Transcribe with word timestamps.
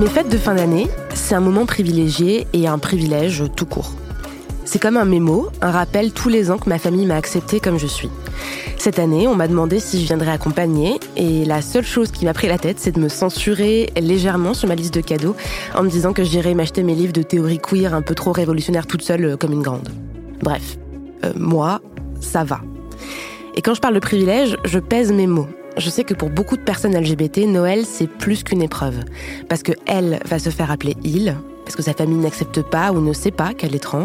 Mes 0.00 0.06
fêtes 0.06 0.30
de 0.30 0.38
fin 0.38 0.54
d'année, 0.54 0.88
c'est 1.12 1.34
un 1.34 1.40
moment 1.40 1.66
privilégié 1.66 2.46
et 2.54 2.66
un 2.66 2.78
privilège 2.78 3.44
tout 3.54 3.66
court. 3.66 3.92
C'est 4.64 4.78
comme 4.78 4.96
un 4.96 5.04
mémo, 5.04 5.48
un 5.60 5.70
rappel 5.70 6.12
tous 6.12 6.30
les 6.30 6.50
ans 6.50 6.56
que 6.56 6.70
ma 6.70 6.78
famille 6.78 7.04
m'a 7.04 7.16
accepté 7.16 7.60
comme 7.60 7.78
je 7.78 7.86
suis. 7.86 8.08
Cette 8.78 8.98
année, 8.98 9.28
on 9.28 9.34
m'a 9.34 9.46
demandé 9.46 9.78
si 9.78 10.00
je 10.00 10.06
viendrais 10.06 10.30
accompagner 10.30 10.98
et 11.18 11.44
la 11.44 11.60
seule 11.60 11.84
chose 11.84 12.12
qui 12.12 12.24
m'a 12.24 12.32
pris 12.32 12.48
la 12.48 12.56
tête, 12.56 12.78
c'est 12.80 12.92
de 12.92 12.98
me 12.98 13.10
censurer 13.10 13.90
légèrement 14.00 14.54
sur 14.54 14.68
ma 14.68 14.74
liste 14.74 14.94
de 14.94 15.02
cadeaux 15.02 15.36
en 15.74 15.82
me 15.82 15.90
disant 15.90 16.14
que 16.14 16.24
j'irais 16.24 16.54
m'acheter 16.54 16.82
mes 16.82 16.94
livres 16.94 17.12
de 17.12 17.22
théorie 17.22 17.58
queer 17.58 17.92
un 17.92 18.00
peu 18.00 18.14
trop 18.14 18.32
révolutionnaires 18.32 18.86
toute 18.86 19.02
seule 19.02 19.24
euh, 19.26 19.36
comme 19.36 19.52
une 19.52 19.62
grande. 19.62 19.90
Bref, 20.42 20.78
euh, 21.26 21.32
moi, 21.36 21.82
ça 22.22 22.42
va. 22.42 22.62
Et 23.54 23.60
quand 23.60 23.74
je 23.74 23.82
parle 23.82 23.96
de 23.96 24.00
privilège, 24.00 24.56
je 24.64 24.78
pèse 24.78 25.12
mes 25.12 25.26
mots. 25.26 25.48
Je 25.76 25.88
sais 25.88 26.04
que 26.04 26.14
pour 26.14 26.30
beaucoup 26.30 26.56
de 26.56 26.62
personnes 26.62 26.96
LGBT, 26.96 27.46
Noël, 27.46 27.84
c'est 27.86 28.08
plus 28.08 28.42
qu'une 28.42 28.62
épreuve. 28.62 29.04
Parce 29.48 29.62
que 29.62 29.72
elle 29.86 30.20
va 30.24 30.38
se 30.38 30.50
faire 30.50 30.70
appeler 30.70 30.96
il, 31.04 31.36
parce 31.64 31.76
que 31.76 31.82
sa 31.82 31.94
famille 31.94 32.18
n'accepte 32.18 32.62
pas 32.62 32.92
ou 32.92 33.00
ne 33.00 33.12
sait 33.12 33.30
pas 33.30 33.54
qu'elle 33.54 33.74
est 33.74 33.80
trans, 33.80 34.04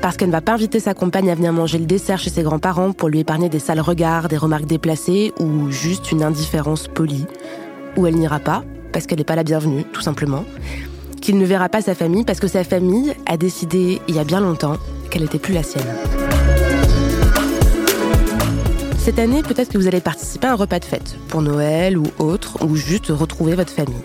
parce 0.00 0.16
qu'elle 0.16 0.28
ne 0.28 0.32
va 0.32 0.40
pas 0.40 0.52
inviter 0.52 0.80
sa 0.80 0.94
compagne 0.94 1.30
à 1.30 1.34
venir 1.34 1.52
manger 1.52 1.78
le 1.78 1.86
dessert 1.86 2.18
chez 2.18 2.30
ses 2.30 2.42
grands-parents 2.42 2.92
pour 2.92 3.08
lui 3.08 3.20
épargner 3.20 3.48
des 3.48 3.60
sales 3.60 3.80
regards, 3.80 4.28
des 4.28 4.36
remarques 4.36 4.66
déplacées 4.66 5.32
ou 5.38 5.70
juste 5.70 6.10
une 6.10 6.24
indifférence 6.24 6.88
polie, 6.88 7.26
ou 7.96 8.06
elle 8.06 8.16
n'ira 8.16 8.40
pas 8.40 8.64
parce 8.92 9.06
qu'elle 9.06 9.18
n'est 9.18 9.24
pas 9.24 9.36
la 9.36 9.44
bienvenue, 9.44 9.84
tout 9.92 10.02
simplement, 10.02 10.44
qu'il 11.20 11.38
ne 11.38 11.46
verra 11.46 11.68
pas 11.68 11.80
sa 11.80 11.94
famille 11.94 12.24
parce 12.24 12.40
que 12.40 12.48
sa 12.48 12.64
famille 12.64 13.14
a 13.26 13.36
décidé 13.36 14.02
il 14.08 14.16
y 14.16 14.18
a 14.18 14.24
bien 14.24 14.40
longtemps 14.40 14.76
qu'elle 15.10 15.22
n'était 15.22 15.38
plus 15.38 15.54
la 15.54 15.62
sienne. 15.62 15.86
Cette 19.04 19.18
année, 19.18 19.42
peut-être 19.42 19.68
que 19.68 19.78
vous 19.78 19.88
allez 19.88 20.00
participer 20.00 20.46
à 20.46 20.52
un 20.52 20.54
repas 20.54 20.78
de 20.78 20.84
fête, 20.84 21.16
pour 21.26 21.42
Noël 21.42 21.98
ou 21.98 22.04
autre, 22.20 22.64
ou 22.64 22.76
juste 22.76 23.08
retrouver 23.08 23.56
votre 23.56 23.72
famille. 23.72 23.96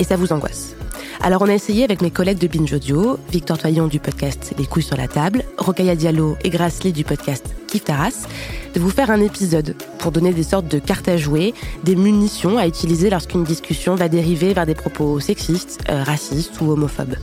Et 0.00 0.04
ça 0.04 0.16
vous 0.16 0.32
angoisse. 0.32 0.74
Alors 1.20 1.42
on 1.42 1.48
a 1.48 1.54
essayé 1.54 1.84
avec 1.84 2.02
mes 2.02 2.10
collègues 2.10 2.38
de 2.38 2.48
Binge 2.48 2.72
Audio, 2.72 3.20
Victor 3.30 3.56
Toyon 3.56 3.86
du 3.86 4.00
podcast 4.00 4.52
Les 4.58 4.66
couilles 4.66 4.82
sur 4.82 4.96
la 4.96 5.06
table, 5.06 5.44
Rokaya 5.58 5.94
Diallo 5.94 6.36
et 6.42 6.50
Grace 6.50 6.80
du 6.80 7.04
podcast 7.04 7.54
Kif 7.68 7.84
Taras, 7.84 8.26
de 8.74 8.80
vous 8.80 8.90
faire 8.90 9.12
un 9.12 9.20
épisode 9.20 9.76
pour 10.00 10.10
donner 10.10 10.32
des 10.32 10.42
sortes 10.42 10.66
de 10.66 10.80
cartes 10.80 11.06
à 11.06 11.16
jouer, 11.16 11.54
des 11.84 11.94
munitions 11.94 12.58
à 12.58 12.66
utiliser 12.66 13.10
lorsqu'une 13.10 13.44
discussion 13.44 13.94
va 13.94 14.08
dériver 14.08 14.54
vers 14.54 14.66
des 14.66 14.74
propos 14.74 15.20
sexistes, 15.20 15.84
euh, 15.88 16.02
racistes 16.02 16.60
ou 16.60 16.72
homophobes. 16.72 17.14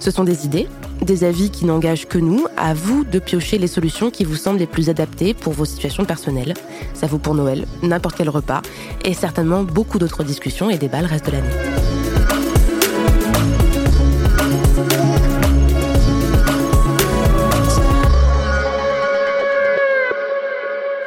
Ce 0.00 0.10
sont 0.10 0.24
des 0.24 0.44
idées, 0.44 0.66
des 1.04 1.24
avis 1.24 1.50
qui 1.50 1.64
n'engagent 1.64 2.06
que 2.06 2.18
nous, 2.18 2.46
à 2.56 2.74
vous 2.74 3.04
de 3.04 3.18
piocher 3.18 3.58
les 3.58 3.66
solutions 3.66 4.10
qui 4.10 4.24
vous 4.24 4.36
semblent 4.36 4.58
les 4.58 4.66
plus 4.66 4.88
adaptées 4.88 5.34
pour 5.34 5.52
vos 5.52 5.64
situations 5.64 6.04
personnelles. 6.04 6.54
Ça 6.94 7.06
vaut 7.06 7.18
pour 7.18 7.34
Noël, 7.34 7.66
n'importe 7.82 8.16
quel 8.16 8.28
repas, 8.28 8.62
et 9.04 9.14
certainement 9.14 9.64
beaucoup 9.64 9.98
d'autres 9.98 10.24
discussions 10.24 10.70
et 10.70 10.78
débats 10.78 11.02
le 11.02 11.08
reste 11.08 11.26
de 11.26 11.32
l'année. 11.32 11.91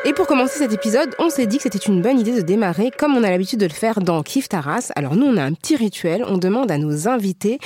Et 0.07 0.13
pour 0.13 0.27
commencer 0.27 0.59
cet 0.59 0.71
épisode, 0.71 1.15
on 1.17 1.31
s'est 1.31 1.47
dit 1.47 1.57
que 1.57 1.63
c'était 1.63 1.79
une 1.79 1.99
bonne 1.99 2.19
idée 2.19 2.35
de 2.35 2.41
démarrer 2.41 2.91
comme 2.95 3.15
on 3.15 3.23
a 3.23 3.31
l'habitude 3.31 3.59
de 3.59 3.65
le 3.65 3.73
faire 3.73 4.01
dans 4.01 4.21
Kif 4.21 4.47
Taras. 4.47 4.91
Alors 4.95 5.15
nous, 5.15 5.25
on 5.25 5.35
a 5.35 5.43
un 5.43 5.53
petit 5.53 5.75
rituel. 5.75 6.23
On 6.27 6.37
demande 6.37 6.69
à 6.69 6.77
nos 6.77 7.07
invités 7.07 7.57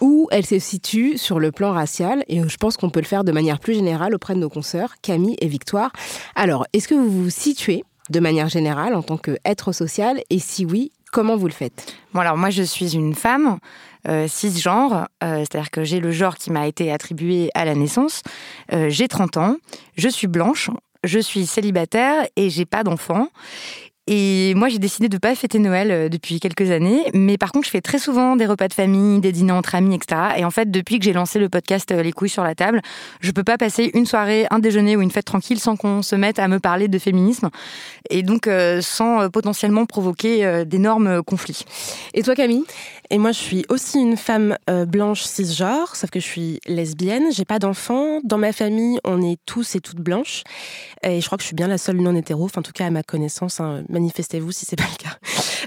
où 0.00 0.26
elles 0.32 0.44
se 0.44 0.58
situent 0.58 1.16
sur 1.16 1.38
le 1.38 1.52
plan 1.52 1.70
racial. 1.70 2.24
Et 2.26 2.40
je 2.42 2.56
pense 2.56 2.76
qu'on 2.76 2.90
peut 2.90 2.98
le 2.98 3.06
faire 3.06 3.22
de 3.22 3.30
manière 3.30 3.60
plus 3.60 3.74
générale 3.74 4.16
auprès 4.16 4.34
de 4.34 4.40
nos 4.40 4.48
consoeurs, 4.48 4.94
Camille 5.00 5.36
et 5.40 5.46
Victoire. 5.46 5.92
Alors, 6.34 6.66
est-ce 6.72 6.88
que 6.88 6.94
vous 6.96 7.22
vous 7.22 7.30
situez 7.30 7.84
de 8.10 8.18
manière 8.18 8.48
générale 8.48 8.96
en 8.96 9.02
tant 9.02 9.16
qu'être 9.16 9.70
social? 9.70 10.20
Et 10.28 10.40
si 10.40 10.66
oui, 10.66 10.90
comment 11.12 11.36
vous 11.36 11.46
le 11.46 11.52
faites? 11.52 11.94
Bon, 12.12 12.18
alors 12.18 12.36
moi, 12.36 12.50
je 12.50 12.64
suis 12.64 12.96
une 12.96 13.14
femme. 13.14 13.60
Euh, 14.08 14.28
cisgenre, 14.28 15.08
euh, 15.24 15.38
c'est-à-dire 15.40 15.70
que 15.72 15.82
j'ai 15.82 15.98
le 15.98 16.12
genre 16.12 16.36
qui 16.36 16.52
m'a 16.52 16.68
été 16.68 16.92
attribué 16.92 17.50
à 17.54 17.64
la 17.64 17.74
naissance. 17.74 18.22
Euh, 18.72 18.88
j'ai 18.88 19.08
30 19.08 19.36
ans, 19.36 19.56
je 19.96 20.08
suis 20.08 20.28
blanche, 20.28 20.70
je 21.06 21.18
suis 21.18 21.46
célibataire 21.46 22.26
et 22.36 22.50
j'ai 22.50 22.64
pas 22.64 22.82
d'enfant. 22.84 23.28
Et 24.08 24.54
moi, 24.54 24.68
j'ai 24.68 24.78
décidé 24.78 25.08
de 25.08 25.18
pas 25.18 25.34
fêter 25.34 25.58
Noël 25.58 25.90
euh, 25.90 26.08
depuis 26.08 26.38
quelques 26.38 26.70
années, 26.70 27.02
mais 27.12 27.36
par 27.38 27.50
contre, 27.50 27.66
je 27.66 27.72
fais 27.72 27.80
très 27.80 27.98
souvent 27.98 28.36
des 28.36 28.46
repas 28.46 28.68
de 28.68 28.72
famille, 28.72 29.18
des 29.20 29.32
dîners 29.32 29.52
entre 29.52 29.74
amis, 29.74 29.96
etc. 29.96 30.20
Et 30.36 30.44
en 30.44 30.52
fait, 30.52 30.70
depuis 30.70 31.00
que 31.00 31.04
j'ai 31.04 31.12
lancé 31.12 31.40
le 31.40 31.48
podcast 31.48 31.90
euh, 31.90 32.02
Les 32.02 32.12
couilles 32.12 32.28
sur 32.28 32.44
la 32.44 32.54
table, 32.54 32.82
je 33.20 33.32
peux 33.32 33.42
pas 33.42 33.58
passer 33.58 33.90
une 33.94 34.06
soirée, 34.06 34.46
un 34.50 34.60
déjeuner 34.60 34.96
ou 34.96 35.02
une 35.02 35.10
fête 35.10 35.24
tranquille 35.24 35.58
sans 35.58 35.74
qu'on 35.74 36.02
se 36.02 36.14
mette 36.14 36.38
à 36.38 36.46
me 36.46 36.60
parler 36.60 36.86
de 36.86 36.98
féminisme, 36.98 37.50
et 38.08 38.22
donc 38.22 38.46
euh, 38.46 38.80
sans 38.80 39.28
potentiellement 39.28 39.86
provoquer 39.86 40.44
euh, 40.44 40.64
d'énormes 40.64 41.24
conflits. 41.24 41.64
Et 42.14 42.22
toi, 42.22 42.36
Camille? 42.36 42.64
Et 43.10 43.18
moi, 43.18 43.32
je 43.32 43.38
suis 43.38 43.64
aussi 43.68 44.00
une 44.00 44.16
femme 44.16 44.56
euh, 44.68 44.84
blanche 44.84 45.22
cisgenre, 45.22 45.94
sauf 45.94 46.10
que 46.10 46.18
je 46.18 46.24
suis 46.24 46.60
lesbienne. 46.66 47.24
J'ai 47.30 47.44
pas 47.44 47.58
d'enfants. 47.58 48.20
Dans 48.24 48.38
ma 48.38 48.52
famille, 48.52 48.98
on 49.04 49.22
est 49.22 49.38
tous 49.46 49.76
et 49.76 49.80
toutes 49.80 50.00
blanches. 50.00 50.42
Et 51.02 51.20
je 51.20 51.26
crois 51.26 51.38
que 51.38 51.42
je 51.42 51.46
suis 51.46 51.54
bien 51.54 51.68
la 51.68 51.78
seule 51.78 51.98
non 51.98 52.16
hétéro, 52.16 52.44
enfin, 52.44 52.60
en 52.60 52.62
tout 52.62 52.72
cas 52.72 52.86
à 52.86 52.90
ma 52.90 53.02
connaissance. 53.04 53.60
hein. 53.60 53.84
Manifestez-vous 53.96 54.52
si 54.52 54.66
c'est 54.66 54.76
pas 54.76 54.84
le 54.84 55.02
cas. 55.02 55.16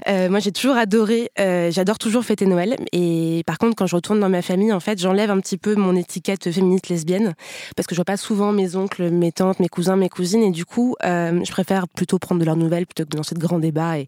Euh, 0.06 0.30
moi, 0.30 0.38
j'ai 0.38 0.52
toujours 0.52 0.76
adoré. 0.76 1.32
euh, 1.40 1.72
J'adore 1.72 1.98
toujours 1.98 2.22
fêter 2.24 2.46
Noël. 2.46 2.76
Et 2.92 3.42
par 3.44 3.58
contre, 3.58 3.74
quand 3.74 3.88
je 3.88 3.96
retourne 3.96 4.20
dans 4.20 4.28
ma 4.28 4.40
famille, 4.40 4.72
en 4.72 4.78
fait, 4.78 5.00
j'enlève 5.00 5.32
un 5.32 5.40
petit 5.40 5.58
peu 5.58 5.74
mon 5.74 5.96
étiquette 5.96 6.48
féministe 6.52 6.88
lesbienne 6.88 7.34
parce 7.74 7.88
que 7.88 7.96
je 7.96 7.98
vois 7.98 8.04
pas 8.04 8.16
souvent 8.16 8.52
mes 8.52 8.76
oncles, 8.76 9.10
mes 9.10 9.32
tantes, 9.32 9.58
mes 9.58 9.68
cousins, 9.68 9.96
mes 9.96 10.08
cousines. 10.08 10.44
Et 10.44 10.52
du 10.52 10.64
coup, 10.64 10.94
euh, 11.04 11.40
je 11.44 11.50
préfère 11.50 11.88
plutôt 11.88 12.20
prendre 12.20 12.40
de 12.40 12.44
leurs 12.44 12.56
nouvelles 12.56 12.86
plutôt 12.86 13.02
que 13.02 13.08
de 13.08 13.16
lancer 13.16 13.34
de 13.34 13.40
grands 13.40 13.58
débats 13.58 13.98
et, 13.98 14.06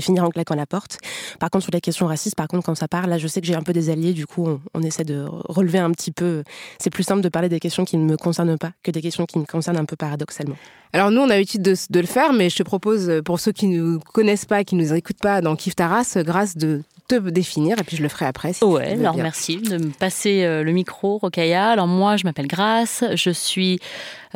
finir 0.00 0.24
en 0.24 0.30
claquant 0.30 0.56
la 0.56 0.66
porte. 0.66 0.98
Par 1.38 1.48
contre, 1.48 1.62
sur 1.62 1.72
la 1.72 1.80
question 1.80 2.06
raciste, 2.06 2.34
par 2.34 2.48
contre, 2.48 2.66
quand 2.66 2.74
ça 2.74 2.88
part, 2.88 3.06
là, 3.06 3.16
je 3.16 3.28
sais 3.28 3.40
que 3.40 3.46
j'ai 3.46 3.54
un 3.54 3.62
peu 3.62 3.72
des 3.72 3.88
alliés. 3.88 4.14
Du 4.14 4.26
coup, 4.26 4.48
on 4.74 4.82
essaie 4.82 5.04
de 5.04 5.26
relever 5.28 5.78
un 5.78 5.92
petit 5.92 6.10
peu. 6.10 6.42
C'est 6.80 6.90
plus 6.90 7.04
simple 7.04 7.20
de 7.20 7.28
parler 7.28 7.48
des 7.48 7.60
questions 7.60 7.84
qui 7.84 7.98
ne 7.98 8.04
me 8.04 8.16
concernent 8.16 8.58
pas 8.58 8.72
que 8.82 8.90
des 8.90 9.00
questions 9.00 9.26
qui 9.26 9.38
me 9.38 9.44
concernent 9.44 9.78
un 9.78 9.84
peu 9.84 9.94
paradoxalement. 9.96 10.56
Alors 10.92 11.10
nous, 11.10 11.20
on 11.20 11.24
a 11.24 11.34
l'habitude 11.34 11.62
de, 11.62 11.74
de 11.90 12.00
le 12.00 12.06
faire, 12.06 12.32
mais 12.32 12.50
je 12.50 12.56
te 12.56 12.62
propose, 12.64 13.08
euh, 13.08 13.22
pour 13.22 13.38
ceux 13.38 13.52
qui 13.52 13.68
ne 13.68 13.80
nous 13.80 14.00
connaissent 14.00 14.44
pas, 14.44 14.64
qui 14.64 14.74
ne 14.74 14.82
nous 14.82 14.92
écoutent 14.92 15.20
pas 15.20 15.40
dans 15.40 15.54
Kif 15.54 15.76
Taras, 15.76 16.14
euh, 16.16 16.22
grâce 16.24 16.56
de 16.56 16.82
te 17.06 17.16
définir, 17.30 17.78
et 17.78 17.82
puis 17.84 17.96
je 17.96 18.02
le 18.02 18.08
ferai 18.08 18.26
après. 18.26 18.52
Si 18.52 18.64
Ouais, 18.64 18.92
alors 18.92 19.14
bien. 19.14 19.22
merci 19.24 19.56
de 19.58 19.78
me 19.78 19.90
passer 19.90 20.44
euh, 20.44 20.62
le 20.62 20.72
micro, 20.72 21.18
Rokaya. 21.18 21.70
Alors 21.70 21.86
moi, 21.88 22.16
je 22.16 22.24
m'appelle 22.24 22.46
Grace, 22.46 23.04
je 23.14 23.30
suis 23.30 23.78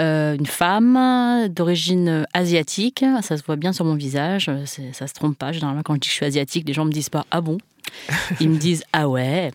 euh, 0.01 0.37
une 0.37 0.47
femme 0.47 1.49
d'origine 1.51 2.27
asiatique. 2.35 3.05
Ça 3.23 3.37
se 3.37 3.43
voit 3.45 3.57
bien 3.57 3.73
sur 3.73 3.85
mon 3.85 3.95
visage, 3.95 4.51
ça 4.93 5.07
se 5.07 5.15
trompe 5.15 5.39
pas. 5.39 5.53
Généralement, 5.53 5.83
quand 5.83 5.95
je 5.95 6.01
dis 6.01 6.09
que 6.09 6.13
je 6.13 6.17
suis 6.17 6.27
asiatique, 6.27 6.67
les 6.67 6.73
gens 6.75 6.85
me 6.85 6.91
disent 6.93 7.11
pas 7.11 7.25
ah 7.31 7.41
bon? 7.41 7.59
Ils 8.41 8.49
me 8.51 8.57
disent 8.57 8.85
ah 8.93 9.09
ouais. 9.09 9.53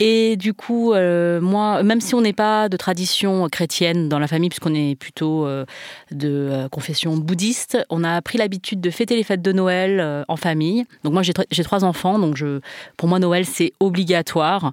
Et 0.00 0.36
du 0.36 0.54
coup, 0.54 0.92
euh, 0.92 1.40
moi, 1.40 1.82
même 1.82 2.00
si 2.00 2.14
on 2.14 2.20
n'est 2.20 2.32
pas 2.32 2.68
de 2.68 2.76
tradition 2.76 3.48
chrétienne 3.48 4.08
dans 4.08 4.18
la 4.18 4.26
famille, 4.26 4.48
puisqu'on 4.48 4.74
est 4.74 4.94
plutôt 4.94 5.46
euh, 5.46 5.64
de 6.10 6.28
euh, 6.28 6.68
confession 6.68 7.16
bouddhiste, 7.16 7.78
on 7.90 8.04
a 8.04 8.20
pris 8.22 8.38
l'habitude 8.38 8.80
de 8.80 8.90
fêter 8.90 9.16
les 9.16 9.22
fêtes 9.22 9.42
de 9.42 9.52
Noël 9.52 10.24
en 10.28 10.36
famille. 10.36 10.84
Donc 11.04 11.12
moi, 11.12 11.22
j'ai 11.22 11.64
trois 11.64 11.84
enfants, 11.84 12.18
donc 12.18 12.36
je, 12.36 12.60
pour 12.96 13.08
moi, 13.08 13.18
Noël, 13.18 13.44
c'est 13.44 13.72
obligatoire 13.80 14.72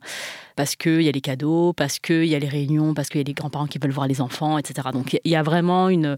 parce 0.56 0.76
qu'il 0.76 1.02
y 1.02 1.08
a 1.10 1.12
les 1.12 1.22
cadeaux, 1.22 1.74
parce 1.74 2.00
qu'il 2.00 2.26
y 2.26 2.36
a 2.36 2.40
les 2.40 2.48
réunions, 2.48 2.94
parce 2.94 3.10
qu'il 3.10 3.20
y 3.20 3.24
a 3.24 3.26
les 3.26 3.34
grands-parents 3.34 3.66
qui 3.68 3.80
veulent 3.80 3.92
voir 3.92 4.08
les 4.08 4.22
enfants, 4.22 4.58
etc. 4.58 4.90
Donc 4.94 5.18
il 5.24 5.32
y 5.32 5.36
a 5.36 5.44
vraiment 5.44 5.90
une... 5.90 6.18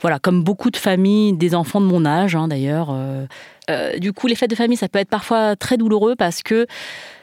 Voilà, 0.00 0.18
comme 0.18 0.42
beaucoup 0.42 0.70
de 0.70 0.76
familles, 0.76 1.32
des 1.34 1.54
enfants 1.54 1.80
de 1.80 1.86
mon 1.86 2.04
âge 2.04 2.34
hein, 2.36 2.48
d'ailleurs. 2.48 2.88
euh, 2.90 3.26
euh, 3.70 3.98
du 3.98 4.12
coup, 4.12 4.26
les 4.26 4.34
fêtes 4.34 4.50
de 4.50 4.54
famille, 4.54 4.76
ça 4.76 4.88
peut 4.88 4.98
être 4.98 5.08
parfois 5.08 5.56
très 5.56 5.76
douloureux 5.76 6.16
parce 6.16 6.42
que 6.42 6.66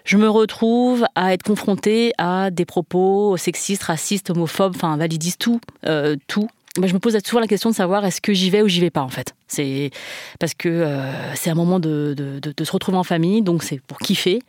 je 0.05 0.17
me 0.17 0.27
retrouve 0.29 1.05
à 1.15 1.33
être 1.33 1.43
confrontée 1.43 2.13
à 2.17 2.49
des 2.49 2.65
propos 2.65 3.37
sexistes, 3.37 3.83
racistes, 3.83 4.29
homophobes, 4.31 4.73
enfin 4.75 4.97
validistes, 4.97 5.39
tout, 5.39 5.61
euh, 5.85 6.15
tout. 6.27 6.47
Je 6.81 6.93
me 6.93 6.99
pose 6.99 7.17
souvent 7.25 7.41
la 7.41 7.47
question 7.47 7.69
de 7.69 7.75
savoir 7.75 8.05
est-ce 8.05 8.21
que 8.21 8.33
j'y 8.33 8.49
vais 8.49 8.61
ou 8.61 8.67
j'y 8.67 8.79
vais 8.79 8.89
pas 8.89 9.01
en 9.01 9.09
fait. 9.09 9.35
C'est 9.47 9.91
parce 10.39 10.53
que 10.53 10.87
c'est 11.35 11.49
un 11.49 11.55
moment 11.55 11.79
de- 11.81 12.15
de 12.15 12.63
se 12.63 12.71
retrouver 12.71 12.97
en 12.97 13.03
famille, 13.03 13.41
donc 13.41 13.61
c'est 13.61 13.81
pour 13.81 13.97
kiffer. 13.99 14.39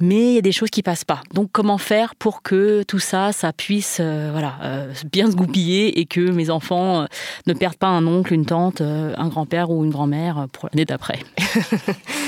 Mais 0.00 0.30
il 0.30 0.34
y 0.34 0.38
a 0.38 0.42
des 0.42 0.52
choses 0.52 0.70
qui 0.70 0.82
passent 0.82 1.04
pas. 1.04 1.20
Donc 1.34 1.50
comment 1.52 1.78
faire 1.78 2.14
pour 2.14 2.42
que 2.42 2.82
tout 2.84 2.98
ça, 2.98 3.32
ça 3.32 3.52
puisse 3.52 3.98
euh, 4.00 4.28
voilà, 4.32 4.54
euh, 4.62 4.92
bien 5.10 5.30
se 5.30 5.36
goupiller 5.36 5.98
et 5.98 6.06
que 6.06 6.20
mes 6.20 6.50
enfants 6.50 7.02
euh, 7.02 7.06
ne 7.46 7.52
perdent 7.52 7.76
pas 7.76 7.88
un 7.88 8.06
oncle, 8.06 8.32
une 8.32 8.46
tante, 8.46 8.80
un 8.80 9.28
grand-père 9.28 9.70
ou 9.70 9.84
une 9.84 9.90
grand-mère 9.90 10.46
pour 10.52 10.68
l'année 10.70 10.84
d'après? 10.84 11.20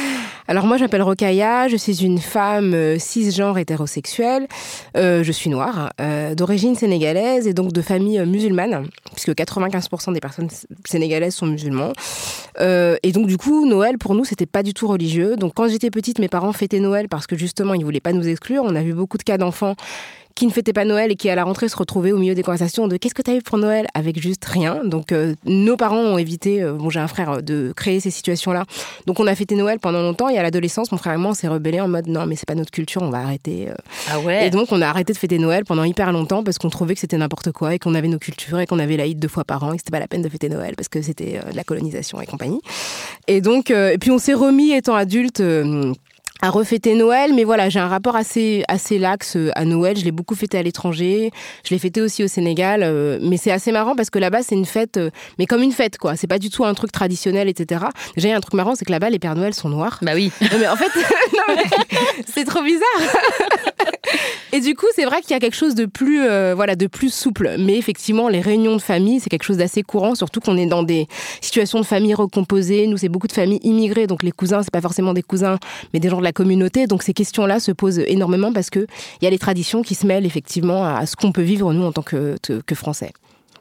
Alors 0.50 0.66
moi, 0.66 0.78
je 0.78 0.82
m'appelle 0.82 1.02
Rokaya, 1.02 1.68
je 1.68 1.76
suis 1.76 2.04
une 2.04 2.18
femme 2.18 2.98
cisgenre 2.98 3.56
hétérosexuelle, 3.56 4.48
je 4.96 5.30
suis 5.30 5.48
noire, 5.48 5.92
d'origine 6.36 6.74
sénégalaise 6.74 7.46
et 7.46 7.54
donc 7.54 7.72
de 7.72 7.80
famille 7.80 8.20
musulmane, 8.26 8.88
puisque 9.12 9.30
95% 9.30 10.12
des 10.12 10.18
personnes 10.18 10.48
sénégalaises 10.84 11.36
sont 11.36 11.46
musulmans. 11.46 11.92
et 12.58 13.12
donc 13.12 13.28
du 13.28 13.36
coup, 13.36 13.64
Noël 13.64 13.96
pour 13.96 14.16
nous, 14.16 14.24
c'était 14.24 14.44
pas 14.44 14.64
du 14.64 14.74
tout 14.74 14.88
religieux. 14.88 15.36
Donc 15.36 15.54
quand 15.54 15.68
j'étais 15.68 15.88
petite, 15.88 16.18
mes 16.18 16.26
parents 16.26 16.52
fêtaient 16.52 16.80
Noël 16.80 17.08
parce 17.08 17.28
que 17.28 17.36
justement, 17.36 17.74
ils 17.74 17.84
voulaient 17.84 18.00
pas 18.00 18.12
nous 18.12 18.26
exclure. 18.26 18.64
On 18.66 18.74
a 18.74 18.82
vu 18.82 18.92
beaucoup 18.92 19.18
de 19.18 19.22
cas 19.22 19.38
d'enfants 19.38 19.76
qui 20.34 20.46
ne 20.46 20.52
fêtait 20.52 20.72
pas 20.72 20.84
Noël 20.84 21.10
et 21.10 21.16
qui 21.16 21.28
à 21.28 21.34
la 21.34 21.44
rentrée 21.44 21.68
se 21.68 21.76
retrouvait 21.76 22.12
au 22.12 22.18
milieu 22.18 22.34
des 22.34 22.42
conversations 22.42 22.88
de 22.88 22.96
qu'est-ce 22.96 23.14
que 23.14 23.22
tu 23.22 23.30
as 23.30 23.34
eu 23.36 23.42
pour 23.42 23.58
Noël? 23.58 23.86
avec 23.94 24.20
juste 24.20 24.44
rien. 24.44 24.80
Donc 24.84 25.12
euh, 25.12 25.34
nos 25.44 25.76
parents 25.76 25.98
ont 25.98 26.18
évité, 26.18 26.62
euh, 26.62 26.72
bon 26.72 26.90
j'ai 26.90 27.00
un 27.00 27.08
frère, 27.08 27.30
euh, 27.30 27.40
de 27.40 27.72
créer 27.74 28.00
ces 28.00 28.10
situations-là. 28.10 28.64
Donc 29.06 29.20
on 29.20 29.26
a 29.26 29.34
fêté 29.34 29.54
Noël 29.54 29.78
pendant 29.78 30.02
longtemps 30.02 30.28
et 30.28 30.38
à 30.38 30.42
l'adolescence, 30.42 30.92
mon 30.92 30.98
frère 30.98 31.14
et 31.14 31.16
moi 31.16 31.30
on 31.30 31.34
s'est 31.34 31.48
rebellés 31.48 31.80
en 31.80 31.88
mode 31.88 32.06
non 32.06 32.26
mais 32.26 32.36
c'est 32.36 32.46
pas 32.46 32.54
notre 32.54 32.70
culture, 32.70 33.02
on 33.02 33.10
va 33.10 33.18
arrêter. 33.18 33.68
Ah 34.10 34.20
ouais. 34.20 34.46
Et 34.46 34.50
donc 34.50 34.72
on 34.72 34.80
a 34.82 34.86
arrêté 34.86 35.12
de 35.12 35.18
fêter 35.18 35.38
Noël 35.38 35.64
pendant 35.64 35.84
hyper 35.84 36.12
longtemps 36.12 36.42
parce 36.42 36.58
qu'on 36.58 36.70
trouvait 36.70 36.94
que 36.94 37.00
c'était 37.00 37.18
n'importe 37.18 37.52
quoi 37.52 37.74
et 37.74 37.78
qu'on 37.78 37.94
avait 37.94 38.08
nos 38.08 38.18
cultures 38.18 38.60
et 38.60 38.66
qu'on 38.66 38.78
avait 38.78 38.96
l'Aïd 38.96 39.18
deux 39.18 39.28
fois 39.28 39.44
par 39.44 39.62
an 39.62 39.72
et 39.72 39.76
que 39.76 39.80
c'était 39.80 39.92
pas 39.92 40.00
la 40.00 40.08
peine 40.08 40.22
de 40.22 40.28
fêter 40.28 40.48
Noël 40.48 40.74
parce 40.76 40.88
que 40.88 41.02
c'était 41.02 41.40
de 41.50 41.56
la 41.56 41.64
colonisation 41.64 42.20
et 42.20 42.26
compagnie. 42.26 42.60
Et 43.26 43.40
donc 43.40 43.70
et 43.70 43.98
puis 43.98 44.10
on 44.10 44.18
s'est 44.18 44.34
remis 44.34 44.72
étant 44.72 44.94
adulte 44.94 45.42
à 46.42 46.50
refêter 46.50 46.94
Noël, 46.94 47.32
mais 47.34 47.44
voilà, 47.44 47.68
j'ai 47.68 47.80
un 47.80 47.88
rapport 47.88 48.16
assez 48.16 48.64
assez 48.68 48.98
lax 48.98 49.36
euh, 49.36 49.50
à 49.54 49.64
Noël. 49.64 49.96
Je 49.96 50.04
l'ai 50.04 50.12
beaucoup 50.12 50.34
fêté 50.34 50.58
à 50.58 50.62
l'étranger, 50.62 51.30
je 51.64 51.70
l'ai 51.70 51.78
fêté 51.78 52.00
aussi 52.00 52.24
au 52.24 52.28
Sénégal, 52.28 52.82
euh, 52.82 53.18
mais 53.22 53.36
c'est 53.36 53.50
assez 53.50 53.72
marrant 53.72 53.94
parce 53.94 54.10
que 54.10 54.18
là-bas 54.18 54.42
c'est 54.42 54.54
une 54.54 54.66
fête, 54.66 54.96
euh, 54.96 55.10
mais 55.38 55.46
comme 55.46 55.62
une 55.62 55.72
fête 55.72 55.98
quoi. 55.98 56.16
C'est 56.16 56.26
pas 56.26 56.38
du 56.38 56.50
tout 56.50 56.64
un 56.64 56.74
truc 56.74 56.92
traditionnel, 56.92 57.48
etc. 57.48 57.84
Déjà 58.16 58.28
il 58.28 58.30
y 58.30 58.34
a 58.34 58.36
un 58.36 58.40
truc 58.40 58.54
marrant, 58.54 58.74
c'est 58.74 58.84
que 58.84 58.92
là-bas 58.92 59.10
les 59.10 59.18
Pères 59.18 59.34
Noël 59.34 59.54
sont 59.54 59.68
noirs. 59.68 59.98
Bah 60.02 60.12
oui. 60.14 60.32
mais 60.40 60.68
en 60.68 60.76
fait, 60.76 60.90
c'est 62.34 62.44
trop 62.44 62.62
bizarre. 62.62 62.86
Et 64.52 64.60
du 64.60 64.74
coup, 64.74 64.86
c'est 64.94 65.04
vrai 65.04 65.20
qu'il 65.20 65.30
y 65.30 65.34
a 65.34 65.38
quelque 65.38 65.56
chose 65.56 65.74
de 65.74 65.86
plus, 65.86 66.26
voilà, 66.54 66.74
de 66.76 66.86
plus 66.86 67.12
souple. 67.12 67.56
Mais 67.58 67.76
effectivement, 67.76 68.28
les 68.28 68.40
réunions 68.40 68.76
de 68.76 68.82
famille, 68.82 69.20
c'est 69.20 69.30
quelque 69.30 69.44
chose 69.44 69.58
d'assez 69.58 69.82
courant, 69.82 70.14
surtout 70.14 70.40
qu'on 70.40 70.56
est 70.56 70.66
dans 70.66 70.82
des 70.82 71.06
situations 71.40 71.80
de 71.80 71.86
famille 71.86 72.14
recomposées. 72.14 72.86
Nous, 72.86 72.96
c'est 72.96 73.08
beaucoup 73.08 73.28
de 73.28 73.32
familles 73.32 73.60
immigrées, 73.62 74.06
donc 74.06 74.22
les 74.22 74.32
cousins, 74.32 74.62
c'est 74.62 74.72
pas 74.72 74.80
forcément 74.80 75.12
des 75.12 75.22
cousins, 75.22 75.58
mais 75.92 76.00
des 76.00 76.08
gens 76.08 76.18
de 76.18 76.24
la 76.24 76.32
communauté. 76.32 76.86
Donc 76.86 77.02
ces 77.02 77.12
questions-là 77.12 77.60
se 77.60 77.72
posent 77.72 78.00
énormément 78.00 78.52
parce 78.52 78.70
qu'il 78.70 78.86
y 79.22 79.26
a 79.26 79.30
les 79.30 79.38
traditions 79.38 79.82
qui 79.82 79.94
se 79.94 80.06
mêlent 80.06 80.26
effectivement 80.26 80.84
à 80.84 81.06
ce 81.06 81.16
qu'on 81.16 81.32
peut 81.32 81.42
vivre 81.42 81.72
nous 81.72 81.84
en 81.84 81.92
tant 81.92 82.02
que, 82.02 82.36
que 82.42 82.74
Français 82.74 83.12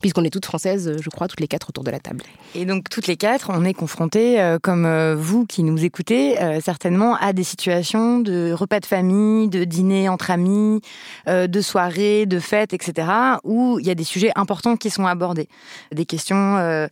puisqu'on 0.01 0.23
est 0.23 0.29
toutes 0.29 0.45
françaises, 0.45 0.95
je 1.01 1.09
crois, 1.09 1.27
toutes 1.27 1.39
les 1.39 1.47
quatre 1.47 1.69
autour 1.69 1.83
de 1.83 1.91
la 1.91 1.99
table. 1.99 2.23
Et 2.55 2.65
donc 2.65 2.89
toutes 2.89 3.07
les 3.07 3.17
quatre, 3.17 3.51
on 3.53 3.63
est 3.65 3.73
confrontés, 3.73 4.41
euh, 4.41 4.57
comme 4.61 4.85
euh, 4.85 5.15
vous 5.15 5.45
qui 5.45 5.63
nous 5.63 5.83
écoutez, 5.83 6.41
euh, 6.41 6.59
certainement 6.61 7.15
à 7.15 7.33
des 7.33 7.43
situations 7.43 8.19
de 8.19 8.53
repas 8.53 8.79
de 8.79 8.85
famille, 8.85 9.49
de 9.49 9.63
dîner 9.63 10.09
entre 10.09 10.31
amis, 10.31 10.81
de 11.27 11.61
soirées, 11.61 12.25
de 12.25 12.39
fêtes, 12.39 12.73
etc., 12.73 13.07
où 13.43 13.79
il 13.79 13.85
y 13.85 13.89
a 13.89 13.95
des 13.95 14.03
sujets 14.03 14.31
importants 14.35 14.77
qui 14.77 14.89
sont 14.89 15.05
abordés, 15.05 15.47
des 15.91 16.05
questions 16.05 16.87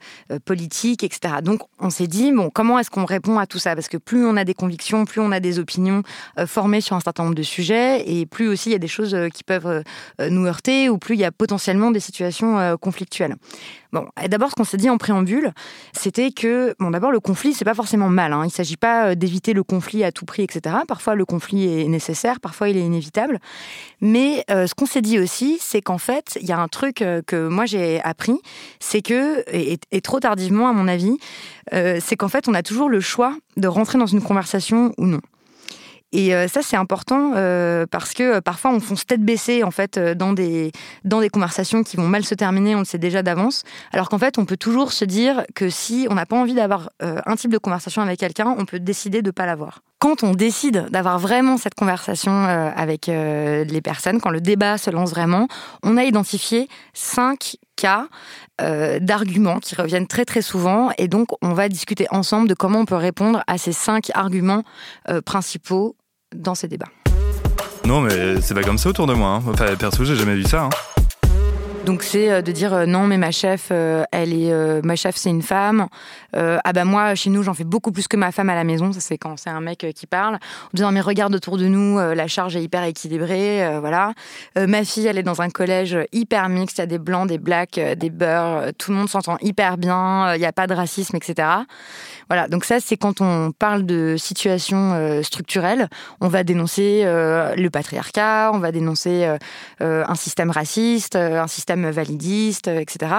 politiques, 0.46 1.04
etc. 1.04 1.36
Donc 1.44 1.62
on 1.80 1.90
s'est 1.90 2.08
dit, 2.08 2.32
bon, 2.32 2.50
comment 2.54 2.80
est-ce 2.80 2.90
qu'on 2.90 3.06
répond 3.06 3.40
à 3.40 3.46
tout 3.46 3.60
ça? 3.60 3.76
Parce 3.76 3.88
que 3.88 3.98
plus 3.98 4.26
on 4.26 4.38
a 4.38 4.44
des 4.44 4.54
convictions, 4.54 5.06
plus 5.06 5.22
on 5.22 5.32
a 5.32 5.40
des 5.40 5.60
opinions 5.60 6.04
formées 6.46 6.82
sur 6.82 6.96
un 6.96 7.00
certain 7.00 7.24
nombre 7.24 7.36
de 7.36 7.44
sujets, 7.44 8.04
et 8.10 8.26
plus 8.26 8.48
aussi 8.48 8.70
il 8.70 8.74
y 8.74 8.76
a 8.76 8.80
des 8.80 8.88
choses 8.88 9.16
qui 9.34 9.44
peuvent 9.44 9.84
nous 10.20 10.46
heurter, 10.46 10.90
ou 10.90 10.98
plus 10.98 11.16
il 11.16 11.22
y 11.22 11.26
a 11.26 11.32
potentiellement 11.32 11.92
des 11.92 12.00
situations 12.00 12.78
conflictuelles 12.78 12.97
Bon, 13.94 14.06
d'abord, 14.28 14.50
ce 14.50 14.56
qu'on 14.56 14.64
s'est 14.64 14.78
dit 14.78 14.90
en 14.90 14.98
préambule, 14.98 15.54
c'était 15.94 16.32
que, 16.32 16.76
bon, 16.80 16.92
d'abord, 16.92 17.12
le 17.12 17.20
conflit, 17.20 17.54
c'est 17.54 17.66
pas 17.66 17.74
forcément 17.74 18.10
mal. 18.10 18.34
Hein. 18.34 18.42
Il 18.44 18.48
ne 18.48 18.52
s'agit 18.52 18.78
pas 18.78 19.10
euh, 19.10 19.16
d'éviter 19.16 19.54
le 19.54 19.64
conflit 19.64 20.04
à 20.04 20.12
tout 20.12 20.26
prix, 20.26 20.44
etc. 20.44 20.76
Parfois, 20.88 21.16
le 21.16 21.26
conflit 21.26 21.82
est 21.82 21.88
nécessaire, 21.88 22.40
parfois, 22.40 22.70
il 22.70 22.78
est 22.78 22.82
inévitable. 22.82 23.40
Mais 24.02 24.44
euh, 24.52 24.68
ce 24.68 24.76
qu'on 24.76 24.86
s'est 24.86 25.02
dit 25.02 25.20
aussi, 25.20 25.58
c'est 25.62 25.82
qu'en 25.82 25.98
fait, 25.98 26.38
il 26.42 26.48
y 26.48 26.52
a 26.52 26.60
un 26.60 26.68
truc 26.68 27.02
euh, 27.02 27.22
que 27.26 27.48
moi 27.48 27.66
j'ai 27.66 28.02
appris, 28.04 28.40
c'est 28.80 29.02
que, 29.02 29.44
et, 29.54 30.02
trop 30.02 30.20
tardivement 30.20 30.70
à 30.70 30.74
mon 30.74 30.88
avis, 30.88 31.18
c'est 31.72 32.16
qu'en 32.16 32.30
fait, 32.30 32.48
on 32.48 32.54
a 32.54 32.64
toujours 32.64 32.88
le 32.88 33.02
choix 33.02 33.36
de 33.58 33.68
rentrer 33.68 33.98
dans 33.98 34.06
une 34.06 34.22
conversation 34.22 34.94
ou 34.98 35.06
non. 35.06 35.20
Et 36.14 36.34
euh, 36.34 36.48
ça, 36.48 36.62
c'est 36.62 36.78
important 36.78 37.34
euh, 37.36 37.86
parce 37.90 38.14
que 38.14 38.24
euh, 38.24 38.42
parfois, 38.42 38.72
on 38.72 38.80
fonce 38.80 39.06
tête 39.06 39.22
baissée 39.22 39.64
en 39.64 39.72
fait 39.72 40.00
dans 40.00 40.34
des 40.34 40.72
dans 41.04 41.20
des 41.20 41.30
conversations 41.30 41.84
qui 41.84 41.98
vont 41.98 42.08
mal 42.08 42.24
se 42.24 42.34
terminer. 42.34 42.76
On 42.76 42.80
le 42.80 42.86
sait 42.86 42.98
déjà 42.98 43.24
d'avance. 43.24 43.64
Alors 43.92 44.08
qu'en 44.10 44.18
fait, 44.18 44.38
on 44.38 44.46
peut 44.46 44.58
toujours 44.58 44.94
se 44.94 45.04
dire 45.04 45.46
que 45.54 45.70
si 45.70 46.08
on 46.10 46.16
n'a 46.16 46.26
pas 46.26 46.38
envie 46.38 46.54
d'avoir 46.54 46.90
un 47.02 47.36
type 47.36 47.52
de 47.52 47.58
conversation 47.58 48.02
avec 48.02 48.20
quelqu'un, 48.20 48.56
on 48.58 48.66
peut 48.66 48.80
décider 48.80 49.22
de 49.22 49.32
pas 49.32 49.46
l'avoir. 49.46 49.82
Quand 50.00 50.24
on 50.24 50.34
décide 50.34 50.88
d'avoir 50.90 51.20
vraiment 51.20 51.58
cette 51.58 51.76
conversation 51.76 52.44
avec 52.44 53.08
les 53.08 53.82
personnes, 53.82 54.22
quand 54.22 54.30
le 54.30 54.42
débat 54.42 54.78
se 54.78 54.90
lance 54.90 55.10
vraiment, 55.10 55.48
on 55.84 55.98
a 55.98 56.04
identifié 56.04 56.68
cinq 56.94 57.58
cas 57.78 58.08
d'arguments 59.00 59.60
qui 59.60 59.76
reviennent 59.76 60.08
très 60.08 60.26
très 60.26 60.42
souvent 60.42 60.90
et 60.98 61.08
donc 61.08 61.30
on 61.44 61.54
va 61.54 61.70
discuter 61.70 62.08
ensemble 62.10 62.50
de 62.50 62.56
comment 62.56 62.80
on 62.80 62.86
peut 62.86 62.96
répondre 62.96 63.44
à 63.46 63.60
ces 63.60 63.72
cinq 63.72 64.10
arguments 64.16 64.64
principaux 65.26 65.96
dans 66.36 66.56
ces 66.56 66.68
débats. 66.68 66.90
Non, 67.86 68.02
mais 68.02 68.42
c'est 68.42 68.54
pas 68.54 68.64
comme 68.64 68.78
ça 68.78 68.90
autour 68.90 69.08
de 69.08 69.14
moi. 69.14 69.30
Hein. 69.30 69.44
Enfin, 69.48 69.76
perso, 69.76 70.04
j'ai 70.04 70.16
jamais 70.16 70.36
vu 70.36 70.44
ça. 70.44 70.64
Hein. 70.64 70.97
Donc 71.88 72.04
c'est 72.04 72.30
euh, 72.30 72.42
de 72.42 72.52
dire 72.52 72.74
euh, 72.74 72.86
non 72.86 73.08
mais 73.08 73.18
ma 73.18 73.32
chef 73.32 73.70
euh, 73.72 74.04
elle 74.12 74.34
est 74.34 74.52
ma 74.84 74.98
chef 74.98 75.16
c'est 75.16 75.30
une 75.30 75.42
femme. 75.42 75.88
Ah 76.34 76.74
bah 76.74 76.84
moi 76.84 77.16
chez 77.16 77.30
nous 77.30 77.42
j'en 77.42 77.54
fais 77.54 77.64
beaucoup 77.64 77.92
plus 77.92 78.08
que 78.10 78.18
ma 78.18 78.34
femme 78.34 78.50
à 78.50 78.56
la 78.56 78.66
maison. 78.66 78.92
Ça 78.92 79.00
c'est 79.00 79.18
quand 79.18 79.38
c'est 79.38 79.50
un 79.50 79.62
mec 79.62 79.88
qui 79.96 80.06
parle. 80.06 80.36
En 80.36 80.70
disant 80.74 80.92
mais 80.92 81.00
regarde 81.00 81.34
autour 81.34 81.58
de 81.58 81.66
nous 81.66 81.98
la 81.98 82.28
charge 82.28 82.58
est 82.58 82.62
hyper 82.62 82.84
équilibrée 82.84 83.80
voilà. 83.80 84.14
Ma 84.56 84.84
fille 84.84 85.08
elle 85.08 85.18
est 85.18 85.24
dans 85.24 85.42
un 85.42 85.50
collège 85.50 85.98
hyper 86.12 86.50
mixte. 86.50 86.78
Il 86.78 86.82
y 86.82 86.84
a 86.84 86.88
des 86.88 87.00
blancs 87.00 87.28
des 87.28 87.38
blacks 87.38 87.80
des 87.80 88.10
beurs 88.10 88.74
tout 88.78 88.92
le 88.92 88.98
monde 88.98 89.10
s'entend 89.10 89.38
hyper 89.42 89.78
bien 89.78 90.36
il 90.36 90.40
n'y 90.40 90.46
a 90.46 90.52
pas 90.52 90.68
de 90.68 90.74
racisme 90.74 91.16
etc 91.16 91.48
voilà, 92.30 92.48
donc 92.48 92.66
ça, 92.66 92.80
c'est 92.80 92.98
quand 92.98 93.22
on 93.22 93.52
parle 93.52 93.86
de 93.86 94.16
situation 94.18 94.94
euh, 94.94 95.22
structurelle, 95.24 95.90
on 96.20 96.28
va 96.28 96.44
dénoncer 96.44 97.04
euh, 97.06 97.56
le 97.56 97.70
patriarcat, 97.70 98.52
on 98.54 98.60
va 98.60 98.72
dénoncer 98.72 99.38
euh, 99.82 100.04
un 100.08 100.16
système 100.16 100.52
raciste, 100.52 101.16
un 101.16 101.48
système 101.48 101.90
validiste, 101.90 102.68
etc. 102.68 103.12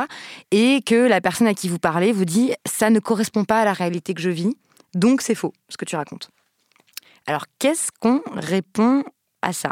Et 0.50 0.83
que 0.83 1.09
la 1.09 1.21
personne 1.21 1.47
à 1.47 1.54
qui 1.54 1.68
vous 1.68 1.78
parlez 1.78 2.12
vous 2.12 2.25
dit 2.25 2.52
ça 2.66 2.90
ne 2.90 2.99
correspond 3.00 3.44
pas 3.44 3.61
à 3.61 3.64
la 3.64 3.73
réalité 3.73 4.14
que 4.14 4.21
je 4.21 4.30
vis, 4.30 4.56
donc 4.94 5.23
c'est 5.23 5.35
faux 5.35 5.52
ce 5.68 5.76
que 5.76 5.85
tu 5.85 5.97
racontes. 5.97 6.30
Alors 7.26 7.44
qu'est-ce 7.59 7.90
qu'on 8.00 8.23
répond 8.35 9.04
à 9.42 9.52
ça? 9.52 9.71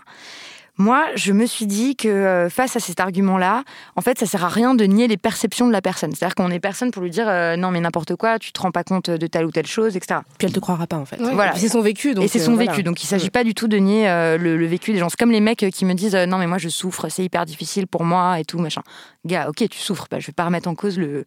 Moi, 0.78 1.06
je 1.14 1.33
me 1.33 1.47
suis 1.47 1.66
dit 1.66 1.97
que 1.97 2.09
euh, 2.09 2.50
face 2.50 2.76
à 2.76 2.80
cet 2.80 3.00
argument-là, 3.00 3.64
en 3.97 4.02
fait, 4.02 4.18
ça 4.18 4.26
sert 4.26 4.45
à 4.45 4.49
rien 4.49 4.75
de 4.75 4.85
nier 4.85 5.09
les 5.09 5.16
perceptions 5.16 5.66
de 5.66 5.73
la 5.73 5.80
personne. 5.80 6.12
C'est-à-dire 6.12 6.35
qu'on 6.35 6.50
est 6.50 6.61
personne 6.61 6.90
pour 6.90 7.02
lui 7.02 7.11
dire 7.11 7.28
euh, 7.28 7.56
non 7.56 7.71
mais 7.71 7.80
n'importe 7.80 8.14
quoi, 8.16 8.38
tu 8.38 8.52
te 8.52 8.61
rends 8.61 8.71
pas 8.73 8.85
compte 8.85 9.09
de 9.09 9.26
telle 9.26 9.47
ou 9.47 9.50
telle 9.50 9.66
chose, 9.66 9.97
etc. 9.97 10.21
Puis 10.38 10.47
elle 10.47 10.52
te 10.52 10.61
croira 10.61 10.87
pas 10.87 10.97
en 10.97 11.06
fait. 11.06 11.16
voilà. 11.16 11.54
C'est 11.56 11.68
son 11.68 11.80
vécu. 11.80 12.14
Donc 12.14 12.25
et 12.25 12.28
c'est 12.28 12.38
son 12.38 12.54
euh, 12.54 12.59
vécu. 12.59 12.83
Donc 12.83 13.02
il 13.02 13.06
s'agit 13.06 13.30
pas 13.30 13.42
du 13.42 13.54
tout 13.54 13.68
de 13.68 13.78
nier 13.78 14.06
le, 14.38 14.66
vécu 14.66 14.92
des 14.92 14.99
gens. 14.99 15.09
C'est 15.09 15.18
comme 15.18 15.30
les 15.30 15.40
mecs 15.40 15.64
qui 15.73 15.85
me 15.85 15.95
disent 15.95 16.14
non 16.14 16.37
mais 16.38 16.47
moi 16.47 16.59
je 16.59 16.68
souffre, 16.68 17.09
c'est 17.09 17.25
hyper 17.25 17.47
difficile 17.47 17.87
pour 17.87 18.04
moi 18.04 18.38
et 18.38 18.45
tout 18.45 18.59
machin. 18.59 18.83
Gars, 19.25 19.49
ok 19.49 19.68
tu 19.68 19.78
souffres, 19.78 20.06
bah, 20.11 20.18
je 20.21 20.26
vais 20.26 20.33
pas 20.33 20.45
remettre 20.45 20.68
en 20.68 20.75
cause 20.75 20.99
le 20.99 21.25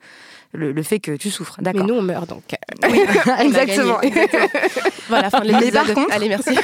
le, 0.53 0.84
fait 0.84 1.00
que 1.00 1.15
tu 1.15 1.29
souffres. 1.29 1.58
D'accord. 1.62 1.86
Mais 1.86 1.91
nous 1.91 2.00
on 2.00 2.01
meurt 2.01 2.27
donc. 2.29 2.44
Oui, 2.89 3.01
exactement. 3.41 4.00
voilà 5.10 5.29
fin 5.29 5.41
de 5.41 5.48
l'épisode. 5.48 5.96
Allez 6.12 6.29
merci. 6.29 6.56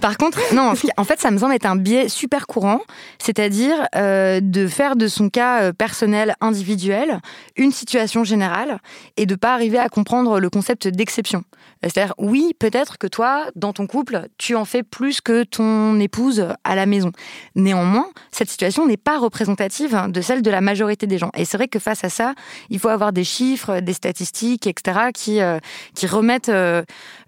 par 0.00 0.18
contre, 0.18 0.40
non, 0.54 0.74
en 0.96 1.04
fait 1.04 1.20
ça 1.20 1.30
me 1.30 1.38
semble 1.38 1.54
est 1.54 1.64
un 1.64 1.76
biais 1.76 2.08
super 2.08 2.46
courant, 2.46 2.80
c'est-à-dire 3.18 3.86
euh, 3.94 4.40
de 4.42 4.66
faire 4.66 4.96
de 4.96 5.06
son 5.06 5.30
cas 5.30 5.62
euh, 5.62 5.72
personnel 5.72 6.34
individuel 6.40 7.20
une 7.56 7.72
situation 7.72 8.24
générale 8.24 8.80
et 9.16 9.26
de 9.26 9.34
pas 9.36 9.54
arriver 9.54 9.78
à 9.78 9.88
comprendre 9.88 10.40
le 10.40 10.50
concept 10.50 10.88
d'exception. 10.88 11.44
C'est-à-dire, 11.82 12.14
oui, 12.18 12.54
peut-être 12.58 12.98
que 12.98 13.06
toi, 13.06 13.46
dans 13.56 13.72
ton 13.72 13.86
couple, 13.86 14.26
tu 14.36 14.54
en 14.54 14.66
fais 14.66 14.82
plus 14.82 15.20
que 15.20 15.44
ton 15.44 15.98
épouse 15.98 16.46
à 16.64 16.74
la 16.74 16.84
maison. 16.84 17.10
Néanmoins, 17.54 18.08
cette 18.30 18.50
situation 18.50 18.86
n'est 18.86 18.98
pas 18.98 19.18
représentative 19.18 19.98
de 20.08 20.20
celle 20.20 20.42
de 20.42 20.50
la 20.50 20.60
majorité 20.60 21.06
des 21.06 21.16
gens. 21.16 21.30
Et 21.34 21.46
c'est 21.46 21.56
vrai 21.56 21.68
que 21.68 21.78
face 21.78 22.04
à 22.04 22.10
ça, 22.10 22.34
il 22.68 22.78
faut 22.78 22.88
avoir 22.88 23.12
des 23.12 23.24
chiffres, 23.24 23.80
des 23.80 23.92
statistiques, 23.92 24.66
etc., 24.66 24.98
qui, 25.14 25.40
euh, 25.40 25.58
qui 25.94 26.06
remettent 26.06 26.50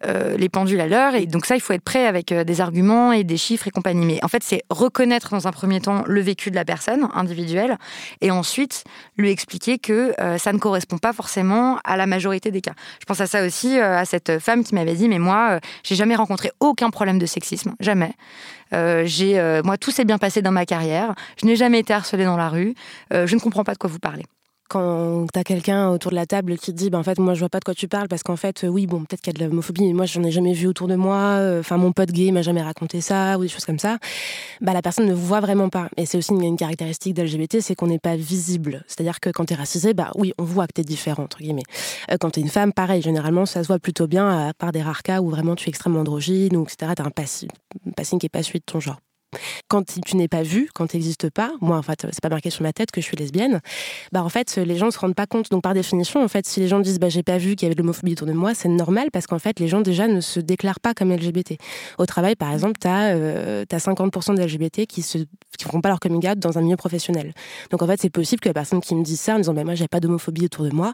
les 0.03 0.49
pendules 0.49 0.81
à 0.81 0.87
l'heure. 0.87 1.15
Et 1.15 1.27
donc 1.27 1.47
ça, 1.47 1.55
il 1.55 1.61
faut 1.61 1.73
être 1.73 1.83
prêt 1.83 2.07
avec 2.07 2.33
des 2.33 2.61
arguments 2.61 3.13
et 3.13 3.25
des 3.25 3.37
chiffres 3.37 3.69
et 3.69 3.71
compagnie. 3.71 4.05
mais 4.05 4.19
en 4.25 4.29
fait, 4.29 4.43
c'est 4.43 4.63
reconnaître 4.71 5.31
dans 5.31 5.47
un 5.47 5.53
premier 5.53 5.81
temps 5.81 6.05
le 6.07 6.21
vécu 6.21 6.51
de 6.51 6.57
la 6.57 6.65
personne 6.65 7.09
individuelle 7.15 7.79
et 8.21 8.31
ensuite 8.31 8.85
lui 9.17 9.31
expliquer 9.31 9.79
que 9.79 10.15
euh, 10.21 10.39
ça 10.39 10.53
ne 10.53 10.59
correspond 10.59 10.99
pas 10.99 11.13
forcément 11.13 11.79
à 11.85 11.97
la 11.97 12.07
majorité 12.07 12.51
des 12.51 12.61
cas. 12.61 12.75
Je 13.01 13.05
pense 13.05 13.21
à 13.21 13.27
ça 13.27 13.45
aussi, 13.45 13.79
euh, 13.79 13.99
à 13.99 14.05
cette 14.05 14.39
femme 14.39 14.65
qui 14.65 14.75
m'avait 14.75 14.95
dit, 14.95 15.09
mais 15.09 15.19
moi, 15.19 15.61
j'ai 15.83 15.95
jamais 15.95 16.17
rencontré 16.17 16.51
aucun 16.61 16.91
problème 16.91 17.19
de 17.19 17.27
sexisme, 17.27 17.75
jamais. 17.81 18.13
moi, 18.73 19.77
tout 19.79 19.91
s'est 19.91 20.05
bien 20.05 20.19
passé 20.19 20.43
dans 20.43 20.53
ma 20.53 20.67
carrière. 20.67 21.15
Je 21.41 21.47
n'ai 21.47 21.57
jamais 21.57 21.81
été 21.81 21.93
harcelée 21.93 22.25
dans 22.25 22.37
la 22.37 22.49
rue. 22.49 22.75
je 23.11 23.35
ne 23.35 23.41
comprends 23.41 23.65
pas 23.65 23.75
de 23.75 23.79
quoi 23.79 23.91
vous 23.91 23.99
parlez 23.99 24.25
quand 24.73 25.27
t'as 25.31 25.45
quelqu'un 25.45 25.91
autour 25.91 26.13
de 26.13 26.17
la 26.17 26.25
table 26.25 26.57
qui 26.57 26.73
dit, 26.73 26.89
bah, 26.89 26.97
en 26.97 27.03
fait, 27.03 27.19
moi, 27.19 27.35
je 27.35 27.41
vois 27.41 27.51
pas 27.51 27.59
de 27.59 27.65
quoi 27.65 27.75
tu 27.75 27.89
parles, 27.89 28.09
parce 28.09 28.23
qu'en 28.23 28.37
fait, 28.37 28.65
euh, 28.65 28.69
oui, 28.69 28.87
bon, 28.87 29.01
peut-être 29.05 29.21
qu'il 29.21 29.35
y 29.35 29.37
a 29.37 29.39
de 29.39 29.45
l'homophobie, 29.45 29.87
mais 29.87 29.93
moi, 29.93 30.07
j'en 30.07 30.23
ai 30.23 30.31
jamais 30.31 30.55
vu 30.55 30.67
autour 30.67 30.89
de 30.89 30.95
moi, 30.95 31.37
euh, 31.41 31.61
enfin, 31.61 31.77
mon 31.77 31.93
pote 31.93 32.11
gay 32.11 32.31
m'a 32.31 32.41
jamais 32.41 32.63
raconté 32.63 33.03
ça, 33.03 33.39
ou 33.39 33.43
des 33.43 33.49
choses 33.49 33.67
comme 33.67 33.79
ça, 33.79 33.99
bah, 34.63 34.73
la 34.73 34.81
personne 34.81 35.05
ne 35.05 35.13
voit 35.13 35.41
vraiment 35.41 35.69
pas. 35.69 35.91
Et 35.99 36.07
c'est 36.07 36.17
aussi 36.17 36.33
une, 36.33 36.57
caractéristique 36.57 37.13
d'LGBT, 37.13 37.61
c'est 37.61 37.75
qu'on 37.75 37.87
n'est 37.87 37.99
pas 37.99 38.17
visible. 38.17 38.83
C'est-à-dire 38.87 39.21
que 39.21 39.29
quand 39.29 39.45
t'es 39.45 39.55
racisé, 39.55 39.93
bah 39.93 40.11
oui, 40.15 40.33
on 40.39 40.45
voit 40.45 40.67
que 40.67 40.73
t'es 40.73 40.85
différent, 40.85 41.25
entre 41.25 41.39
guillemets. 41.39 41.65
Euh, 42.11 42.17
quand 42.19 42.31
t'es 42.31 42.41
une 42.41 42.49
femme, 42.49 42.73
pareil, 42.73 43.03
généralement, 43.03 43.45
ça 43.45 43.63
se 43.63 43.69
voit 43.69 43.79
plutôt 43.79 44.07
bien, 44.07 44.49
à 44.49 44.55
part 44.55 44.73
des 44.73 44.81
rares 44.81 45.03
cas 45.03 45.21
où 45.21 45.29
vraiment 45.29 45.55
tu 45.55 45.69
es 45.69 45.71
extrêmement 45.71 46.01
androgyne, 46.01 46.57
ou 46.57 46.63
etc., 46.63 46.93
t'as 46.97 47.05
un 47.05 47.11
passing, 47.11 47.51
qui 48.19 48.27
est 48.27 48.31
pas 48.31 48.43
celui 48.43 48.61
de 48.61 48.65
ton 48.65 48.81
genre. 48.81 49.01
Quand 49.69 49.83
tu 49.85 50.17
n'es 50.17 50.29
pas 50.29 50.43
vu, 50.43 50.69
quand 50.75 50.87
tu 50.87 50.97
n'existes 50.97 51.31
pas, 51.31 51.53
moi 51.61 51.77
en 51.77 51.83
fait 51.83 52.07
c'est 52.11 52.21
pas 52.21 52.29
marqué 52.29 52.51
sur 52.51 52.63
ma 52.63 52.73
tête 52.73 52.91
que 52.91 53.01
je 53.01 53.07
suis 53.07 53.17
lesbienne, 53.17 53.61
bah 54.13 54.23
en 54.23 54.29
fait 54.29 54.57
les 54.57 54.77
gens 54.77 54.87
ne 54.87 54.91
se 54.91 54.99
rendent 54.99 55.15
pas 55.15 55.27
compte. 55.27 55.51
Donc 55.51 55.63
par 55.63 55.75
définition 55.75 56.23
en 56.23 56.29
fait 56.29 56.47
si 56.47 56.61
les 56.61 56.69
gens 56.69 56.81
disent 56.81 56.99
bah 56.99 57.09
j'ai 57.09 57.23
pas 57.23 57.39
vu 57.39 57.57
qu'il 57.57 57.67
y 57.67 57.67
avait 57.67 57.75
de 57.75 57.81
l'homophobie 57.81 58.13
autour 58.13 58.27
de 58.27 58.33
moi, 58.33 58.55
c'est 58.55 58.69
normal 58.69 59.09
parce 59.13 59.27
qu'en 59.27 59.39
fait 59.39 59.59
les 59.61 59.69
gens 59.69 59.81
déjà 59.81 60.09
ne 60.09 60.21
se 60.21 60.41
déclarent 60.41 60.81
pas 60.81 60.95
comme 60.95 61.13
LGBT. 61.13 61.57
Au 61.99 62.07
travail 62.07 62.37
par 62.37 62.53
exemple, 62.53 62.79
tu 62.81 62.89
as, 62.89 63.15
euh, 63.15 63.65
50% 63.65 64.37
de 64.37 64.43
LGBT 64.43 64.87
qui 64.87 65.01
ne 65.19 65.25
qui 65.57 65.65
font 65.65 65.81
pas 65.81 65.89
leur 65.89 66.01
coming 66.01 66.29
out 66.29 66.39
dans 66.39 66.59
un 66.59 66.61
milieu 66.61 66.77
professionnel. 66.77 67.33
Donc 67.71 67.83
en 67.83 67.87
fait 67.87 68.01
c'est 68.01 68.11
possible 68.11 68.41
que 68.41 68.49
la 68.49 68.55
personne 68.55 68.81
qui 68.81 68.95
me 68.95 69.03
dise 69.03 69.21
ça 69.21 69.35
en 69.35 69.39
disant 69.39 69.55
bah 69.55 69.65
moi 69.65 69.75
j'ai 69.75 69.89
pas 69.89 70.01
d'homophobie 70.01 70.45
autour 70.45 70.65
de 70.65 70.71
moi, 70.71 70.93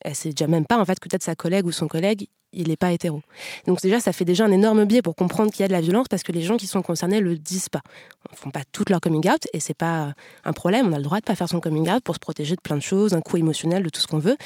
elle 0.00 0.14
sait 0.14 0.30
déjà 0.30 0.46
même 0.46 0.66
pas 0.66 0.78
en 0.78 0.84
fait 0.84 0.98
que 1.00 1.08
peut-être 1.08 1.22
sa 1.22 1.34
collègue 1.34 1.66
ou 1.66 1.72
son 1.72 1.88
collègue 1.88 2.28
il 2.56 2.68
n'est 2.68 2.76
pas 2.76 2.92
hétéro. 2.92 3.22
Donc 3.66 3.80
déjà, 3.80 4.00
ça 4.00 4.12
fait 4.12 4.24
déjà 4.24 4.44
un 4.44 4.50
énorme 4.50 4.84
biais 4.84 5.02
pour 5.02 5.14
comprendre 5.14 5.52
qu'il 5.52 5.60
y 5.60 5.64
a 5.64 5.68
de 5.68 5.72
la 5.72 5.80
violence 5.80 6.08
parce 6.08 6.22
que 6.22 6.32
les 6.32 6.42
gens 6.42 6.56
qui 6.56 6.66
sont 6.66 6.82
concernés 6.82 7.20
le 7.20 7.36
disent 7.36 7.68
pas. 7.68 7.82
Ils 8.32 8.36
font 8.36 8.50
pas 8.50 8.62
toute 8.72 8.90
leur 8.90 9.00
coming 9.00 9.28
out 9.30 9.46
et 9.52 9.60
c'est 9.60 9.74
pas 9.74 10.14
un 10.44 10.52
problème. 10.52 10.88
On 10.88 10.92
a 10.92 10.96
le 10.96 11.04
droit 11.04 11.18
de 11.18 11.24
pas 11.24 11.34
faire 11.34 11.48
son 11.48 11.60
coming 11.60 11.88
out 11.90 12.02
pour 12.02 12.14
se 12.14 12.20
protéger 12.20 12.56
de 12.56 12.60
plein 12.60 12.76
de 12.76 12.82
choses, 12.82 13.14
un 13.14 13.20
coup 13.20 13.36
émotionnel, 13.36 13.82
de 13.82 13.88
tout 13.88 14.00
ce 14.00 14.06
qu'on 14.06 14.18
veut. 14.18 14.36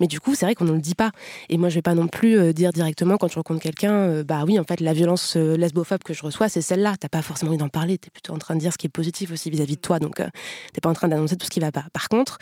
Mais 0.00 0.06
du 0.06 0.20
coup, 0.20 0.34
c'est 0.34 0.46
vrai 0.46 0.54
qu'on 0.54 0.64
ne 0.64 0.72
le 0.72 0.80
dit 0.80 0.94
pas. 0.94 1.10
Et 1.48 1.58
moi, 1.58 1.68
je 1.68 1.74
vais 1.76 1.82
pas 1.82 1.94
non 1.94 2.08
plus 2.08 2.38
euh, 2.38 2.52
dire 2.52 2.72
directement 2.72 3.16
quand 3.16 3.28
je 3.28 3.34
rencontre 3.34 3.60
quelqu'un, 3.60 3.92
euh, 3.92 4.24
bah 4.24 4.44
oui, 4.46 4.58
en 4.58 4.64
fait, 4.64 4.80
la 4.80 4.92
violence 4.92 5.36
euh, 5.36 5.56
lesbophobe 5.56 6.02
que 6.02 6.14
je 6.14 6.22
reçois, 6.22 6.48
c'est 6.48 6.62
celle-là. 6.62 6.94
T'as 6.98 7.08
pas 7.08 7.22
forcément 7.22 7.50
envie 7.50 7.58
d'en 7.58 7.68
parler. 7.68 7.98
Tu 7.98 8.08
es 8.08 8.10
plutôt 8.10 8.32
en 8.32 8.38
train 8.38 8.54
de 8.54 8.60
dire 8.60 8.72
ce 8.72 8.78
qui 8.78 8.86
est 8.86 8.90
positif 8.90 9.30
aussi 9.32 9.50
vis-à-vis 9.50 9.76
de 9.76 9.80
toi. 9.80 9.98
Donc, 9.98 10.16
tu 10.16 10.24
t'es 10.72 10.80
pas 10.80 10.88
en 10.88 10.94
train 10.94 11.08
d'annoncer 11.08 11.36
tout 11.36 11.46
ce 11.46 11.50
qui 11.50 11.60
va 11.60 11.72
pas. 11.72 11.84
Par 11.92 12.08
contre, 12.08 12.38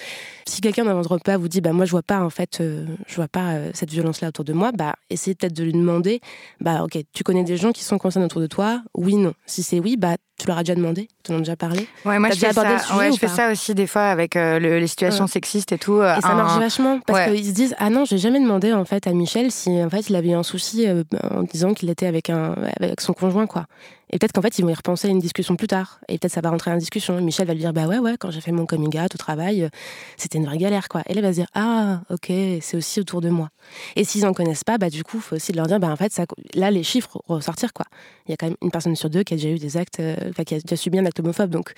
si 0.47 0.61
quelqu'un 0.61 0.85
dans 0.85 0.95
votre 0.95 1.19
pas 1.19 1.37
vous 1.37 1.49
dit, 1.49 1.61
bah 1.61 1.73
moi, 1.73 1.85
je 1.85 1.91
vois 1.91 2.03
pas 2.03 2.21
en 2.21 2.31
fait, 2.31 2.59
je 2.61 3.17
vois 3.17 3.29
pas 3.29 3.55
cette 3.73 3.91
violence-là 3.91 4.29
autour 4.29 4.45
de 4.45 4.53
moi, 4.53 4.71
bah 4.73 4.95
essayez 5.17 5.35
peut-être 5.35 5.53
de 5.55 5.65
lui 5.65 5.73
demander 5.73 6.21
bah 6.61 6.83
ok, 6.85 6.99
tu 7.13 7.25
connais 7.25 7.45
des 7.45 7.57
gens 7.57 7.73
qui 7.73 7.85
sont 7.85 7.99
concernés 7.99 8.27
autour 8.27 8.41
de 8.41 8.47
toi 8.47 8.83
Oui, 8.95 9.17
non. 9.17 9.33
Si 9.47 9.63
c'est 9.63 9.81
oui, 9.81 9.97
bah 9.97 10.17
tu 10.39 10.47
leur 10.47 10.59
as 10.59 10.63
déjà 10.63 10.75
demandé 10.75 11.09
Tu 11.25 11.33
en 11.33 11.37
as 11.37 11.39
déjà 11.39 11.57
parlé 11.57 11.89
Ouais, 12.05 12.19
moi 12.19 12.29
je 12.31 12.39
fais, 12.39 12.53
ça, 12.53 12.97
ouais, 12.99 13.11
je 13.11 13.17
fais 13.19 13.29
ça 13.29 13.51
aussi 13.51 13.75
des 13.75 13.87
fois 13.87 14.03
avec 14.03 14.37
euh, 14.37 14.59
les 14.59 14.87
situations 14.87 15.27
sexistes 15.27 15.73
et 15.73 15.79
tout. 15.79 16.03
et 16.03 16.21
ça 16.21 16.35
marche 16.35 16.59
vachement 16.59 17.01
parce 17.07 17.31
qu'ils 17.31 17.47
se 17.47 17.53
disent 17.53 17.75
ah 17.79 17.91
non, 17.91 18.05
j'ai 18.05 18.19
jamais 18.19 18.41
demandé 18.41 18.73
en 18.73 18.85
fait 18.85 19.07
à 19.07 19.13
Michel 19.13 19.51
si 19.51 19.71
en 19.83 19.91
fait 19.91 20.09
il 20.09 20.17
avait 20.17 20.29
eu 20.31 20.35
un 20.35 20.43
souci 20.43 20.87
euh, 20.87 21.03
en 21.31 21.43
disant 21.43 21.75
qu'il 21.75 21.91
était 21.91 22.07
avec 22.07 22.31
un 22.31 22.55
avec 22.81 23.01
son 23.01 23.13
conjoint 23.13 23.47
quoi. 23.47 23.67
Et 24.11 24.19
peut-être 24.19 24.33
qu'en 24.33 24.43
fait, 24.43 24.59
ils 24.59 24.63
vont 24.63 24.69
y 24.69 24.75
repenser 24.75 25.09
à 25.09 25.11
une 25.11 25.19
discussion 25.19 25.57
plus 25.57 25.67
tard. 25.67 26.01
Et 26.09 26.19
peut-être 26.19 26.33
ça 26.33 26.41
va 26.41 26.51
rentrer 26.51 26.71
en 26.71 26.77
discussion. 26.77 27.21
Michel 27.21 27.47
va 27.47 27.55
lui 27.55 27.61
dire 27.61 27.73
Bah 27.73 27.87
ouais, 27.87 27.99
ouais, 27.99 28.17
quand 28.19 28.31
j'ai 28.31 28.41
fait 28.41 28.53
mon 28.53 28.67
coming 28.67 28.99
out 28.99 29.15
au 29.15 29.19
travail, 29.19 29.65
euh, 29.65 29.69
c'était 30.17 30.39
une 30.39 30.47
vraie 30.47 30.59
galère, 30.59 30.89
quoi. 30.89 31.01
Et 31.03 31.13
elle 31.13 31.23
va 31.23 31.31
se 31.31 31.39
dire 31.39 31.49
Ah, 31.55 32.03
ok, 32.11 32.27
c'est 32.61 32.77
aussi 32.77 33.01
autour 33.01 33.21
de 33.21 33.31
moi. 33.31 33.49
Et 33.97 34.05
s'ils 34.05 34.23
n'en 34.23 34.33
connaissent 34.33 34.65
pas, 34.65 34.79
bah 34.79 34.91
du 34.91 35.03
coup, 35.03 35.17
il 35.17 35.23
faut 35.23 35.37
aussi 35.37 35.53
leur 35.53 35.67
dire 35.67 35.81
Bah 35.81 35.89
en 35.89 35.97
fait, 35.97 36.13
ça, 36.13 36.25
là, 36.55 36.71
les 36.71 36.83
chiffres 36.83 37.21
ressortir, 37.27 37.73
quoi. 37.73 37.87
Il 38.27 38.31
y 38.31 38.35
a 38.35 38.37
quand 38.37 38.47
même 38.47 38.57
une 38.63 38.71
personne 38.71 38.95
sur 38.95 39.11
deux 39.11 39.23
qui 39.25 39.35
a 39.35 39.37
déjà 39.37 39.51
eu 39.51 39.59
des 39.59 39.77
actes, 39.77 40.01
euh, 40.01 40.17
enfin, 40.31 40.45
qui 40.45 40.55
a 40.55 40.61
déjà 40.61 40.77
subi 40.77 40.99
un 40.99 41.07
acte 41.07 41.21
homophobe. 41.21 41.51
Donc, 41.51 41.73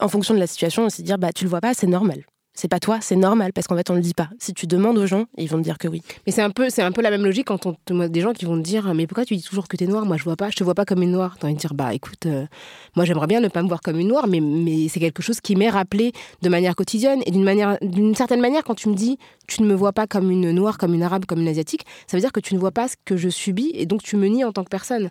en 0.00 0.08
fonction 0.08 0.34
de 0.34 0.38
la 0.40 0.46
situation, 0.46 0.88
se 0.90 1.02
dire 1.02 1.18
Bah 1.18 1.32
tu 1.32 1.44
le 1.44 1.50
vois 1.50 1.60
pas, 1.60 1.74
c'est 1.74 1.86
normal 1.86 2.22
c'est 2.54 2.68
pas 2.68 2.80
toi, 2.80 2.98
c'est 3.00 3.16
normal 3.16 3.52
parce 3.52 3.66
qu'en 3.66 3.76
fait 3.76 3.88
on 3.90 3.94
le 3.94 4.00
dit 4.00 4.14
pas. 4.14 4.28
Si 4.38 4.52
tu 4.52 4.66
demandes 4.66 4.98
aux 4.98 5.06
gens, 5.06 5.24
ils 5.38 5.48
vont 5.48 5.58
te 5.58 5.62
dire 5.62 5.78
que 5.78 5.88
oui. 5.88 6.02
Mais 6.26 6.32
c'est 6.32 6.42
un 6.42 6.50
peu, 6.50 6.68
c'est 6.68 6.82
un 6.82 6.92
peu 6.92 7.00
la 7.00 7.10
même 7.10 7.24
logique 7.24 7.46
quand 7.46 7.66
on 7.66 7.74
te 7.84 7.92
des 8.08 8.20
gens 8.20 8.32
qui 8.32 8.44
vont 8.44 8.56
te 8.56 8.62
dire 8.62 8.92
mais 8.94 9.06
pourquoi 9.06 9.24
tu 9.24 9.36
dis 9.36 9.42
toujours 9.42 9.68
que 9.68 9.76
tu 9.76 9.84
es 9.84 9.86
noire 9.86 10.04
Moi 10.04 10.16
je 10.16 10.24
vois 10.24 10.36
pas, 10.36 10.50
je 10.50 10.56
te 10.56 10.64
vois 10.64 10.74
pas 10.74 10.84
comme 10.84 11.02
une 11.02 11.12
noire. 11.12 11.36
T'as 11.38 11.46
envie 11.46 11.54
de 11.54 11.60
dire 11.60 11.74
bah 11.74 11.94
écoute, 11.94 12.26
euh, 12.26 12.46
moi 12.94 13.04
j'aimerais 13.04 13.26
bien 13.26 13.40
ne 13.40 13.48
pas 13.48 13.62
me 13.62 13.68
voir 13.68 13.80
comme 13.80 13.98
une 13.98 14.08
noire, 14.08 14.26
mais 14.28 14.40
mais 14.40 14.88
c'est 14.88 15.00
quelque 15.00 15.22
chose 15.22 15.40
qui 15.40 15.56
m'est 15.56 15.70
rappelé 15.70 16.12
de 16.42 16.48
manière 16.48 16.76
quotidienne 16.76 17.22
et 17.26 17.30
d'une 17.30 17.44
manière, 17.44 17.78
d'une 17.80 18.14
certaine 18.14 18.40
manière 18.40 18.64
quand 18.64 18.74
tu 18.74 18.88
me 18.88 18.94
dis 18.94 19.18
tu 19.46 19.62
ne 19.62 19.66
me 19.66 19.74
vois 19.74 19.92
pas 19.92 20.06
comme 20.06 20.30
une 20.30 20.50
noire, 20.52 20.78
comme 20.78 20.94
une 20.94 21.02
arabe, 21.02 21.26
comme 21.26 21.40
une 21.40 21.48
asiatique, 21.48 21.84
ça 22.06 22.16
veut 22.16 22.20
dire 22.20 22.32
que 22.32 22.40
tu 22.40 22.54
ne 22.54 22.60
vois 22.60 22.70
pas 22.70 22.88
ce 22.88 22.94
que 23.04 23.16
je 23.16 23.28
subis 23.28 23.72
et 23.74 23.86
donc 23.86 24.02
tu 24.02 24.16
me 24.16 24.26
nies 24.26 24.44
en 24.44 24.52
tant 24.52 24.64
que 24.64 24.70
personne. 24.70 25.10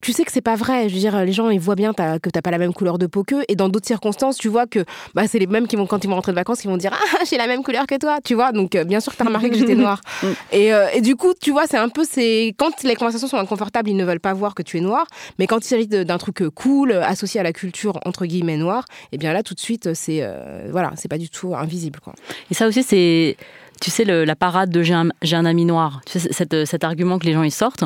Tu 0.00 0.12
sais 0.12 0.24
que 0.24 0.32
c'est 0.32 0.40
pas 0.40 0.56
vrai. 0.56 0.88
Je 0.88 0.94
veux 0.94 1.00
dire, 1.00 1.24
les 1.24 1.32
gens 1.32 1.50
ils 1.50 1.60
voient 1.60 1.76
bien 1.76 1.92
que 1.92 2.18
que 2.18 2.30
t'as 2.30 2.42
pas 2.42 2.50
la 2.50 2.58
même 2.58 2.72
couleur 2.72 2.98
de 2.98 3.06
peau 3.06 3.24
qu'eux 3.24 3.44
et 3.48 3.56
dans 3.56 3.68
d'autres 3.68 3.86
circonstances 3.86 4.36
tu 4.36 4.48
vois 4.48 4.66
que 4.66 4.84
bah 5.14 5.26
c'est 5.26 5.38
les 5.38 5.46
mêmes 5.46 5.66
qui 5.66 5.76
vont 5.76 5.86
quand 5.86 6.04
ils 6.04 6.08
vont 6.08 6.16
rentrer 6.16 6.32
de 6.32 6.36
vacances 6.36 6.60
qui 6.60 6.66
vont 6.66 6.76
dire 6.80 6.92
ah 6.92 7.24
j'ai 7.28 7.36
la 7.36 7.46
même 7.46 7.62
couleur 7.62 7.86
que 7.86 7.96
toi, 7.96 8.18
tu 8.24 8.34
vois. 8.34 8.52
Donc, 8.52 8.74
euh, 8.74 8.84
bien 8.84 9.00
sûr, 9.00 9.14
tu 9.14 9.22
as 9.22 9.26
remarqué 9.26 9.50
que 9.50 9.56
j'étais 9.56 9.74
noire. 9.76 10.00
Mm. 10.22 10.26
et, 10.52 10.74
euh, 10.74 10.88
et, 10.94 11.00
du 11.00 11.16
coup, 11.16 11.32
tu 11.40 11.50
vois, 11.50 11.66
c'est 11.66 11.76
un 11.76 11.88
peu. 11.88 12.04
c'est 12.08 12.54
Quand 12.58 12.82
les 12.82 12.96
conversations 12.96 13.28
sont 13.28 13.36
inconfortables, 13.36 13.88
ils 13.88 13.96
ne 13.96 14.04
veulent 14.04 14.20
pas 14.20 14.32
voir 14.32 14.54
que 14.54 14.62
tu 14.62 14.78
es 14.78 14.80
noire. 14.80 15.06
Mais 15.38 15.46
quand 15.46 15.58
il 15.58 15.68
s'agit 15.68 15.86
d'un 15.86 16.18
truc 16.18 16.42
euh, 16.42 16.50
cool, 16.50 16.92
associé 16.92 17.40
à 17.40 17.42
la 17.42 17.52
culture, 17.52 18.00
entre 18.04 18.26
guillemets, 18.26 18.56
noire, 18.56 18.84
et 18.90 19.06
eh 19.12 19.18
bien 19.18 19.32
là, 19.32 19.42
tout 19.42 19.54
de 19.54 19.60
suite, 19.60 19.94
c'est. 19.94 20.26
voilà, 20.70 20.92
c'est 20.96 21.08
pas 21.08 21.18
du 21.18 21.30
tout 21.30 21.54
invisible. 21.54 22.00
Quoi. 22.00 22.14
Et 22.50 22.54
ça 22.54 22.66
aussi, 22.66 22.82
c'est 22.82 23.36
tu 23.80 23.90
sais, 23.90 24.04
la 24.04 24.36
parade 24.36 24.70
de 24.70 24.82
j'ai 24.82 24.92
un, 24.92 25.08
un, 25.32 25.44
ami 25.46 25.64
noir, 25.64 26.02
tu 26.04 26.20
sais, 26.20 26.30
cet, 26.66 26.84
argument 26.84 27.18
que 27.18 27.24
les 27.24 27.32
gens 27.32 27.42
y 27.42 27.50
sortent, 27.50 27.84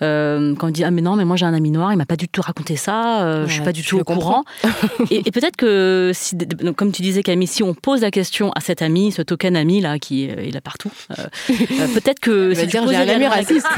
euh, 0.00 0.54
quand 0.56 0.68
on 0.68 0.70
dit 0.70 0.84
Ah, 0.84 0.90
mais 0.90 1.02
non, 1.02 1.16
mais 1.16 1.24
moi 1.26 1.36
j'ai 1.36 1.44
un 1.44 1.52
ami 1.52 1.70
noir, 1.70 1.92
il 1.92 1.96
m'a 1.96 2.06
pas 2.06 2.16
du 2.16 2.28
tout 2.28 2.40
raconté 2.40 2.76
ça, 2.76 3.22
euh, 3.22 3.46
je 3.46 3.52
suis 3.52 3.62
pas 3.62 3.72
du 3.72 3.82
tout 3.82 3.98
au 3.98 4.04
courant. 4.04 4.44
et, 5.10 5.30
peut-être 5.30 5.56
que, 5.56 6.12
si, 6.14 6.36
comme 6.76 6.92
tu 6.92 7.02
disais, 7.02 7.22
Camille, 7.22 7.46
si 7.46 7.62
on 7.62 7.74
pose 7.74 8.00
la 8.00 8.10
question 8.10 8.52
à 8.52 8.60
cet 8.60 8.80
ami, 8.80 9.12
ce 9.12 9.20
token 9.20 9.56
ami 9.56 9.82
là, 9.82 9.98
qui 9.98 10.24
est 10.24 10.52
là 10.52 10.62
partout, 10.62 10.90
euh, 11.18 11.24
peut-être 11.48 12.20
que. 12.20 12.54
c'est 12.54 12.66
dire 12.66 12.88
j'ai 12.88 12.96
un 12.96 13.08
ami 13.08 13.26
raciste. 13.26 13.68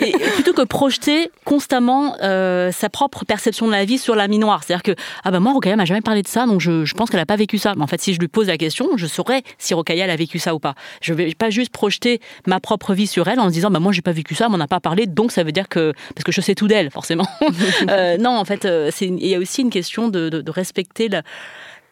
et, 0.00 0.12
plutôt 0.34 0.54
que 0.54 0.62
projeter 0.62 1.30
constamment 1.44 2.16
sa 2.20 2.88
propre 2.90 3.26
perception 3.26 3.66
de 3.66 3.72
la 3.72 3.84
vie 3.84 3.98
sur 3.98 4.14
l'ami 4.14 4.38
noir. 4.38 4.62
C'est-à-dire 4.64 4.82
que, 4.82 5.00
ah 5.24 5.30
ben 5.30 5.40
moi, 5.40 5.52
Rokaya 5.52 5.76
m'a 5.76 5.84
jamais 5.84 6.00
parlé 6.00 6.22
de 6.22 6.28
ça, 6.28 6.46
donc 6.46 6.60
je, 6.60 6.86
je 6.86 6.94
pense 6.94 7.10
qu'elle 7.10 7.20
a 7.20 7.26
pas 7.26 7.36
vécu 7.36 7.58
ça. 7.58 7.74
Mais 7.76 7.82
en 7.82 7.86
fait, 7.86 8.00
si 8.00 8.14
je 8.14 8.20
lui 8.20 8.28
pose 8.28 8.45
la 8.46 8.58
question, 8.58 8.96
je 8.96 9.06
saurais 9.06 9.42
si 9.58 9.74
Rocaille 9.74 10.02
a 10.02 10.16
vécu 10.16 10.38
ça 10.38 10.54
ou 10.54 10.58
pas. 10.58 10.74
Je 11.00 11.12
ne 11.12 11.18
vais 11.18 11.34
pas 11.34 11.50
juste 11.50 11.70
projeter 11.70 12.20
ma 12.46 12.60
propre 12.60 12.94
vie 12.94 13.06
sur 13.06 13.28
elle 13.28 13.40
en 13.40 13.48
se 13.48 13.52
disant 13.52 13.70
bah 13.70 13.80
moi 13.80 13.92
j'ai 13.92 14.02
pas 14.02 14.12
vécu 14.12 14.34
ça, 14.34 14.46
on 14.46 14.50
m'en 14.50 14.60
a 14.60 14.68
pas 14.68 14.80
parlé, 14.80 15.06
donc 15.06 15.32
ça 15.32 15.42
veut 15.42 15.52
dire 15.52 15.68
que 15.68 15.92
parce 16.14 16.24
que 16.24 16.32
je 16.32 16.40
sais 16.40 16.54
tout 16.54 16.68
d'elle 16.68 16.90
forcément. 16.90 17.26
Euh, 17.88 18.16
non, 18.16 18.30
en 18.30 18.44
fait, 18.44 18.64
euh, 18.64 18.90
il 19.00 19.26
y 19.26 19.34
a 19.34 19.38
aussi 19.38 19.62
une 19.62 19.70
question 19.70 20.08
de, 20.08 20.28
de, 20.28 20.40
de 20.40 20.50
respecter 20.50 21.08
la, 21.08 21.22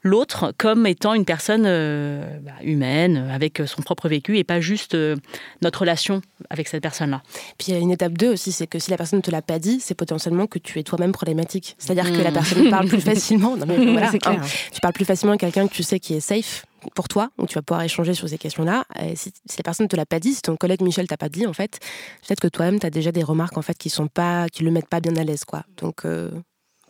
l'autre 0.05 0.53
comme 0.57 0.87
étant 0.87 1.15
une 1.15 1.25
personne 1.25 1.65
euh, 1.67 2.39
bah, 2.41 2.53
humaine, 2.63 3.29
avec 3.33 3.61
son 3.67 3.83
propre 3.83 4.09
vécu, 4.09 4.39
et 4.39 4.45
pas 4.45 4.61
juste 4.61 4.95
euh, 4.95 5.17
notre 5.63 5.81
relation 5.81 6.21
avec 6.51 6.69
cette 6.69 6.83
personne-là. 6.83 7.23
Puis 7.59 7.69
il 7.69 7.75
y 7.75 7.77
a 7.77 7.81
une 7.81 7.91
étape 7.91 8.13
2 8.13 8.33
aussi, 8.33 8.53
c'est 8.53 8.69
que 8.69 8.79
si 8.79 8.91
la 8.91 8.97
personne 8.97 9.19
ne 9.19 9.23
te 9.23 9.31
l'a 9.31 9.43
pas 9.43 9.59
dit, 9.59 9.81
c'est 9.81 9.95
potentiellement 9.95 10.47
que 10.47 10.59
tu 10.59 10.79
es 10.79 10.83
toi-même 10.83 11.13
problématique. 11.13 11.75
C'est-à-dire 11.79 12.13
que 12.13 12.23
la 12.23 12.31
hmm. 12.31 12.35
personne 12.35 12.71
parle 12.71 12.87
plus 12.87 13.01
facilement. 13.01 13.57
Non, 13.57 13.65
mais 13.67 13.77
voilà, 13.93 14.13
hein. 14.13 14.37
tu 14.73 14.81
parles 14.81 14.93
plus 14.93 15.07
facilement 15.07 15.35
à 15.35 15.39
quelqu'un 15.39 15.67
que 15.67 15.73
tu 15.73 15.83
sais 15.83 15.99
qui 15.99 16.15
est 16.15 16.21
safe 16.21 16.67
pour 16.95 17.09
toi, 17.09 17.31
où 17.39 17.47
tu 17.47 17.55
vas 17.55 17.63
pouvoir 17.63 17.83
échanger 17.83 18.13
sur 18.13 18.29
ces 18.29 18.37
questions-là. 18.37 18.85
Si, 19.15 19.33
si, 19.47 19.57
la 19.57 19.63
personne 19.63 19.85
ne 19.85 19.89
te 19.89 19.97
l'a 19.97 20.05
pas 20.05 20.21
dit, 20.21 20.35
si 20.35 20.43
ton 20.43 20.55
collègue 20.57 20.83
Michel 20.83 21.07
t'a 21.07 21.17
pas 21.17 21.31
dit, 21.31 21.47
en 21.47 21.55
fait, 21.55 21.81
peut-être 22.27 22.41
que 22.41 22.49
toi-même, 22.49 22.79
tu 22.79 22.87
as 22.87 22.91
déjà 22.91 23.11
des 23.11 23.23
remarques 23.23 23.57
en 23.57 23.63
fait, 23.63 23.79
qui 23.79 23.89
sont 23.89 24.07
pas, 24.07 24.49
qui 24.51 24.65
le 24.65 24.71
mettent 24.71 24.89
pas 24.89 25.01
bien 25.01 25.17
à 25.17 25.25
l'aise. 25.25 25.47
quoi. 25.47 25.63
Donc, 25.79 26.01
il 26.05 26.11
euh, 26.11 26.31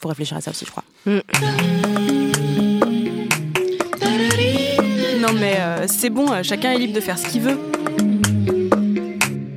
faut 0.00 0.08
réfléchir 0.08 0.36
à 0.36 0.40
ça 0.40 0.50
aussi, 0.50 0.64
je 0.64 0.72
crois. 0.72 0.84
Hmm. 1.06 2.23
Non 5.26 5.32
mais 5.32 5.56
euh, 5.58 5.86
c'est 5.86 6.10
bon, 6.10 6.30
euh, 6.30 6.42
chacun 6.42 6.72
est 6.72 6.78
libre 6.78 6.92
de 6.92 7.00
faire 7.00 7.16
ce 7.16 7.26
qu'il 7.26 7.40
veut. 7.40 7.58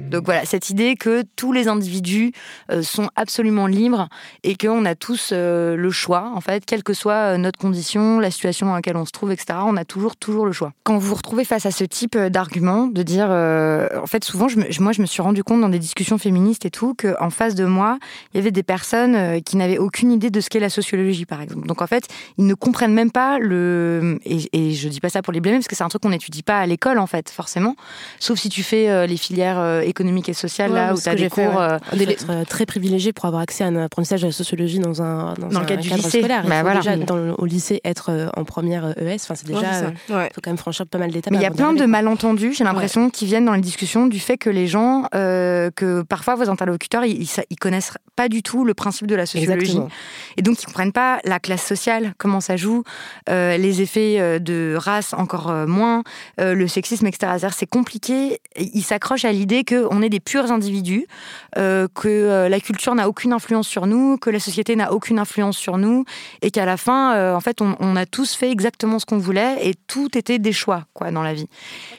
Donc 0.10 0.26
voilà, 0.26 0.46
cette 0.46 0.70
idée 0.70 0.96
que 0.96 1.24
tous 1.36 1.52
les 1.52 1.68
individus 1.68 2.32
euh, 2.72 2.82
sont 2.82 3.10
absolument 3.16 3.68
libres 3.68 4.08
et 4.44 4.56
qu'on 4.56 4.86
a 4.86 4.96
tous 4.96 5.32
euh, 5.34 5.76
le 5.76 5.90
choix, 5.92 6.32
en 6.34 6.42
fait, 6.42 6.66
quelle 6.66 6.84
que 6.84 6.94
soit 6.94 7.34
euh, 7.34 7.38
notre 7.38 7.60
condition, 7.60 8.20
la 8.20 8.32
situation 8.32 8.68
dans 8.68 8.76
laquelle 8.76 8.98
on 8.98 9.06
se 9.06 9.12
trouve, 9.12 9.32
etc., 9.32 9.60
on 9.64 9.76
a 9.76 9.86
toujours, 9.86 10.16
toujours 10.16 10.46
le 10.46 10.54
choix. 10.54 10.74
Quand 10.84 10.98
vous 10.98 11.08
vous 11.08 11.16
retrouvez 11.16 11.44
face 11.44 11.66
à 11.66 11.72
ce 11.72 11.84
type 11.84 12.18
d'argument, 12.18 12.88
de 12.88 13.04
dire, 13.04 13.30
en 13.30 14.08
fait, 14.08 14.24
souvent, 14.24 14.48
moi, 14.80 14.92
je 14.92 15.02
me 15.02 15.06
suis 15.06 15.22
rendu 15.22 15.44
compte 15.44 15.62
dans 15.62 15.70
des 15.70 15.80
discussions 15.80 16.18
féministes 16.18 16.66
et 16.66 16.70
tout, 16.70 16.96
qu'en 16.96 17.30
face 17.30 17.56
de 17.56 17.66
moi, 17.66 18.00
il 18.34 18.38
y 18.38 18.40
avait 18.40 18.52
des 18.52 18.64
personnes 18.64 19.42
qui 19.44 19.58
n'avaient 19.58 19.78
aucune 19.78 20.12
idée 20.12 20.30
de 20.30 20.40
ce 20.42 20.50
qu'est 20.50 20.60
la 20.60 20.70
sociologie, 20.70 21.26
par 21.26 21.42
exemple. 21.42 21.68
Donc 21.68 21.82
en 21.82 21.88
fait, 21.88 22.08
ils 22.38 22.46
ne 22.46 22.54
comprennent 22.54 22.94
même 22.94 23.12
pas 23.12 23.40
le... 23.40 24.20
Et, 24.26 24.38
et 24.54 24.74
je 24.74 24.88
dis 24.88 25.00
pas 25.00 25.10
ça 25.10 25.22
pour 25.22 25.34
les 25.34 25.42
blâmer, 25.42 25.58
parce 25.58 25.68
que 25.68 25.76
c'est 25.76 25.84
un 25.84 25.90
truc 25.90 26.02
qu'on 26.02 26.10
n'étudie 26.10 26.44
pas 26.44 26.60
à 26.60 26.66
l'école, 26.66 27.00
en 27.00 27.08
fait, 27.08 27.30
forcément. 27.30 27.76
Sauf 28.20 28.40
si 28.40 28.50
tu 28.50 28.64
fais 28.64 29.08
les 29.08 29.18
filières 29.18 29.82
économique 29.98 30.30
et 30.30 30.34
sociale, 30.34 30.72
Ouais, 30.72 30.76
là, 30.78 30.94
où 30.94 31.00
tu 31.02 31.08
as 31.10 31.14
que 31.14 31.18
des 31.18 31.24
j'ai 31.24 31.30
fait, 31.30 31.46
cours. 31.46 31.56
ouais. 31.60 31.68
euh, 31.72 31.78
Il 31.94 32.16
euh, 32.30 32.44
très 32.46 32.66
privilégié 32.66 33.14
pour 33.14 33.26
avoir 33.26 33.42
accès 33.42 33.64
à 33.64 33.68
un 33.68 33.76
apprentissage 33.78 34.22
de 34.22 34.28
la 34.28 34.32
sociologie 34.32 34.80
dans 34.80 35.02
un, 35.02 35.34
dans 35.34 35.48
Dans 35.48 35.58
un 35.58 35.60
le 35.62 35.66
cadre 35.66 35.82
du 35.82 35.90
cadre 35.90 36.04
lycée. 36.04 36.20
scolaire. 36.20 36.42
Il 36.44 36.50
Bah 36.50 36.58
faut 36.58 36.62
voilà. 36.64 36.80
déjà, 36.82 36.98
dans 36.98 37.34
au 37.38 37.46
lycée, 37.46 37.82
être 37.84 38.12
euh, 38.12 38.28
en 38.36 38.44
première 38.44 38.86
euh, 38.86 38.94
ES. 39.00 39.16
Enfin, 39.16 39.36
c'est 39.36 39.48
déjà. 39.48 39.74
ça. 39.74 39.92
Ouais. 40.10 40.30
faut 40.34 40.42
quand 40.42 40.50
même 40.52 40.58
franchir 40.58 40.86
pas 40.88 40.98
mal 41.00 41.12
d'étapes. 41.12 41.32
Mais 41.32 41.40
il 41.40 41.44
y 41.44 41.46
a 41.46 41.52
plein 41.52 41.74
de 41.74 41.86
malentendus, 41.86 42.54
j'ai 42.54 42.64
l'impression, 42.64 43.10
qui 43.10 43.26
viennent 43.26 43.46
dans 43.46 43.54
les 43.54 43.62
discussions 43.62 44.08
du 44.08 44.20
fait 44.20 44.38
que 44.38 44.50
les 44.50 44.68
gens, 44.68 45.06
euh, 45.16 45.72
que 45.76 46.02
parfois 46.04 46.36
vos 46.36 46.50
interlocuteurs, 46.50 47.06
ils, 47.06 47.22
ils, 47.24 47.30
ils 47.50 47.58
connaissent 47.58 47.94
pas 48.16 48.30
du 48.30 48.44
tout 48.44 48.66
le 48.66 48.74
principe 48.74 49.08
de 49.08 49.16
la 49.16 49.26
sociologie. 49.26 49.62
Exactement. 49.72 49.90
Et 50.38 50.42
donc, 50.42 50.62
ils 50.62 50.66
comprennent 50.66 50.92
pas 50.92 51.20
la 51.24 51.40
classe 51.40 51.66
sociale, 51.66 52.14
comment 52.18 52.42
ça 52.42 52.56
joue, 52.58 52.84
euh, 53.30 53.58
les 53.58 53.82
effets 53.82 54.40
de 54.40 54.76
race 54.78 55.14
encore 55.14 55.52
moins, 55.68 56.04
euh, 56.40 56.54
le 56.54 56.68
sexisme, 56.68 57.08
etc. 57.08 57.34
C'est 57.56 57.66
compliqué. 57.70 58.40
Ils 58.58 58.84
s'accrochent 58.84 59.26
à 59.26 59.32
l'idée 59.32 59.64
qu'on 59.88 60.02
est 60.02 60.10
des 60.10 60.20
purs 60.20 60.52
individus, 60.52 61.08
euh, 61.58 61.88
que 61.94 62.08
euh, 62.08 62.50
la 62.50 62.60
culture 62.60 62.94
n'a 62.96 63.08
aucune 63.08 63.34
influence 63.34 63.68
sur 63.68 63.88
nous, 63.88 64.18
que 64.18 64.30
la 64.30 64.40
société 64.40 64.76
n'a 64.76 64.92
aucune 64.94 65.20
influence 65.20 65.58
sur 65.58 65.78
nous, 65.78 66.06
et 66.42 66.52
qu'à 66.52 66.66
la 66.66 66.78
fin, 66.78 67.16
euh, 67.16 67.34
en 67.34 67.40
fait, 67.40 67.62
on, 67.62 67.76
on 67.80 67.96
a 67.96 68.06
tous 68.06 68.34
fait 68.34 68.52
exactement 68.52 69.00
ce 69.00 69.06
qu'on 69.06 69.18
voulait, 69.18 69.68
et 69.68 69.74
tout 69.88 70.18
était 70.18 70.40
des 70.40 70.52
choix, 70.52 70.86
quoi, 70.94 71.12
dans 71.12 71.24
la 71.24 71.34
vie. 71.34 71.48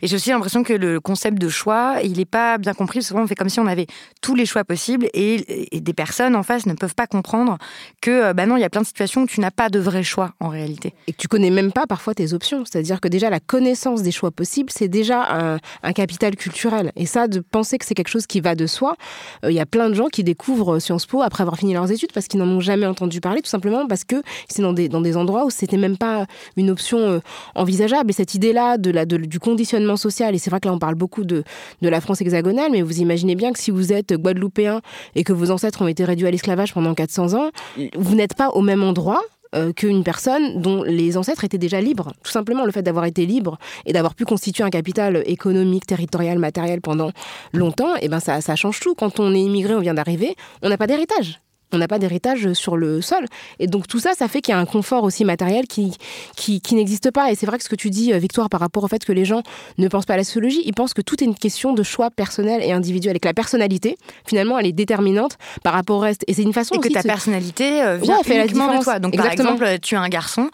Et 0.03 0.07
j'ai 0.07 0.17
aussi 0.17 0.31
l'impression 0.31 0.63
que 0.63 0.73
le 0.73 1.01
concept 1.01 1.39
de 1.39 1.49
choix, 1.49 1.97
il 2.03 2.19
n'est 2.19 2.25
pas 2.25 2.59
bien 2.59 2.75
compris. 2.75 3.03
Souvent, 3.03 3.23
on 3.23 3.27
fait 3.27 3.35
comme 3.35 3.49
si 3.49 3.61
on 3.61 3.67
avait 3.67 3.87
tous 4.21 4.35
les 4.35 4.47
choix 4.47 4.65
possibles, 4.65 5.09
et, 5.15 5.69
des 5.73 5.93
personnes 5.95 6.37
en 6.37 6.43
face 6.43 6.67
ne 6.67 6.75
peuvent 6.75 6.95
pas 6.95 7.07
comprendre 7.07 7.57
que, 8.03 8.33
bah 8.33 8.47
non, 8.47 8.57
il 8.57 8.61
y 8.61 8.65
a 8.65 8.71
plein 8.71 8.83
de 8.83 8.87
situations 8.87 9.23
où 9.23 9.27
tu 9.27 9.41
n'as 9.41 9.51
pas 9.51 9.69
de 9.71 9.79
vrai 9.79 10.03
choix 10.03 10.33
en 10.41 10.49
réalité. 10.49 10.93
et 11.07 11.13
que 11.13 11.17
tu 11.17 11.29
connais 11.29 11.51
même 11.51 11.73
pas 11.73 11.87
parfois 11.87 12.15
tes 12.15 12.33
options. 12.33 12.65
C'est-à-dire 12.65 13.01
que 13.01 13.09
déjà 13.09 13.31
la 13.31 13.41
connaissance 13.41 14.03
des 14.03 14.11
choix 14.11 14.31
possibles, 14.31 14.71
c'est 14.75 14.89
déjà 14.89 15.23
un, 15.31 15.59
un 15.83 15.93
capital 15.93 16.37
culturel. 16.37 16.93
Et 16.97 17.07
ça, 17.07 17.29
de 17.29 17.41
penser 17.41 17.78
que 17.79 17.87
c'est 17.87 17.95
quelque 17.95 18.09
chose 18.09 18.27
qui 18.27 18.41
va 18.41 18.55
de 18.55 18.67
soi, 18.67 18.97
euh, 19.45 19.51
il 19.51 19.55
y 19.55 19.61
a 19.61 19.67
plein 19.67 19.89
de 19.89 19.95
gens 19.95 20.09
qui 20.09 20.25
découvrent 20.25 20.79
Sciences 20.79 21.07
Po 21.07 21.23
après 21.23 21.43
avoir 21.43 21.57
fini 21.57 21.73
leurs 21.75 21.91
études 21.91 22.13
parce 22.13 22.27
qu'ils 22.29 22.41
n'en 22.41 22.49
ont 22.49 22.61
jamais 22.61 22.87
entendu 22.87 23.21
parler, 23.21 23.41
tout 23.43 23.49
simplement 23.51 23.87
parce 23.87 24.05
que 24.05 24.17
c'est 24.49 24.63
dans 24.63 24.73
des, 24.73 24.89
dans 24.89 25.01
des 25.01 25.17
endroits 25.17 25.45
où 25.47 25.51
c'était 25.51 25.77
même 25.77 25.97
pas 25.97 26.27
une 26.57 26.71
option 26.71 26.99
euh, 26.99 27.19
envisageable. 27.55 28.11
Et 28.11 28.13
cette 28.13 28.35
idée-là 28.35 28.77
de 28.79 28.91
de- 29.05 29.17
du 29.19 29.39
conditionnement 29.39 29.97
social, 29.97 30.35
et 30.35 30.39
c'est 30.39 30.51
vrai 30.51 30.61
que 30.61 30.67
là 30.69 30.75
on 30.75 30.79
parle 30.79 30.95
beaucoup 30.97 31.25
de, 31.25 31.45
de 31.83 31.89
la 31.89 32.01
France 32.01 32.21
hexagonale, 32.21 32.71
mais 32.73 32.83
vous 32.83 33.01
imaginez 33.01 33.35
bien 33.37 33.53
que 33.53 33.59
si 33.59 33.71
vous 33.71 33.93
êtes 33.93 34.13
guadeloupéen 34.15 34.81
et 35.15 35.25
que 35.25 35.33
vos 35.33 35.51
ancêtres 35.51 35.83
ont 35.83 35.89
été 35.89 36.05
réduits 36.05 36.27
à 36.27 36.31
l'esclavage 36.31 36.75
pendant 36.75 36.95
400 36.95 37.35
ans, 37.35 37.51
vous 37.97 38.15
n'êtes 38.17 38.35
pas 38.35 38.49
au 38.51 38.61
même 38.61 38.83
endroit 38.83 39.23
euh, 39.55 39.73
qu'une 39.73 40.05
personne 40.05 40.61
dont 40.61 40.83
les 40.83 41.17
ancêtres 41.17 41.45
étaient 41.45 41.59
déjà 41.59 41.81
libres. 41.81 42.13
Tout 42.23 42.31
simplement, 42.31 42.65
le 42.65 42.73
fait 42.73 42.83
d'avoir 42.83 43.05
été 43.05 43.27
libre 43.27 43.59
et 43.87 43.93
d'avoir 43.93 44.15
pu 44.15 44.25
constituer 44.25 44.65
un 44.65 44.71
capital 44.71 45.23
économique, 45.27 45.87
territorial, 45.87 46.39
matériel 46.39 46.81
pendant 46.81 47.11
longtemps, 47.53 47.97
et 47.97 48.09
ben 48.09 48.21
ça, 48.21 48.41
ça 48.41 48.57
change 48.57 48.81
tout. 48.81 48.95
Quand 48.95 49.21
on 49.21 49.35
est 49.35 49.41
immigré, 49.41 49.75
on 49.75 49.81
vient 49.81 49.95
d'arriver, 49.95 50.37
on 50.63 50.69
n'a 50.69 50.77
pas 50.77 50.87
d'héritage. 50.87 51.41
On 51.73 51.79
n'a 51.79 51.89
pas 51.89 51.99
d'héritage 51.99 52.53
sur 52.55 52.77
le 52.77 53.01
sol. 53.03 53.27
Et 53.59 53.67
donc 53.67 53.87
tout 53.87 53.99
ça, 54.01 54.13
ça 54.17 54.27
fait 54.29 54.41
qu'il 54.41 54.53
y 54.53 54.57
a 54.57 54.59
un 54.61 54.65
confort 54.67 55.05
aussi 55.05 55.25
matériel 55.25 55.67
qui, 55.67 55.97
qui, 56.37 56.61
qui 56.61 56.75
n'existe 56.75 57.11
pas. 57.11 57.31
Et 57.31 57.35
c'est 57.35 57.47
vrai 57.47 57.59
que 57.59 57.65
ce 57.65 57.69
que 57.69 57.77
tu 57.77 57.91
dis, 57.91 58.13
euh, 58.13 58.19
Victoire, 58.19 58.49
par 58.49 58.61
rapport 58.61 58.85
au 58.85 58.89
fait 58.89 59.05
que 59.05 59.13
les 59.13 59.25
gens 59.25 59.43
ne 59.79 59.87
pensent 59.89 60.07
pas 60.07 60.15
à 60.15 60.17
la 60.17 60.25
sociologie, 60.25 60.63
ils 60.65 60.73
pensent 60.75 60.95
que 60.95 61.03
tout 61.03 61.23
est 61.23 61.27
une 61.27 61.35
question 61.35 61.73
de 61.73 61.83
choix 61.83 62.11
personnel 62.11 62.63
et 62.63 62.73
individuel. 62.73 63.17
Et 63.17 63.21
que 63.21 63.29
la 63.29 63.35
personnalité, 63.35 63.97
finalement, 64.27 64.59
elle 64.59 64.67
est 64.67 64.73
déterminante 64.73 65.37
par 65.63 65.75
rapport 65.75 65.97
au 65.97 66.01
reste. 66.01 66.25
Et 66.27 66.35
c'est 66.35 66.43
une 66.43 66.53
façon 66.53 66.75
Et 66.75 66.79
que 66.79 66.87
aussi 66.87 66.95
ta 66.95 67.03
personnalité 67.03 67.83
euh, 67.83 67.97
vient 67.99 68.17
Ouais, 68.19 68.25
fait 68.25 68.39
la 68.39 68.45
uniquement 68.45 68.79
de 68.79 68.83
toi. 68.83 68.99
Donc 68.99 69.15
Exactement. 69.15 69.57
par 69.57 69.69
exemple, 69.69 69.81
tu 69.81 69.95
es 69.95 69.99
un 69.99 70.09
garçon, 70.09 70.51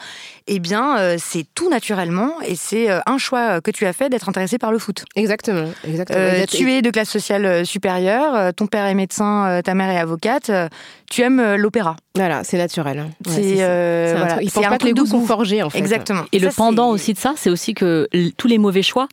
eh 0.46 0.58
bien 0.58 0.98
euh, 0.98 1.16
c'est 1.18 1.44
tout 1.54 1.70
naturellement 1.70 2.32
et 2.46 2.56
c'est 2.56 2.90
euh, 2.90 3.00
un 3.06 3.18
choix 3.18 3.60
que 3.60 3.70
tu 3.70 3.86
as 3.86 3.92
fait 3.92 4.08
d'être 4.08 4.28
intéressé 4.28 4.58
par 4.58 4.72
le 4.72 4.78
foot. 4.78 5.04
Exactement. 5.16 5.68
exactement. 5.86 6.18
Euh, 6.18 6.32
Exact- 6.42 6.56
tu 6.56 6.70
es 6.72 6.82
de 6.82 6.90
classe 6.90 7.08
sociale 7.10 7.44
euh, 7.46 7.64
supérieure, 7.64 8.34
euh, 8.34 8.50
ton 8.52 8.66
père 8.66 8.86
est 8.86 8.94
médecin, 8.94 9.46
euh, 9.46 9.62
ta 9.62 9.74
mère 9.74 9.90
est 9.90 9.98
avocate, 9.98 10.50
euh, 10.50 10.68
tu 11.10 11.22
aimes 11.22 11.40
euh, 11.40 11.56
l'opéra. 11.56 11.96
Voilà, 12.16 12.44
c'est 12.44 12.58
naturel. 12.58 12.98
hein. 12.98 13.10
Ouais, 13.26 13.32
c'est 13.32 13.56
euh, 13.58 14.14
voilà. 14.16 14.36
pensent 14.36 14.56
un 14.64 14.68
pas 14.70 14.78
que 14.78 14.86
les 14.86 14.92
goûts 14.92 15.06
sont 15.06 15.20
goût. 15.20 15.26
forgés, 15.26 15.62
en 15.62 15.70
fait. 15.70 15.78
Exactement. 15.78 16.24
Et 16.32 16.38
le 16.38 16.50
Ça, 16.50 16.56
pendant 16.56 16.88
aussi 16.90 17.12
de 17.12 17.18
ça, 17.18 17.34
c'est 17.36 17.50
aussi 17.50 17.74
que 17.74 18.08
tous 18.36 18.48
les 18.48 18.58
mauvais 18.58 18.82
choix, 18.82 19.08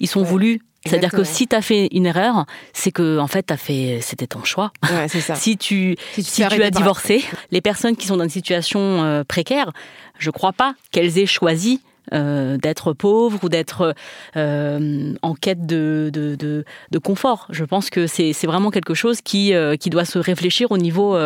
ils 0.00 0.08
sont 0.08 0.20
Ouais. 0.20 0.26
voulus. 0.26 0.60
C'est-à-dire 0.86 1.12
que 1.12 1.24
si 1.24 1.46
tu 1.48 1.56
as 1.56 1.62
fait 1.62 1.88
une 1.92 2.04
erreur, 2.04 2.44
c'est 2.74 2.90
que 2.90 3.18
en 3.18 3.26
fait 3.26 3.42
t'as 3.44 3.56
fait 3.56 4.00
c'était 4.02 4.26
ton 4.26 4.44
choix. 4.44 4.70
Ouais, 4.82 5.08
c'est 5.08 5.22
ça. 5.22 5.34
Si 5.34 5.56
tu 5.56 5.96
Si 6.12 6.22
tu 6.22 6.30
si 6.30 6.46
tu 6.46 6.62
as 6.62 6.70
divorcé, 6.70 7.24
les 7.50 7.62
personnes 7.62 7.96
qui 7.96 8.06
sont 8.06 8.18
dans 8.18 8.24
une 8.24 8.28
situation 8.30 9.02
euh, 9.02 9.24
précaire, 9.24 9.72
je 10.18 10.28
crois 10.30 10.52
pas 10.52 10.74
qu'elles 10.90 11.18
aient 11.18 11.24
choisi 11.24 11.80
euh, 12.12 12.56
d'être 12.58 12.92
pauvres 12.92 13.38
ou 13.42 13.48
d'être 13.48 13.94
euh, 14.36 15.12
en 15.22 15.34
quête 15.34 15.66
de, 15.66 16.10
de, 16.12 16.34
de, 16.34 16.64
de 16.90 16.98
confort. 16.98 17.46
Je 17.50 17.64
pense 17.64 17.90
que 17.90 18.06
c'est 18.06 18.32
c'est 18.32 18.46
vraiment 18.46 18.70
quelque 18.70 18.94
chose 18.94 19.20
qui, 19.22 19.54
euh, 19.54 19.76
qui 19.76 19.90
doit 19.90 20.04
se 20.04 20.18
réfléchir 20.18 20.70
au 20.72 20.78
niveau 20.78 21.16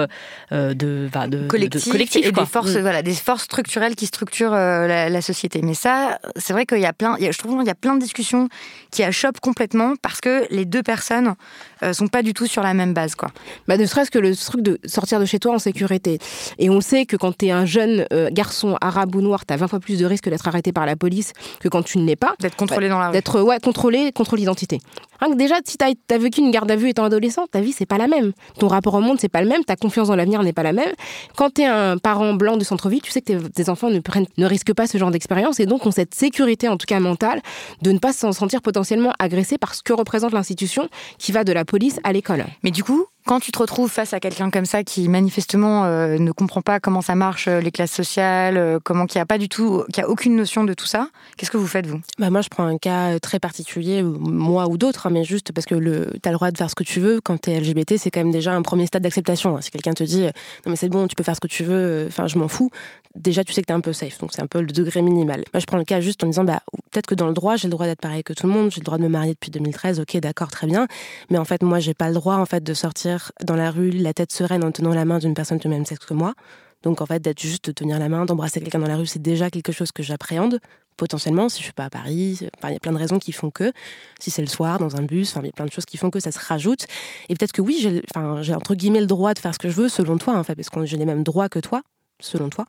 de, 0.50 1.08
va, 1.12 1.26
de, 1.26 1.36
de- 1.38 1.42
de 1.42 1.48
collectif, 1.48 1.90
collectif, 1.90 2.26
et 2.26 2.32
quoi. 2.32 2.44
des 2.44 2.48
forces 2.48 2.74
Mm. 2.74 2.80
voilà 2.80 3.02
des 3.02 3.12
forces 3.14 3.44
structurelles 3.44 3.94
qui 3.96 4.06
structurent 4.06 4.52
euh, 4.52 4.86
la, 4.86 5.08
la 5.08 5.20
société 5.22 5.60
mais 5.62 5.74
ça 5.74 6.18
c'est 6.36 6.52
vrai 6.52 6.66
qu'il 6.66 6.80
y 6.80 6.86
a 6.86 6.92
plein 6.92 7.16
il 7.18 7.24
y 7.24 7.28
a- 7.28 7.32
je 7.32 7.38
trouve 7.38 7.56
qu'il 7.58 7.66
y 7.66 7.70
a 7.70 7.74
plein 7.74 7.94
de 7.94 8.00
discussions 8.00 8.48
qui 8.90 9.02
achoppent 9.02 9.40
complètement 9.40 9.94
parce 10.02 10.20
que 10.20 10.44
les 10.50 10.64
deux 10.64 10.82
personnes 10.82 11.34
euh, 11.82 11.92
sont 11.92 12.08
pas 12.08 12.22
du 12.22 12.34
tout 12.34 12.46
sur 12.46 12.62
la 12.62 12.74
même 12.74 12.92
base 12.94 13.14
quoi 13.14 13.30
Bah, 13.68 13.76
ne 13.76 13.86
serait-ce 13.86 14.10
que 14.10 14.18
le 14.18 14.34
truc 14.36 14.62
de 14.62 14.78
sortir 14.84 15.20
de 15.20 15.24
chez 15.24 15.38
toi 15.38 15.54
en 15.54 15.58
sécurité. 15.58 16.18
Et 16.58 16.70
on 16.70 16.80
sait 16.80 17.06
que 17.06 17.16
quand 17.16 17.36
tu 17.36 17.46
es 17.46 17.50
un 17.50 17.66
jeune 17.66 18.06
euh, 18.12 18.28
garçon 18.32 18.76
arabe 18.80 19.14
ou 19.14 19.20
noir, 19.22 19.46
tu 19.46 19.54
as 19.54 19.56
20 19.56 19.68
fois 19.68 19.80
plus 19.80 19.98
de 19.98 20.06
risques 20.06 20.28
d'être 20.28 20.46
arrêté 20.48 20.67
par 20.72 20.86
la 20.86 20.96
police 20.96 21.32
que 21.60 21.68
quand 21.68 21.82
tu 21.82 21.98
ne 21.98 22.04
l'es 22.04 22.16
pas. 22.16 22.34
d'être 22.40 22.56
contrôlé 22.56 22.88
dans 22.88 22.98
la 22.98 23.08
rue 23.08 23.12
D'être 23.12 23.40
ouais, 23.40 23.58
contrôlé, 23.60 24.12
contrôle 24.12 24.38
d'identité. 24.38 24.80
Rien 25.20 25.32
que 25.32 25.38
déjà, 25.38 25.56
si 25.64 25.76
tu 25.76 25.84
as, 25.84 26.18
vécu 26.18 26.40
une 26.40 26.50
garde 26.50 26.70
à 26.70 26.76
vue 26.76 26.88
étant 26.88 27.04
adolescent, 27.04 27.46
ta 27.46 27.60
vie, 27.60 27.72
c'est 27.72 27.86
pas 27.86 27.98
la 27.98 28.08
même. 28.08 28.32
Ton 28.58 28.68
rapport 28.68 28.94
au 28.94 29.00
monde, 29.00 29.18
c'est 29.20 29.28
pas 29.28 29.42
le 29.42 29.48
même. 29.48 29.64
Ta 29.64 29.76
confiance 29.76 30.08
dans 30.08 30.16
l'avenir 30.16 30.42
n'est 30.42 30.52
pas 30.52 30.62
la 30.62 30.72
même. 30.72 30.92
Quand 31.36 31.54
tu 31.54 31.62
es 31.62 31.66
un 31.66 31.98
parent 31.98 32.34
blanc 32.34 32.56
de 32.56 32.64
centre-ville, 32.64 33.02
tu 33.02 33.10
sais 33.10 33.20
que 33.20 33.32
tes, 33.32 33.50
tes 33.50 33.68
enfants 33.68 33.90
ne, 33.90 34.00
prennent, 34.00 34.26
ne 34.36 34.46
risquent 34.46 34.74
pas 34.74 34.86
ce 34.86 34.98
genre 34.98 35.10
d'expérience 35.10 35.60
et 35.60 35.66
donc 35.66 35.86
ont 35.86 35.90
cette 35.90 36.14
sécurité, 36.14 36.68
en 36.68 36.76
tout 36.76 36.86
cas 36.86 37.00
mentale, 37.00 37.42
de 37.82 37.92
ne 37.92 37.98
pas 37.98 38.12
se 38.12 38.30
sentir 38.32 38.62
potentiellement 38.62 39.12
agressé 39.18 39.58
par 39.58 39.74
ce 39.74 39.82
que 39.82 39.92
représente 39.92 40.32
l'institution 40.32 40.88
qui 41.18 41.32
va 41.32 41.44
de 41.44 41.52
la 41.52 41.64
police 41.64 42.00
à 42.04 42.12
l'école. 42.12 42.44
mais 42.62 42.70
du 42.70 42.84
coup 42.84 43.06
quand 43.26 43.40
tu 43.40 43.52
te 43.52 43.58
retrouves 43.58 43.90
face 43.90 44.14
à 44.14 44.20
quelqu'un 44.20 44.50
comme 44.50 44.64
ça 44.64 44.84
qui 44.84 45.06
manifestement 45.06 45.84
euh, 45.84 46.16
ne 46.18 46.32
comprend 46.32 46.62
pas 46.62 46.80
comment 46.80 47.02
ça 47.02 47.14
marche 47.14 47.46
euh, 47.46 47.60
les 47.60 47.70
classes 47.70 47.92
sociales 47.92 48.56
euh, 48.56 48.78
comment 48.82 49.04
qui 49.04 49.18
a 49.18 49.26
pas 49.26 49.36
du 49.36 49.50
tout 49.50 49.84
qui 49.92 50.00
a 50.00 50.08
aucune 50.08 50.34
notion 50.34 50.64
de 50.64 50.72
tout 50.72 50.86
ça 50.86 51.08
qu'est-ce 51.38 51.50
que 51.50 51.56
vous 51.56 51.66
faites 51.66 51.86
vous? 51.86 52.00
Bah 52.18 52.30
moi, 52.30 52.42
je 52.42 52.48
prends 52.48 52.66
un 52.66 52.76
cas 52.76 53.14
euh, 53.14 53.18
très 53.18 53.38
particulier, 53.38 54.02
moi 54.02 54.68
ou 54.68 54.76
d'autres, 54.76 55.07
mais 55.10 55.24
juste 55.24 55.52
parce 55.52 55.66
que 55.66 55.74
le, 55.74 56.12
t'as 56.22 56.30
le 56.30 56.36
droit 56.36 56.50
de 56.50 56.56
faire 56.58 56.70
ce 56.70 56.74
que 56.74 56.84
tu 56.84 57.00
veux. 57.00 57.20
Quand 57.20 57.38
t'es 57.38 57.58
LGBT, 57.58 57.96
c'est 57.96 58.10
quand 58.10 58.20
même 58.20 58.30
déjà 58.30 58.54
un 58.54 58.62
premier 58.62 58.86
stade 58.86 59.02
d'acceptation. 59.02 59.56
hein. 59.56 59.60
Si 59.60 59.70
quelqu'un 59.70 59.92
te 59.92 60.04
dit, 60.04 60.24
euh, 60.24 60.30
non 60.64 60.70
mais 60.70 60.76
c'est 60.76 60.88
bon, 60.88 61.06
tu 61.06 61.14
peux 61.14 61.22
faire 61.22 61.36
ce 61.36 61.40
que 61.40 61.46
tu 61.46 61.64
veux, 61.64 61.74
euh, 61.74 62.06
enfin 62.08 62.26
je 62.26 62.38
m'en 62.38 62.48
fous, 62.48 62.70
déjà 63.14 63.44
tu 63.44 63.52
sais 63.52 63.62
que 63.62 63.66
t'es 63.66 63.72
un 63.72 63.80
peu 63.80 63.92
safe. 63.92 64.18
Donc 64.18 64.32
c'est 64.32 64.42
un 64.42 64.46
peu 64.46 64.60
le 64.60 64.66
degré 64.68 65.02
minimal. 65.02 65.44
Moi, 65.52 65.60
je 65.60 65.66
prends 65.66 65.78
le 65.78 65.84
cas 65.84 66.00
juste 66.00 66.22
en 66.24 66.26
disant, 66.26 66.44
bah 66.44 66.60
peut-être 66.90 67.06
que 67.06 67.14
dans 67.14 67.26
le 67.26 67.34
droit, 67.34 67.56
j'ai 67.56 67.68
le 67.68 67.72
droit 67.72 67.86
d'être 67.86 68.00
pareil 68.00 68.22
que 68.22 68.32
tout 68.32 68.46
le 68.46 68.52
monde, 68.52 68.70
j'ai 68.70 68.80
le 68.80 68.84
droit 68.84 68.98
de 68.98 69.02
me 69.02 69.08
marier 69.08 69.32
depuis 69.32 69.50
2013, 69.50 70.00
ok, 70.00 70.16
d'accord, 70.18 70.50
très 70.50 70.66
bien. 70.66 70.86
Mais 71.30 71.38
en 71.38 71.44
fait, 71.44 71.62
moi, 71.62 71.78
j'ai 71.80 71.94
pas 71.94 72.08
le 72.08 72.14
droit 72.14 72.36
en 72.36 72.46
fait 72.46 72.62
de 72.62 72.74
sortir 72.74 73.32
dans 73.44 73.56
la 73.56 73.70
rue 73.70 73.90
la 73.90 74.12
tête 74.12 74.32
sereine 74.32 74.64
en 74.64 74.72
tenant 74.72 74.94
la 74.94 75.04
main 75.04 75.18
d'une 75.18 75.34
personne 75.34 75.58
du 75.58 75.68
même 75.68 75.84
sexe 75.84 76.04
que 76.06 76.14
moi. 76.14 76.34
Donc 76.82 77.00
en 77.00 77.06
fait, 77.06 77.20
d'être 77.20 77.40
juste 77.40 77.66
de 77.66 77.72
tenir 77.72 77.98
la 77.98 78.08
main, 78.08 78.24
d'embrasser 78.24 78.60
quelqu'un 78.60 78.78
dans 78.78 78.86
la 78.86 78.96
rue, 78.96 79.06
c'est 79.06 79.22
déjà 79.22 79.50
quelque 79.50 79.72
chose 79.72 79.90
que 79.90 80.02
j'appréhende 80.02 80.60
potentiellement 80.98 81.48
si 81.48 81.60
je 81.60 81.64
suis 81.64 81.72
pas 81.72 81.86
à 81.86 81.90
Paris. 81.90 82.40
Il 82.40 82.70
y 82.70 82.76
a 82.76 82.80
plein 82.80 82.92
de 82.92 82.98
raisons 82.98 83.18
qui 83.18 83.32
font 83.32 83.50
que 83.50 83.72
si 84.20 84.30
c'est 84.30 84.42
le 84.42 84.48
soir 84.48 84.78
dans 84.78 84.96
un 84.96 85.02
bus, 85.02 85.34
il 85.40 85.46
y 85.46 85.48
a 85.48 85.52
plein 85.52 85.64
de 85.64 85.72
choses 85.72 85.86
qui 85.86 85.96
font 85.96 86.10
que 86.10 86.20
ça 86.20 86.30
se 86.30 86.38
rajoute. 86.38 86.84
Et 87.30 87.34
peut-être 87.34 87.52
que 87.52 87.62
oui, 87.62 87.78
j'ai, 87.80 88.54
entre 88.54 88.74
guillemets 88.74 89.00
le 89.00 89.06
droit 89.06 89.32
de 89.32 89.38
faire 89.38 89.54
ce 89.54 89.58
que 89.58 89.70
je 89.70 89.74
veux 89.80 89.88
selon 89.88 90.18
toi, 90.18 90.36
en 90.36 90.44
fait, 90.44 90.54
parce 90.54 90.68
que 90.68 90.84
j'ai 90.84 90.98
les 90.98 91.06
mêmes 91.06 91.22
droits 91.24 91.48
que 91.48 91.60
toi. 91.60 91.80
Selon 92.20 92.50
toi, 92.50 92.66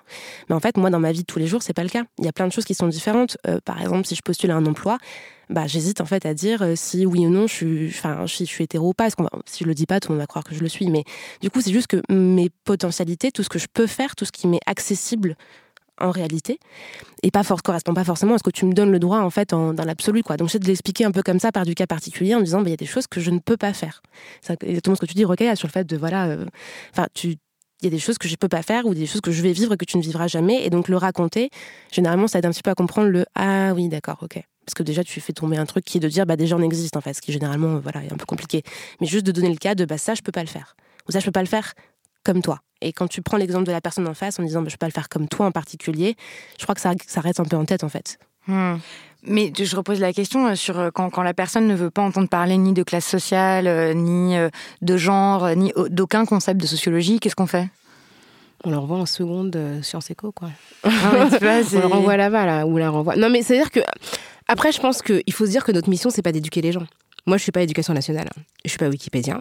mais 0.47 0.53
en 0.53 0.59
fait, 0.59 0.77
moi, 0.77 0.91
dans 0.91 0.99
ma 0.99 1.11
vie 1.11 1.21
de 1.21 1.25
tous 1.25 1.39
les 1.39 1.47
jours, 1.47 1.63
c'est 1.63 1.73
pas 1.73 1.81
le 1.81 1.89
cas. 1.89 2.03
Il 2.19 2.25
y 2.25 2.27
a 2.27 2.31
plein 2.31 2.45
de 2.45 2.51
choses 2.51 2.65
qui 2.65 2.75
sont 2.75 2.87
différentes. 2.87 3.35
Euh, 3.47 3.57
par 3.65 3.81
exemple, 3.81 4.05
si 4.05 4.13
je 4.13 4.21
postule 4.21 4.51
à 4.51 4.55
un 4.55 4.63
emploi, 4.67 4.99
bah, 5.49 5.65
j'hésite 5.65 6.01
en 6.01 6.05
fait 6.05 6.23
à 6.27 6.35
dire 6.35 6.61
euh, 6.61 6.73
si 6.75 7.03
oui 7.07 7.25
ou 7.25 7.31
non 7.31 7.47
je 7.47 7.53
suis, 7.55 7.89
je 7.89 8.43
suis 8.45 8.63
hétéro 8.63 8.89
ou 8.89 8.93
pas. 8.93 9.05
Parce 9.05 9.15
va- 9.17 9.39
si 9.47 9.63
je 9.63 9.67
le 9.67 9.73
dis 9.73 9.87
pas, 9.87 9.99
tout 9.99 10.09
le 10.09 10.17
monde 10.17 10.21
va 10.21 10.27
croire 10.27 10.43
que 10.43 10.53
je 10.53 10.59
le 10.59 10.69
suis. 10.69 10.87
Mais 10.91 11.03
du 11.41 11.49
coup, 11.49 11.61
c'est 11.61 11.71
juste 11.73 11.87
que 11.87 11.99
mes 12.13 12.51
potentialités, 12.63 13.31
tout 13.31 13.41
ce 13.41 13.49
que 13.49 13.57
je 13.57 13.65
peux 13.73 13.87
faire, 13.87 14.15
tout 14.15 14.23
ce 14.23 14.31
qui 14.31 14.45
m'est 14.45 14.61
accessible 14.67 15.35
en 15.99 16.11
réalité, 16.11 16.59
et 17.23 17.31
pas 17.31 17.43
force 17.43 17.61
correspond 17.61 17.93
pas 17.93 18.03
forcément 18.03 18.35
à 18.35 18.37
ce 18.37 18.43
que 18.43 18.49
tu 18.49 18.65
me 18.65 18.73
donnes 18.73 18.91
le 18.91 18.99
droit 18.99 19.19
en 19.19 19.29
fait 19.29 19.49
dans 19.49 19.73
l'absolu 19.73 20.23
quoi. 20.23 20.37
Donc 20.37 20.47
j'essaie 20.47 20.59
de 20.59 20.67
l'expliquer 20.67 21.05
un 21.05 21.11
peu 21.11 21.23
comme 21.23 21.39
ça 21.39 21.51
par 21.51 21.65
du 21.65 21.75
cas 21.75 21.87
particulier 21.87 22.35
en 22.35 22.41
disant 22.41 22.59
bah, 22.59 22.67
il 22.67 22.71
y 22.71 22.73
a 22.73 22.77
des 22.77 22.85
choses 22.85 23.07
que 23.07 23.19
je 23.19 23.31
ne 23.31 23.39
peux 23.39 23.57
pas 23.57 23.73
faire. 23.73 24.01
C'est 24.41 24.61
exactement 24.63 24.95
ce 24.95 25.01
que 25.01 25.05
tu 25.05 25.13
dis 25.13 25.25
Rocaille 25.25 25.55
sur 25.57 25.67
le 25.67 25.71
fait 25.71 25.85
de 25.85 25.97
voilà, 25.97 26.27
euh, 26.27 26.45
enfin 26.91 27.07
tu 27.13 27.35
il 27.81 27.85
y 27.85 27.87
a 27.87 27.91
des 27.91 27.99
choses 27.99 28.17
que 28.17 28.27
je 28.27 28.35
peux 28.35 28.49
pas 28.49 28.61
faire 28.61 28.85
ou 28.85 28.93
des 28.93 29.05
choses 29.05 29.21
que 29.21 29.31
je 29.31 29.41
vais 29.41 29.53
vivre 29.53 29.73
et 29.73 29.77
que 29.77 29.85
tu 29.85 29.97
ne 29.97 30.01
vivras 30.01 30.27
jamais. 30.27 30.65
Et 30.65 30.69
donc 30.69 30.89
le 30.89 30.97
raconter 30.97 31.49
généralement 31.91 32.27
ça 32.27 32.39
aide 32.39 32.45
un 32.45 32.51
petit 32.51 32.63
peu 32.63 32.71
à 32.71 32.75
comprendre 32.75 33.09
le 33.09 33.25
ah 33.35 33.73
oui 33.73 33.87
d'accord 33.87 34.17
ok. 34.21 34.41
Parce 34.65 34.73
que 34.75 34.83
déjà 34.83 35.03
tu 35.03 35.19
fais 35.21 35.33
tomber 35.33 35.57
un 35.57 35.65
truc 35.65 35.85
qui 35.85 35.97
est 35.97 36.01
de 36.01 36.09
dire 36.09 36.25
bah 36.25 36.35
déjà 36.35 36.55
on 36.55 36.61
existe 36.61 36.97
en 36.97 37.01
fait 37.01 37.13
ce 37.13 37.21
qui 37.21 37.31
généralement 37.31 37.75
euh, 37.75 37.79
voilà 37.79 38.03
est 38.03 38.11
un 38.11 38.17
peu 38.17 38.25
compliqué. 38.25 38.63
Mais 39.01 39.07
juste 39.07 39.25
de 39.25 39.31
donner 39.31 39.49
le 39.49 39.57
cas 39.57 39.75
de 39.75 39.85
bah 39.85 39.97
ça 39.97 40.13
je 40.13 40.21
peux 40.21 40.31
pas 40.31 40.43
le 40.43 40.49
faire. 40.49 40.75
Ou 41.07 41.11
ça 41.11 41.19
je 41.19 41.25
peux 41.25 41.31
pas 41.31 41.41
le 41.41 41.47
faire 41.47 41.73
comme 42.23 42.41
toi 42.41 42.59
et 42.81 42.93
quand 42.93 43.07
tu 43.07 43.21
prends 43.21 43.37
l'exemple 43.37 43.65
de 43.65 43.71
la 43.71 43.81
personne 43.81 44.07
en 44.07 44.13
face 44.13 44.39
en 44.39 44.43
disant 44.43 44.61
bah, 44.61 44.69
je 44.69 44.75
peux 44.75 44.79
pas 44.79 44.87
le 44.87 44.93
faire 44.93 45.09
comme 45.09 45.27
toi 45.27 45.45
en 45.45 45.51
particulier 45.51 46.15
je 46.57 46.63
crois 46.63 46.75
que 46.75 46.81
ça, 46.81 46.93
ça 47.07 47.21
reste 47.21 47.39
un 47.39 47.45
peu 47.45 47.57
en 47.57 47.65
tête 47.65 47.83
en 47.83 47.89
fait 47.89 48.19
Hmm. 48.49 48.77
Mais 49.23 49.51
je 49.57 49.75
repose 49.75 49.99
la 49.99 50.13
question 50.13 50.47
euh, 50.47 50.55
sur 50.55 50.79
euh, 50.79 50.89
quand, 50.91 51.09
quand, 51.09 51.23
la 51.23 51.33
personne 51.33 51.67
ne 51.67 51.75
veut 51.75 51.89
pas 51.89 52.01
entendre 52.01 52.29
parler 52.29 52.57
ni 52.57 52.73
de 52.73 52.83
classe 52.83 53.05
sociale, 53.05 53.67
euh, 53.67 53.93
ni 53.93 54.35
de 54.81 54.97
genre, 54.97 55.49
ni 55.55 55.73
d'aucun 55.89 56.25
concept 56.25 56.59
de 56.59 56.65
sociologie, 56.65 57.19
qu'est-ce 57.19 57.35
qu'on 57.35 57.47
fait? 57.47 57.67
On 58.63 58.71
leur 58.71 58.81
renvoie 58.81 58.97
en 58.97 59.05
seconde 59.05 59.57
Sciences 59.81 60.09
Éco, 60.09 60.31
quoi. 60.31 60.49
Ah, 60.83 60.89
on 61.13 61.79
le 61.79 61.85
renvoie 61.85 62.17
là-bas, 62.17 62.45
là, 62.45 62.65
ou 62.65 62.77
la 62.77 62.89
renvoie. 62.89 63.15
Non, 63.15 63.29
mais 63.29 63.41
c'est-à-dire 63.41 63.71
que. 63.71 63.79
Après, 64.47 64.71
je 64.71 64.81
pense 64.81 65.01
qu'il 65.01 65.31
faut 65.31 65.45
se 65.45 65.51
dire 65.51 65.63
que 65.63 65.71
notre 65.71 65.89
mission, 65.89 66.09
c'est 66.09 66.23
pas 66.23 66.31
d'éduquer 66.31 66.61
les 66.61 66.71
gens. 66.71 66.85
Moi, 67.29 67.37
je 67.37 67.43
suis 67.43 67.51
pas 67.51 67.61
éducation 67.61 67.93
nationale, 67.93 68.27
je 68.65 68.69
suis 68.71 68.79
pas 68.79 68.89
Wikipédia. 68.89 69.39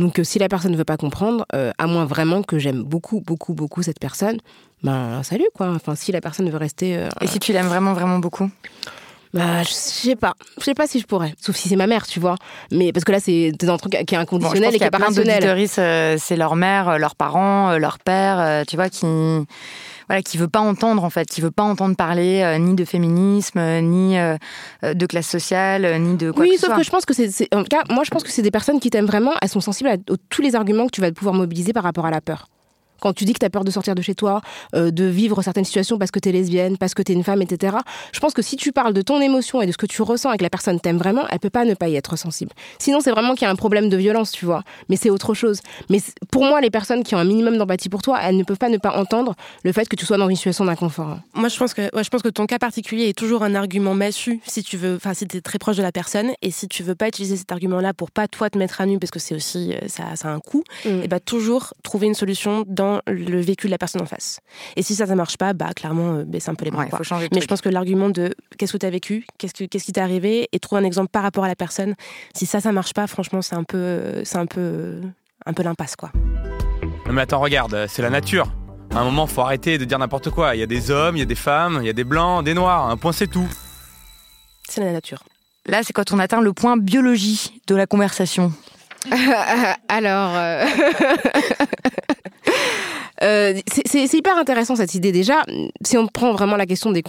Donc, 0.00 0.18
si 0.24 0.40
la 0.40 0.48
personne 0.48 0.72
ne 0.72 0.76
veut 0.76 0.84
pas 0.84 0.96
comprendre, 0.96 1.46
à 1.52 1.86
moins 1.86 2.04
vraiment 2.04 2.42
que 2.42 2.58
j'aime 2.58 2.82
beaucoup, 2.82 3.20
beaucoup, 3.20 3.54
beaucoup 3.54 3.80
cette 3.84 4.00
personne, 4.00 4.38
ben 4.82 5.22
salut 5.22 5.46
quoi. 5.54 5.68
Enfin, 5.68 5.94
si 5.94 6.10
la 6.10 6.20
personne 6.20 6.50
veut 6.50 6.56
rester. 6.56 7.06
Et 7.20 7.28
si 7.28 7.38
tu 7.38 7.52
l'aimes 7.52 7.68
vraiment, 7.68 7.92
vraiment 7.92 8.18
beaucoup? 8.18 8.50
Bah, 9.34 9.62
je 9.62 9.72
sais 9.72 10.16
pas. 10.16 10.34
Je 10.58 10.64
sais 10.64 10.74
pas 10.74 10.86
si 10.86 11.00
je 11.00 11.06
pourrais. 11.06 11.34
Sauf 11.40 11.56
si 11.56 11.68
c'est 11.68 11.76
ma 11.76 11.86
mère, 11.86 12.06
tu 12.06 12.20
vois. 12.20 12.36
Mais 12.70 12.92
parce 12.92 13.04
que 13.04 13.12
là, 13.12 13.20
c'est 13.20 13.52
un 13.62 13.76
truc 13.76 13.92
qui 14.06 14.14
est 14.14 14.18
inconditionnel 14.18 14.74
et 14.74 14.78
qui 14.78 14.84
est 14.84 14.90
pas 14.90 14.98
rationnel. 14.98 15.44
Euh, 15.78 16.16
c'est 16.18 16.36
leur 16.36 16.56
mère, 16.56 16.88
euh, 16.88 16.98
leurs 16.98 17.14
parents, 17.14 17.70
euh, 17.70 17.78
leur 17.78 17.98
père, 17.98 18.64
tu 18.66 18.76
vois, 18.76 18.88
qui 18.88 19.06
voilà, 20.08 20.22
qui 20.22 20.38
veut 20.38 20.48
pas 20.48 20.60
entendre 20.60 21.04
en 21.04 21.10
fait, 21.10 21.28
qui 21.28 21.42
veut 21.42 21.50
pas 21.50 21.62
entendre 21.62 21.94
parler 21.94 22.56
ni 22.58 22.74
de 22.74 22.84
féminisme, 22.86 23.60
ni 23.82 24.16
de 24.82 25.06
classe 25.06 25.26
sociale, 25.26 26.00
ni 26.00 26.16
de 26.16 26.30
quoi 26.30 26.44
oui, 26.44 26.52
que 26.52 26.54
ce 26.54 26.60
soit. 26.60 26.68
Oui, 26.68 26.70
sauf 26.70 26.78
que 26.78 26.84
je 26.84 26.90
pense 26.90 27.04
que 27.04 27.12
c'est, 27.12 27.54
en 27.54 27.62
tout 27.62 27.68
cas, 27.68 27.82
moi, 27.90 28.04
je 28.04 28.10
pense 28.10 28.22
que 28.22 28.30
c'est 28.30 28.40
des 28.40 28.50
personnes 28.50 28.80
qui 28.80 28.88
t'aiment 28.88 29.06
vraiment. 29.06 29.32
Elles 29.42 29.50
sont 29.50 29.60
sensibles 29.60 29.90
à 29.90 29.96
tous 30.30 30.40
les 30.40 30.54
arguments 30.54 30.86
que 30.86 30.92
tu 30.92 31.02
vas 31.02 31.12
pouvoir 31.12 31.34
mobiliser 31.34 31.74
par 31.74 31.82
rapport 31.82 32.06
à 32.06 32.10
la 32.10 32.22
peur. 32.22 32.48
Quand 33.00 33.12
tu 33.12 33.24
dis 33.24 33.32
que 33.32 33.38
tu 33.38 33.46
as 33.46 33.50
peur 33.50 33.64
de 33.64 33.70
sortir 33.70 33.94
de 33.94 34.02
chez 34.02 34.14
toi, 34.14 34.40
euh, 34.74 34.90
de 34.90 35.04
vivre 35.04 35.42
certaines 35.42 35.64
situations 35.64 35.98
parce 35.98 36.10
que 36.10 36.18
tu 36.18 36.28
es 36.28 36.32
lesbienne, 36.32 36.76
parce 36.78 36.94
que 36.94 37.02
tu 37.02 37.12
es 37.12 37.14
une 37.14 37.24
femme, 37.24 37.42
etc., 37.42 37.76
je 38.12 38.20
pense 38.20 38.34
que 38.34 38.42
si 38.42 38.56
tu 38.56 38.72
parles 38.72 38.92
de 38.92 39.02
ton 39.02 39.20
émotion 39.20 39.62
et 39.62 39.66
de 39.66 39.72
ce 39.72 39.76
que 39.76 39.86
tu 39.86 40.02
ressens 40.02 40.32
et 40.32 40.38
que 40.38 40.42
la 40.42 40.50
personne 40.50 40.80
t'aime 40.80 40.98
vraiment, 40.98 41.26
elle 41.30 41.38
peut 41.38 41.50
pas 41.50 41.64
ne 41.64 41.74
pas 41.74 41.88
y 41.88 41.96
être 41.96 42.16
sensible. 42.16 42.52
Sinon, 42.78 43.00
c'est 43.00 43.10
vraiment 43.10 43.34
qu'il 43.34 43.42
y 43.42 43.48
a 43.48 43.50
un 43.50 43.56
problème 43.56 43.88
de 43.88 43.96
violence, 43.96 44.32
tu 44.32 44.44
vois. 44.44 44.62
Mais 44.88 44.96
c'est 44.96 45.10
autre 45.10 45.34
chose. 45.34 45.60
Mais 45.90 46.00
pour 46.30 46.44
moi, 46.44 46.60
les 46.60 46.70
personnes 46.70 47.02
qui 47.02 47.14
ont 47.14 47.18
un 47.18 47.24
minimum 47.24 47.56
d'empathie 47.58 47.88
pour 47.88 48.02
toi, 48.02 48.18
elles 48.22 48.36
ne 48.36 48.44
peuvent 48.44 48.58
pas 48.58 48.68
ne 48.68 48.78
pas 48.78 48.96
entendre 48.96 49.34
le 49.64 49.72
fait 49.72 49.88
que 49.88 49.96
tu 49.96 50.06
sois 50.06 50.16
dans 50.16 50.28
une 50.28 50.36
situation 50.36 50.64
d'inconfort. 50.64 51.18
Moi, 51.34 51.48
je 51.48 51.58
pense 51.58 51.74
que, 51.74 51.82
je 51.94 52.08
pense 52.08 52.22
que 52.22 52.28
ton 52.28 52.46
cas 52.46 52.58
particulier 52.58 53.08
est 53.08 53.18
toujours 53.18 53.42
un 53.42 53.54
argument 53.54 53.94
massu 53.94 54.40
si 54.46 54.62
tu 54.62 54.76
veux, 54.76 54.96
enfin, 54.96 55.14
si 55.14 55.26
tu 55.26 55.36
es 55.36 55.40
très 55.40 55.58
proche 55.58 55.76
de 55.76 55.82
la 55.82 55.92
personne 55.92 56.32
et 56.42 56.50
si 56.50 56.68
tu 56.68 56.82
veux 56.82 56.94
pas 56.94 57.08
utiliser 57.08 57.36
cet 57.36 57.52
argument-là 57.52 57.94
pour 57.94 58.10
pas 58.10 58.28
toi 58.28 58.50
te 58.50 58.58
mettre 58.58 58.80
à 58.80 58.86
nu 58.86 58.98
parce 58.98 59.10
que 59.10 59.18
c'est 59.18 59.34
aussi, 59.34 59.74
euh, 59.74 59.88
ça, 59.88 60.16
ça 60.16 60.28
a 60.28 60.32
un 60.32 60.40
coût, 60.40 60.64
mm. 60.84 61.02
et 61.04 61.08
bah, 61.08 61.20
toujours 61.20 61.74
trouver 61.82 62.06
une 62.06 62.14
solution 62.14 62.64
dans 62.66 62.87
le 63.06 63.40
vécu 63.40 63.68
la 63.68 63.78
personne 63.78 64.02
en 64.02 64.06
face. 64.06 64.40
Et 64.76 64.82
si 64.82 64.94
ça, 64.94 65.06
ça 65.06 65.14
marche 65.14 65.36
pas, 65.36 65.52
bah 65.52 65.72
clairement, 65.74 66.14
euh, 66.14 66.24
baisse 66.24 66.48
un 66.48 66.54
peu 66.54 66.64
les 66.64 66.70
bras. 66.70 66.86
Mais 67.32 67.40
je 67.40 67.46
pense 67.46 67.60
que 67.60 67.68
l'argument 67.68 68.10
de 68.10 68.34
qu'est-ce 68.56 68.72
que 68.72 68.78
tu 68.78 68.86
as 68.86 68.90
vécu, 68.90 69.26
qu'est-ce, 69.38 69.54
que, 69.54 69.64
qu'est-ce 69.64 69.84
qui 69.84 69.92
t'est 69.92 70.00
arrivé, 70.00 70.48
et 70.52 70.58
trouver 70.58 70.80
un 70.80 70.84
exemple 70.84 71.10
par 71.10 71.22
rapport 71.22 71.44
à 71.44 71.48
la 71.48 71.56
personne, 71.56 71.94
si 72.34 72.46
ça, 72.46 72.60
ça 72.60 72.72
marche 72.72 72.94
pas, 72.94 73.06
franchement, 73.06 73.42
c'est 73.42 73.56
un 73.56 73.64
peu, 73.64 74.22
c'est 74.24 74.38
un 74.38 74.46
peu, 74.46 75.00
un 75.46 75.52
peu 75.52 75.62
l'impasse, 75.62 75.96
quoi. 75.96 76.10
Non 77.06 77.14
mais 77.14 77.22
attends, 77.22 77.40
regarde, 77.40 77.86
c'est 77.88 78.02
la 78.02 78.10
nature. 78.10 78.52
À 78.94 79.00
un 79.00 79.04
moment, 79.04 79.26
faut 79.26 79.40
arrêter 79.40 79.78
de 79.78 79.84
dire 79.84 79.98
n'importe 79.98 80.30
quoi. 80.30 80.54
Il 80.54 80.60
y 80.60 80.62
a 80.62 80.66
des 80.66 80.90
hommes, 80.90 81.16
il 81.16 81.20
y 81.20 81.22
a 81.22 81.26
des 81.26 81.34
femmes, 81.34 81.78
il 81.80 81.86
y 81.86 81.90
a 81.90 81.94
des 81.94 82.04
blancs, 82.04 82.44
des 82.44 82.54
noirs. 82.54 82.88
Un 82.88 82.96
point, 82.96 83.12
c'est 83.12 83.26
tout. 83.26 83.48
C'est 84.68 84.82
la 84.82 84.92
nature. 84.92 85.22
Là, 85.66 85.82
c'est 85.82 85.92
quand 85.92 86.12
on 86.12 86.18
atteint 86.18 86.40
le 86.40 86.52
point 86.52 86.76
biologie 86.76 87.60
de 87.66 87.74
la 87.74 87.86
conversation. 87.86 88.52
Alors, 89.88 90.34
euh, 90.36 90.64
Euh, 93.22 93.58
c'est 93.84 94.12
hyper 94.14 94.38
intéressant 94.38 94.76
cette 94.76 94.94
idée 94.94 95.12
déjà. 95.12 95.42
Si 95.84 95.98
on 95.98 96.06
prend 96.06 96.32
vraiment 96.32 96.56
la 96.56 96.66
question 96.66 96.92
des, 96.92 97.02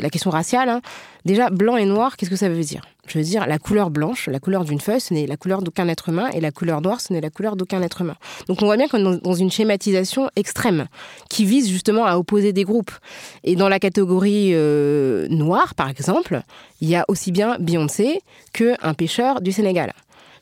la 0.00 0.10
question 0.10 0.30
raciale, 0.30 0.68
hein, 0.68 0.80
déjà 1.24 1.50
blanc 1.50 1.76
et 1.76 1.84
noir, 1.84 2.16
qu'est-ce 2.16 2.30
que 2.30 2.36
ça 2.36 2.48
veut 2.48 2.62
dire? 2.62 2.82
Je 3.06 3.18
veux 3.18 3.24
dire 3.24 3.46
la 3.46 3.58
couleur 3.58 3.90
blanche, 3.90 4.28
la 4.28 4.38
couleur 4.38 4.64
d'une 4.64 4.80
feuille, 4.80 5.00
ce 5.00 5.12
n'est 5.12 5.26
la 5.26 5.36
couleur 5.36 5.62
d'aucun 5.62 5.88
être 5.88 6.08
humain, 6.08 6.30
et 6.32 6.40
la 6.40 6.52
couleur 6.52 6.80
noire, 6.80 7.00
ce 7.00 7.12
n'est 7.12 7.20
la 7.20 7.30
couleur 7.30 7.56
d'aucun 7.56 7.82
être 7.82 8.02
humain. 8.02 8.16
Donc 8.48 8.62
on 8.62 8.66
voit 8.66 8.76
bien 8.76 8.88
qu'on 8.88 9.14
est 9.14 9.22
dans 9.22 9.34
une 9.34 9.50
schématisation 9.50 10.30
extrême 10.36 10.86
qui 11.28 11.44
vise 11.44 11.68
justement 11.68 12.06
à 12.06 12.16
opposer 12.16 12.52
des 12.52 12.64
groupes. 12.64 12.92
Et 13.42 13.56
dans 13.56 13.68
la 13.68 13.80
catégorie 13.80 14.50
euh, 14.52 15.26
noire, 15.28 15.74
par 15.74 15.90
exemple, 15.90 16.40
il 16.80 16.88
y 16.88 16.96
a 16.96 17.04
aussi 17.08 17.32
bien 17.32 17.56
Beyoncé 17.58 18.22
qu'un 18.52 18.94
pêcheur 18.94 19.40
du 19.40 19.50
Sénégal. 19.52 19.92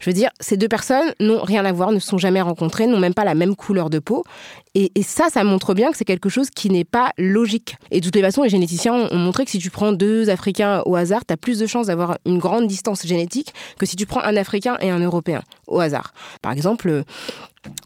Je 0.02 0.10
veux 0.10 0.14
dire, 0.14 0.30
ces 0.40 0.56
deux 0.56 0.66
personnes 0.66 1.14
n'ont 1.20 1.42
rien 1.42 1.64
à 1.64 1.70
voir, 1.70 1.92
ne 1.92 2.00
se 2.00 2.08
sont 2.08 2.18
jamais 2.18 2.40
rencontrées, 2.40 2.88
n'ont 2.88 2.98
même 2.98 3.14
pas 3.14 3.24
la 3.24 3.36
même 3.36 3.54
couleur 3.54 3.88
de 3.88 4.00
peau. 4.00 4.24
Et, 4.74 4.90
ça, 5.02 5.28
ça 5.30 5.44
montre 5.44 5.74
bien 5.74 5.92
que 5.92 5.96
c'est 5.96 6.04
quelque 6.04 6.28
chose 6.28 6.50
qui 6.50 6.70
n'est 6.70 6.84
pas 6.84 7.12
logique. 7.18 7.76
Et 7.92 8.00
de 8.00 8.04
toutes 8.04 8.16
les 8.16 8.22
façons, 8.22 8.42
les 8.42 8.48
généticiens 8.48 8.94
ont 8.94 9.16
montré 9.16 9.44
que 9.44 9.50
si 9.52 9.58
tu 9.58 9.70
prends 9.70 9.92
deux 9.92 10.28
Africains 10.28 10.82
au 10.86 10.96
hasard, 10.96 11.24
tu 11.24 11.32
as 11.32 11.36
plus 11.36 11.60
de 11.60 11.66
chances 11.66 11.86
d'avoir 11.86 12.18
une 12.26 12.38
grande 12.38 12.66
distance 12.66 13.06
génétique 13.06 13.54
que 13.78 13.86
si 13.86 13.94
tu 13.94 14.06
prends 14.06 14.22
un 14.22 14.36
Africain 14.36 14.76
et 14.80 14.90
un 14.90 14.98
Européen 14.98 15.42
au 15.68 15.78
hasard. 15.78 16.12
Par 16.40 16.50
exemple, 16.50 17.04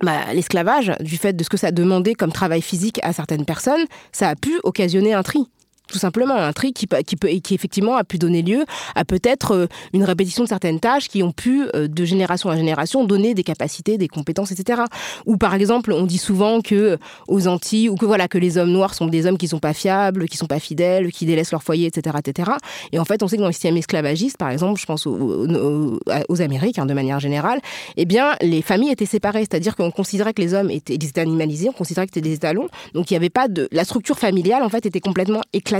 bah, 0.02 0.32
l'esclavage, 0.32 0.92
du 1.00 1.18
fait 1.18 1.34
de 1.34 1.44
ce 1.44 1.50
que 1.50 1.58
ça 1.58 1.70
demandait 1.70 2.14
comme 2.14 2.32
travail 2.32 2.62
physique 2.62 2.98
à 3.02 3.12
certaines 3.12 3.44
personnes, 3.44 3.84
ça 4.12 4.30
a 4.30 4.36
pu 4.36 4.58
occasionner 4.62 5.12
un 5.12 5.22
tri 5.22 5.46
tout 5.86 5.98
simplement 5.98 6.34
un 6.34 6.52
tri 6.52 6.72
qui, 6.72 6.86
qui, 7.06 7.16
peut, 7.16 7.28
qui 7.28 7.54
effectivement 7.54 7.96
a 7.96 8.04
pu 8.04 8.18
donner 8.18 8.42
lieu 8.42 8.64
à 8.94 9.04
peut-être 9.04 9.52
euh, 9.52 9.66
une 9.92 10.04
répétition 10.04 10.42
de 10.42 10.48
certaines 10.48 10.80
tâches 10.80 11.08
qui 11.08 11.22
ont 11.22 11.32
pu, 11.32 11.66
euh, 11.74 11.88
de 11.88 12.04
génération 12.04 12.50
à 12.50 12.56
génération, 12.56 13.04
donner 13.04 13.34
des 13.34 13.44
capacités, 13.44 13.98
des 13.98 14.08
compétences, 14.08 14.52
etc. 14.52 14.82
Ou 15.26 15.36
par 15.36 15.54
exemple, 15.54 15.92
on 15.92 16.04
dit 16.04 16.18
souvent 16.18 16.60
que 16.60 16.74
euh, 16.74 16.96
aux 17.28 17.46
Antilles, 17.46 17.88
ou 17.88 17.96
que 17.96 18.06
voilà, 18.06 18.28
que 18.28 18.38
les 18.38 18.58
hommes 18.58 18.70
noirs 18.70 18.94
sont 18.94 19.06
des 19.06 19.26
hommes 19.26 19.38
qui 19.38 19.48
sont 19.48 19.58
pas 19.58 19.72
fiables, 19.72 20.28
qui 20.28 20.36
sont 20.36 20.46
pas 20.46 20.60
fidèles, 20.60 21.12
qui 21.12 21.26
délaissent 21.26 21.52
leur 21.52 21.62
foyer, 21.62 21.86
etc., 21.86 22.16
etc. 22.18 22.50
Et 22.92 22.98
en 22.98 23.04
fait, 23.04 23.22
on 23.22 23.28
sait 23.28 23.36
que 23.36 23.42
dans 23.42 23.48
le 23.48 23.52
système 23.52 23.76
esclavagiste, 23.76 24.36
par 24.36 24.50
exemple, 24.50 24.80
je 24.80 24.86
pense 24.86 25.06
aux, 25.06 25.98
aux, 26.28 26.42
Amériques, 26.42 26.78
hein, 26.78 26.86
de 26.86 26.94
manière 26.94 27.20
générale, 27.20 27.60
eh 27.96 28.04
bien, 28.04 28.34
les 28.42 28.62
familles 28.62 28.90
étaient 28.90 29.06
séparées, 29.06 29.40
c'est-à-dire 29.40 29.74
qu'on 29.74 29.90
considérait 29.90 30.34
que 30.34 30.42
les 30.42 30.54
hommes 30.54 30.70
étaient, 30.70 30.94
ils 30.94 31.04
étaient 31.04 31.20
animalisés, 31.20 31.68
on 31.68 31.72
considérait 31.72 32.06
que 32.06 32.12
c'était 32.14 32.28
des 32.28 32.34
étalons, 32.34 32.68
donc 32.92 33.10
il 33.10 33.14
n'y 33.14 33.18
avait 33.18 33.30
pas 33.30 33.48
de, 33.48 33.68
la 33.72 33.84
structure 33.84 34.18
familiale 34.18 34.62
en 34.62 34.68
fait 34.68 34.84
était 34.86 35.00
complètement 35.00 35.40
éclatée 35.52 35.75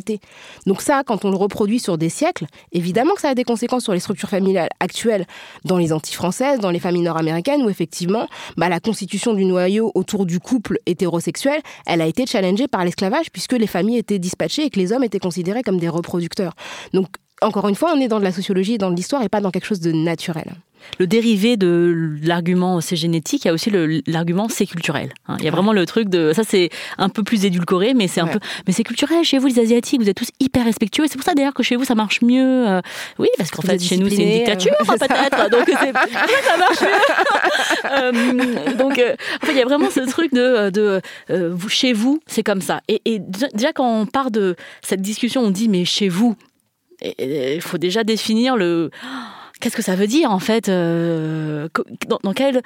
donc 0.66 0.82
ça, 0.82 1.02
quand 1.04 1.24
on 1.24 1.30
le 1.30 1.37
reproduit 1.37 1.78
sur 1.78 1.98
des 1.98 2.09
siècles, 2.09 2.46
évidemment 2.72 3.14
que 3.14 3.20
ça 3.20 3.30
a 3.30 3.35
des 3.35 3.44
conséquences 3.44 3.85
sur 3.85 3.92
les 3.92 4.00
structures 4.00 4.28
familiales 4.28 4.68
actuelles 4.80 5.26
dans 5.64 5.78
les 5.78 5.92
Antilles 5.92 6.14
françaises, 6.14 6.61
dans 6.61 6.70
les 6.70 6.78
familles 6.78 7.02
nord-américaines, 7.02 7.62
où 7.62 7.70
effectivement, 7.70 8.28
bah, 8.56 8.68
la 8.68 8.80
constitution 8.80 9.35
du 9.35 9.44
noyau 9.44 9.92
autour 9.94 10.26
du 10.26 10.40
couple 10.40 10.78
hétérosexuel, 10.87 11.61
elle 11.87 12.00
a 12.00 12.06
été 12.06 12.26
challengée 12.26 12.68
par 12.68 12.85
l'esclavage, 12.85 13.30
puisque 13.32 13.52
les 13.52 13.66
familles 13.66 13.98
étaient 13.98 14.18
dispatchées 14.18 14.64
et 14.64 14.70
que 14.70 14.78
les 14.78 14.92
hommes 14.92 15.04
étaient 15.04 15.18
considérés 15.18 15.62
comme 15.62 15.78
des 15.78 15.88
reproducteurs. 15.88 16.54
Encore 17.42 17.68
une 17.68 17.75
fois, 17.75 17.92
on 17.94 18.01
est 18.01 18.09
dans 18.09 18.18
de 18.18 18.25
la 18.25 18.33
sociologie 18.33 18.75
et 18.75 18.79
dans 18.79 18.90
de 18.90 18.96
l'histoire 18.96 19.22
et 19.22 19.29
pas 19.29 19.40
dans 19.40 19.51
quelque 19.51 19.66
chose 19.66 19.81
de 19.81 19.92
naturel 19.92 20.57
le 20.99 21.07
dérivé 21.07 21.57
de 21.57 22.16
l'argument 22.22 22.81
c'est 22.81 22.96
génétique, 22.96 23.44
il 23.44 23.49
y 23.49 23.51
a 23.51 23.55
aussi 23.55 23.70
l'argument 24.07 24.49
c'est 24.49 24.66
culturel. 24.66 25.12
Hein. 25.29 25.37
Il 25.38 25.44
y 25.44 25.49
a 25.49 25.51
vraiment 25.51 25.72
le 25.72 25.85
truc 25.87 26.09
de 26.09 26.33
ça 26.33 26.42
c'est 26.44 26.70
un 26.99 27.09
peu 27.09 27.22
plus 27.22 27.44
édulcoré, 27.44 27.94
mais 27.94 28.09
c'est 28.09 28.20
un 28.20 28.27
peu 28.27 28.38
mais 28.66 28.72
c'est 28.72 28.85
culturel. 28.85 29.25
Chez 29.25 29.38
vous 29.38 29.46
les 29.49 29.59
asiatiques, 29.59 30.01
vous 30.01 30.09
êtes 30.09 30.16
tous 30.16 30.31
hyper 30.40 30.64
respectueux. 30.64 31.05
C'est 31.09 31.16
pour 31.16 31.25
ça 31.25 31.35
d'ailleurs 31.35 31.55
que 31.55 31.62
chez 31.62 31.77
vous 31.77 31.85
ça 31.85 31.94
marche 31.94 32.22
mieux. 32.22 32.68
Euh. 32.68 32.81
oui, 33.18 33.29
parce 33.37 33.51
qu'en 33.51 33.62
fait 33.62 33.79
chez 33.83 33.96
nous 33.96 34.09
c'est 34.09 34.22
une 34.22 34.38
dictature 34.38 34.72
euh. 34.81 34.85
peut-être, 34.99 35.51
donc 35.51 35.68
ça 35.68 36.57
marche 36.57 36.81
mieux. 36.81 36.87
Euh, 37.87 38.75
donc 38.75 38.92
en 38.92 39.46
fait 39.46 39.53
il 39.53 39.57
y 39.57 39.61
a 39.61 39.64
vraiment 39.64 39.90
ce 39.90 40.01
truc 40.01 40.33
de, 40.33 40.70
de 40.70 41.01
chez 41.68 41.92
vous 41.92 42.20
c'est 42.27 42.42
comme 42.42 42.61
ça. 42.61 42.81
Et, 42.88 43.01
et 43.05 43.20
déjà 43.55 43.72
quand 43.72 44.01
on 44.01 44.07
part 44.07 44.31
de 44.31 44.57
cette 44.83 45.01
discussion, 45.01 45.42
on 45.42 45.51
dit 45.51 45.68
mais 45.68 45.85
chez 45.85 46.09
vous, 46.09 46.37
il 47.00 47.61
faut 47.61 47.78
déjà 47.78 48.04
définir 48.04 48.56
le 48.56 48.90
qu'est-ce 49.61 49.76
que 49.76 49.82
ça 49.82 49.96
veut 49.96 50.06
dire 50.06 50.30
en 50.30 50.38
fait 50.38 50.68
euh, 50.68 51.68
dans, 52.22 52.32
quelle 52.32 52.62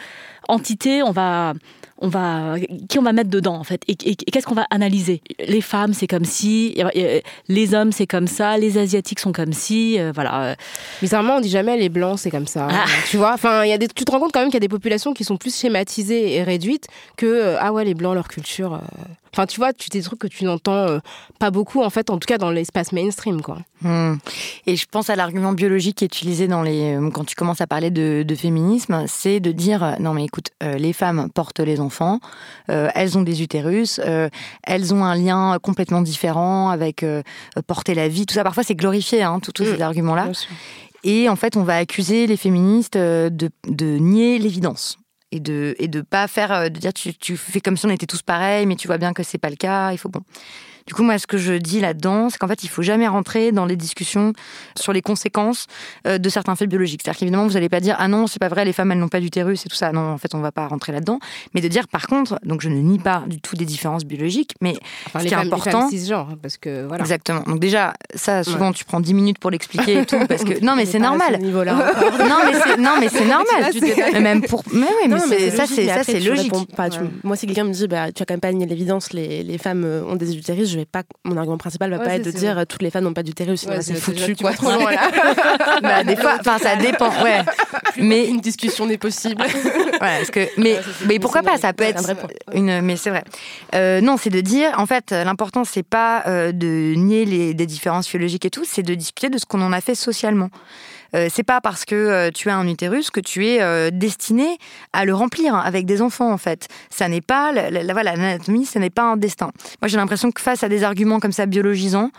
entité 0.48 1.02
on 1.02 1.12
va 1.12 1.54
on 2.02 2.08
va 2.08 2.54
qui 2.88 2.98
on 2.98 3.02
va 3.02 3.12
mettre 3.12 3.30
dedans 3.30 3.56
en 3.56 3.64
fait 3.64 3.82
et, 3.86 3.94
qu'est-ce 3.94 4.46
qu'on 4.46 4.54
va 4.54 4.66
analyser? 4.70 5.22
Les 5.46 5.60
femmes 5.60 5.92
c'est 5.92 6.06
comme 6.06 6.24
si 6.24 6.76
les 7.48 7.74
hommes 7.74 7.92
c'est 7.92 8.06
comme 8.06 8.26
ça 8.26 8.56
les 8.56 8.78
asiatiques 8.78 9.20
sont 9.20 9.32
comme 9.32 9.52
si 9.52 10.00
euh, 10.00 10.12
voilà. 10.14 10.56
Bizarrement 11.00 11.36
on 11.36 11.40
dit 11.40 11.50
jamais 11.50 11.76
les 11.76 11.88
blancs 11.88 12.18
c'est 12.18 12.30
comme 12.30 12.46
ça 12.46 12.68
ah. 12.70 12.84
tu 13.08 13.18
vois? 13.18 13.34
Enfin 13.34 13.64
il 13.64 13.70
y 13.70 13.72
a 13.72 13.78
des 13.78 13.88
tu 13.88 14.04
te 14.04 14.10
rends 14.10 14.20
compte 14.20 14.32
quand 14.32 14.40
même 14.40 14.48
qu'il 14.48 14.56
y 14.56 14.58
a 14.58 14.60
des 14.60 14.68
populations 14.68 15.12
qui 15.12 15.24
sont 15.24 15.36
plus 15.36 15.54
schématisées 15.54 16.34
et 16.34 16.42
réduites 16.42 16.86
que 17.16 17.26
euh, 17.26 17.56
ah 17.60 17.72
ouais 17.72 17.84
les 17.84 17.94
blancs 17.94 18.14
leur 18.14 18.28
culture 18.28 18.80
Enfin, 19.32 19.46
tu 19.46 19.60
vois, 19.60 19.72
tu 19.72 19.88
des 19.90 20.02
trucs 20.02 20.18
que 20.18 20.26
tu 20.26 20.44
n'entends 20.44 20.72
euh, 20.72 20.98
pas 21.38 21.50
beaucoup, 21.50 21.82
en 21.82 21.90
fait, 21.90 22.10
en 22.10 22.18
tout 22.18 22.26
cas 22.26 22.38
dans 22.38 22.50
l'espace 22.50 22.92
mainstream, 22.92 23.42
quoi. 23.42 23.58
Hmm. 23.82 24.16
Et 24.66 24.76
je 24.76 24.86
pense 24.90 25.08
à 25.08 25.16
l'argument 25.16 25.52
biologique 25.52 25.98
qui 25.98 26.04
est 26.04 26.06
utilisé 26.06 26.48
dans 26.48 26.62
les, 26.62 26.96
euh, 26.96 27.10
quand 27.10 27.24
tu 27.24 27.34
commences 27.34 27.60
à 27.60 27.66
parler 27.66 27.90
de, 27.90 28.24
féminisme, 28.34 29.04
c'est 29.06 29.38
de 29.40 29.52
dire 29.52 29.84
euh, 29.84 29.92
non 30.00 30.14
mais 30.14 30.24
écoute, 30.24 30.50
les 30.62 30.92
femmes 30.92 31.28
portent 31.34 31.60
les 31.60 31.80
enfants, 31.80 32.20
elles 32.68 33.18
ont 33.18 33.22
des 33.22 33.42
utérus, 33.42 34.00
elles 34.62 34.94
ont 34.94 35.04
un 35.04 35.14
lien 35.14 35.58
complètement 35.62 36.00
différent 36.00 36.70
avec 36.70 37.04
porter 37.66 37.94
la 37.94 38.08
vie, 38.08 38.24
tout 38.24 38.34
ça. 38.34 38.44
Parfois 38.44 38.62
c'est 38.62 38.74
glorifié, 38.74 39.22
hein, 39.22 39.40
tous 39.40 39.64
ces 39.64 39.78
hmm. 39.78 39.82
arguments-là. 39.82 40.30
Et 41.04 41.28
en 41.28 41.36
fait, 41.36 41.56
on 41.56 41.62
va 41.62 41.76
accuser 41.76 42.26
les 42.26 42.36
féministes 42.36 42.96
de, 42.96 43.30
de 43.66 43.98
nier 43.98 44.38
l'évidence 44.38 44.99
et 45.32 45.40
de 45.40 45.74
et 45.78 45.88
de 45.88 46.00
pas 46.00 46.26
faire 46.28 46.70
de 46.70 46.78
dire 46.78 46.92
tu, 46.92 47.14
tu, 47.14 47.36
fais 47.36 47.60
comme 47.60 47.76
si 47.76 47.86
on 47.86 47.90
était 47.90 48.06
tous 48.06 48.22
pareils 48.22 48.66
mais 48.66 48.76
tu 48.76 48.86
vois 48.86 48.98
bien 48.98 49.12
que 49.12 49.22
c'est 49.22 49.38
pas 49.38 49.50
le 49.50 49.56
cas 49.56 49.92
il 49.92 49.98
faut 49.98 50.08
bon 50.08 50.22
Du 50.90 50.94
coup, 50.94 51.04
moi, 51.04 51.16
ce 51.18 51.28
que 51.28 51.38
je 51.38 51.52
dis 51.52 51.78
là-dedans, 51.78 52.30
c'est 52.30 52.38
qu'en 52.38 52.48
fait, 52.48 52.64
il 52.64 52.68
faut 52.68 52.82
jamais 52.82 53.06
rentrer 53.06 53.52
dans 53.52 53.64
les 53.64 53.76
discussions 53.76 54.32
sur 54.74 54.92
les 54.92 55.02
conséquences 55.02 55.68
euh, 56.08 56.18
de 56.18 56.28
certains 56.28 56.56
faits 56.56 56.68
biologiques. 56.68 57.02
C'est-à-dire 57.04 57.20
qu'évidemment, 57.20 57.46
vous 57.46 57.52
n'allez 57.52 57.68
pas 57.68 57.78
dire 57.78 57.94
ah 58.00 58.08
non, 58.08 58.26
c'est 58.26 58.40
pas 58.40 58.48
vrai, 58.48 58.64
les 58.64 58.72
femmes 58.72 58.90
elles 58.90 58.98
n'ont 58.98 59.06
pas 59.06 59.20
d'utérus 59.20 59.64
et 59.64 59.68
tout 59.68 59.76
ça. 59.76 59.92
Non, 59.92 60.00
en 60.00 60.18
fait, 60.18 60.34
on 60.34 60.40
va 60.40 60.50
pas 60.50 60.66
rentrer 60.66 60.90
là-dedans. 60.90 61.20
Mais 61.54 61.60
de 61.60 61.68
dire 61.68 61.86
par 61.86 62.08
contre, 62.08 62.40
donc 62.42 62.60
je 62.60 62.68
ne 62.68 62.80
nie 62.80 62.98
pas 62.98 63.22
du 63.28 63.40
tout 63.40 63.54
des 63.54 63.66
différences 63.66 64.04
biologiques, 64.04 64.56
mais 64.60 64.74
ce 65.16 65.24
qui 65.24 65.32
est 65.32 65.34
important, 65.34 65.88
cisgenres, 65.88 66.30
hein, 66.32 66.38
parce 66.42 66.56
que 66.56 66.84
voilà. 66.84 67.04
Exactement. 67.04 67.42
Donc 67.42 67.60
déjà, 67.60 67.94
ça, 68.16 68.42
souvent, 68.42 68.72
tu 68.72 68.84
prends 68.84 68.98
10 68.98 69.14
minutes 69.14 69.38
pour 69.38 69.52
l'expliquer 69.52 70.00
et 70.00 70.06
tout, 70.06 70.18
parce 70.28 70.42
que 70.42 70.58
non, 70.64 70.74
mais 70.74 70.86
c'est 70.86 70.98
normal. 70.98 71.38
non, 71.40 72.38
mais 72.44 72.58
c'est 72.64 72.76
non, 72.78 72.94
mais 72.98 73.08
c'est 73.08 73.26
normal. 73.28 74.20
même 74.20 74.42
pour, 74.42 74.64
mais 74.72 74.88
oui, 75.04 75.08
mais, 75.08 75.50
ça, 75.52 75.66
c'est 75.66 75.86
ça, 75.86 76.02
c'est 76.02 76.18
logique. 76.18 76.52
Moi, 77.22 77.36
si 77.36 77.46
quelqu'un 77.46 77.62
me 77.62 77.72
dit, 77.72 77.86
bah, 77.86 78.10
tu 78.10 78.24
as 78.24 78.26
quand 78.26 78.34
même 78.34 78.40
pas 78.40 78.52
nié 78.52 78.66
l'évidence, 78.66 79.12
les, 79.12 79.44
les 79.44 79.58
femmes 79.58 79.84
euh, 79.84 80.02
ont 80.04 80.16
des 80.16 80.36
utérus, 80.36 80.68
je 80.68 80.79
vais 80.80 80.86
pas. 80.86 81.02
Mon 81.24 81.36
argument 81.36 81.58
principal 81.58 81.90
va 81.90 81.98
pas 81.98 82.16
être 82.16 82.24
de 82.24 82.30
dire 82.30 82.58
euh, 82.58 82.64
toutes 82.64 82.82
les 82.82 82.90
femmes 82.90 83.04
n'ont 83.04 83.14
pas 83.14 83.22
d'utérus. 83.22 83.66
c'est 83.80 83.94
foutu, 83.94 84.36
quoi. 84.36 84.52
bah, 85.82 86.04
des 86.04 86.16
fois, 86.16 86.36
enfin, 86.40 86.58
ça 86.58 86.76
dépend. 86.76 87.10
Ouais. 87.22 87.42
Mais 87.96 88.26
une 88.26 88.40
discussion 88.40 88.86
n'est 88.86 88.98
possible. 88.98 89.42
parce 90.00 90.30
que, 90.30 90.48
mais, 90.56 90.78
mais 91.06 91.18
pourquoi 91.18 91.42
pas 91.42 91.58
Ça 91.58 91.72
peut 91.72 91.84
être 91.84 92.12
une. 92.54 92.80
Mais 92.80 92.96
c'est 92.96 93.10
vrai. 93.10 93.24
Euh, 93.74 94.00
non, 94.00 94.16
c'est 94.16 94.30
de 94.30 94.40
dire, 94.40 94.72
en 94.78 94.86
fait, 94.86 95.10
l'important 95.10 95.64
c'est 95.64 95.82
pas 95.82 96.24
de 96.52 96.94
nier 96.96 97.24
les 97.24 97.52
des 97.52 97.66
différences 97.66 98.06
physiologiques 98.06 98.44
et 98.44 98.50
tout, 98.50 98.64
c'est 98.64 98.82
de 98.82 98.94
discuter 98.94 99.28
de 99.28 99.38
ce 99.38 99.44
qu'on 99.44 99.60
en 99.60 99.72
a 99.72 99.80
fait 99.80 99.94
socialement. 99.94 100.50
Euh, 101.14 101.28
c'est 101.30 101.42
pas 101.42 101.60
parce 101.60 101.84
que 101.84 101.94
euh, 101.94 102.30
tu 102.32 102.50
as 102.50 102.56
un 102.56 102.66
utérus 102.66 103.10
que 103.10 103.20
tu 103.20 103.46
es 103.46 103.62
euh, 103.62 103.90
destiné 103.92 104.58
à 104.92 105.04
le 105.04 105.14
remplir 105.14 105.54
avec 105.54 105.86
des 105.86 106.02
enfants 106.02 106.32
en 106.32 106.38
fait. 106.38 106.68
Ça 106.90 107.08
n'est 107.08 107.20
pas 107.20 107.52
l'anatomie, 107.52 108.66
ce 108.66 108.78
n'est 108.78 108.90
pas 108.90 109.02
un 109.02 109.16
destin. 109.16 109.50
Moi 109.80 109.88
j'ai 109.88 109.96
l'impression 109.96 110.30
que 110.30 110.40
face 110.40 110.62
à 110.62 110.68
des 110.68 110.84
arguments 110.84 111.20
comme 111.20 111.32
ça 111.32 111.46
biologisants, 111.46 112.10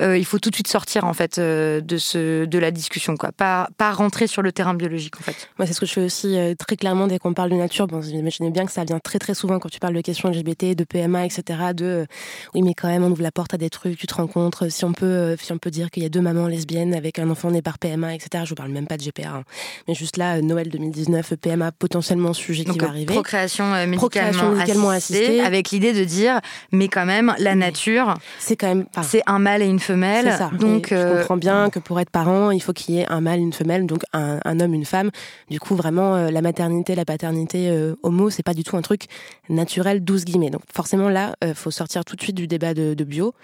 il 0.00 0.24
faut 0.24 0.40
tout 0.40 0.50
de 0.50 0.56
suite 0.56 0.66
sortir 0.66 1.04
en 1.04 1.14
fait 1.14 1.38
de 1.38 1.96
ce 1.98 2.44
de 2.44 2.58
la 2.58 2.72
discussion 2.72 3.16
quoi, 3.16 3.30
pas 3.30 3.68
pas 3.78 3.92
rentrer 3.92 4.26
sur 4.26 4.42
le 4.42 4.50
terrain 4.50 4.74
biologique 4.74 5.16
en 5.20 5.22
fait. 5.22 5.48
Moi 5.58 5.66
c'est 5.66 5.72
ce 5.72 5.80
que 5.80 5.86
je 5.86 5.92
fais 5.92 6.04
aussi 6.04 6.36
très 6.58 6.76
clairement 6.76 7.06
dès 7.06 7.18
qu'on 7.18 7.32
parle 7.32 7.50
de 7.50 7.56
nature. 7.56 7.86
Bon, 7.86 8.02
j'imaginez 8.02 8.50
bien 8.50 8.66
que 8.66 8.72
ça 8.72 8.84
vient 8.84 8.98
très 8.98 9.18
très 9.18 9.34
souvent 9.34 9.58
quand 9.60 9.68
tu 9.68 9.78
parles 9.78 9.94
de 9.94 10.00
questions 10.00 10.28
LGBT, 10.28 10.74
de 10.74 10.84
PMA, 10.84 11.26
etc. 11.26 11.58
De 11.74 12.06
oui 12.54 12.62
mais 12.62 12.74
quand 12.74 12.88
même 12.88 13.04
on 13.04 13.10
ouvre 13.10 13.22
la 13.22 13.32
porte 13.32 13.54
à 13.54 13.56
des 13.56 13.70
trucs, 13.70 13.96
tu 13.96 14.06
te 14.06 14.14
rencontres. 14.14 14.68
Si 14.68 14.84
on 14.84 14.92
peut 14.92 15.36
si 15.40 15.52
on 15.52 15.58
peut 15.58 15.70
dire 15.70 15.90
qu'il 15.90 16.02
y 16.02 16.06
a 16.06 16.10
deux 16.10 16.20
mamans 16.22 16.48
lesbiennes 16.48 16.94
avec 16.94 17.18
un 17.18 17.30
enfant 17.30 17.50
né 17.50 17.62
par 17.62 17.78
PMA, 17.78 18.14
etc. 18.14 18.33
Je 18.44 18.50
vous 18.50 18.54
parle 18.54 18.70
même 18.70 18.86
pas 18.86 18.96
de 18.96 19.02
GPA, 19.02 19.28
hein. 19.28 19.44
mais 19.86 19.94
juste 19.94 20.16
là, 20.16 20.40
Noël 20.40 20.68
2019, 20.68 21.34
PMA 21.36 21.70
potentiellement 21.72 22.32
sujet 22.32 22.64
qui 22.64 22.78
va 22.78 22.88
arriver. 22.88 23.14
Procréation 23.14 23.72
euh, 23.74 23.86
médicalement, 23.86 24.90
assistée, 24.90 25.40
avec 25.40 25.70
l'idée 25.70 25.92
de 25.92 26.04
dire, 26.04 26.40
mais 26.72 26.88
quand 26.88 27.06
même, 27.06 27.34
la 27.38 27.54
nature, 27.54 28.14
c'est 28.38 28.56
quand 28.56 28.68
même, 28.68 28.86
c'est 29.02 29.22
un 29.26 29.38
mâle 29.38 29.62
et 29.62 29.66
une 29.66 29.78
femelle. 29.78 30.32
Ça. 30.36 30.50
Donc, 30.58 30.88
je 30.90 30.94
euh, 30.94 31.18
comprends 31.18 31.36
bien 31.36 31.70
que 31.70 31.78
pour 31.78 32.00
être 32.00 32.10
parent, 32.10 32.50
il 32.50 32.60
faut 32.60 32.72
qu'il 32.72 32.96
y 32.96 33.00
ait 33.00 33.06
un 33.08 33.20
mâle, 33.20 33.38
une 33.38 33.52
femelle, 33.52 33.86
donc 33.86 34.02
un, 34.12 34.60
homme, 34.60 34.74
une 34.74 34.84
femme. 34.84 35.10
Du 35.50 35.60
coup, 35.60 35.76
vraiment, 35.76 36.16
euh, 36.16 36.30
la 36.30 36.42
maternité, 36.42 36.94
la 36.94 37.04
paternité 37.04 37.70
homo, 38.02 38.30
c'est 38.30 38.42
pas 38.42 38.54
du 38.54 38.64
tout 38.64 38.76
un 38.76 38.82
truc 38.82 39.04
naturel, 39.48 40.02
12 40.02 40.24
guillemets. 40.24 40.50
Donc, 40.50 40.62
forcément, 40.72 41.08
là, 41.08 41.34
il 41.44 41.54
faut 41.54 41.70
sortir 41.70 42.04
tout 42.04 42.16
de 42.16 42.22
suite 42.22 42.36
du 42.36 42.46
débat 42.46 42.74
de, 42.74 42.94
de 42.94 43.04
bio, 43.04 43.34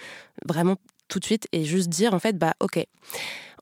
vraiment 0.46 0.76
tout 1.08 1.18
de 1.18 1.24
suite, 1.24 1.48
et 1.52 1.64
juste 1.64 1.88
dire, 1.88 2.14
en 2.14 2.18
fait, 2.18 2.38
bah, 2.38 2.54
ok 2.60 2.86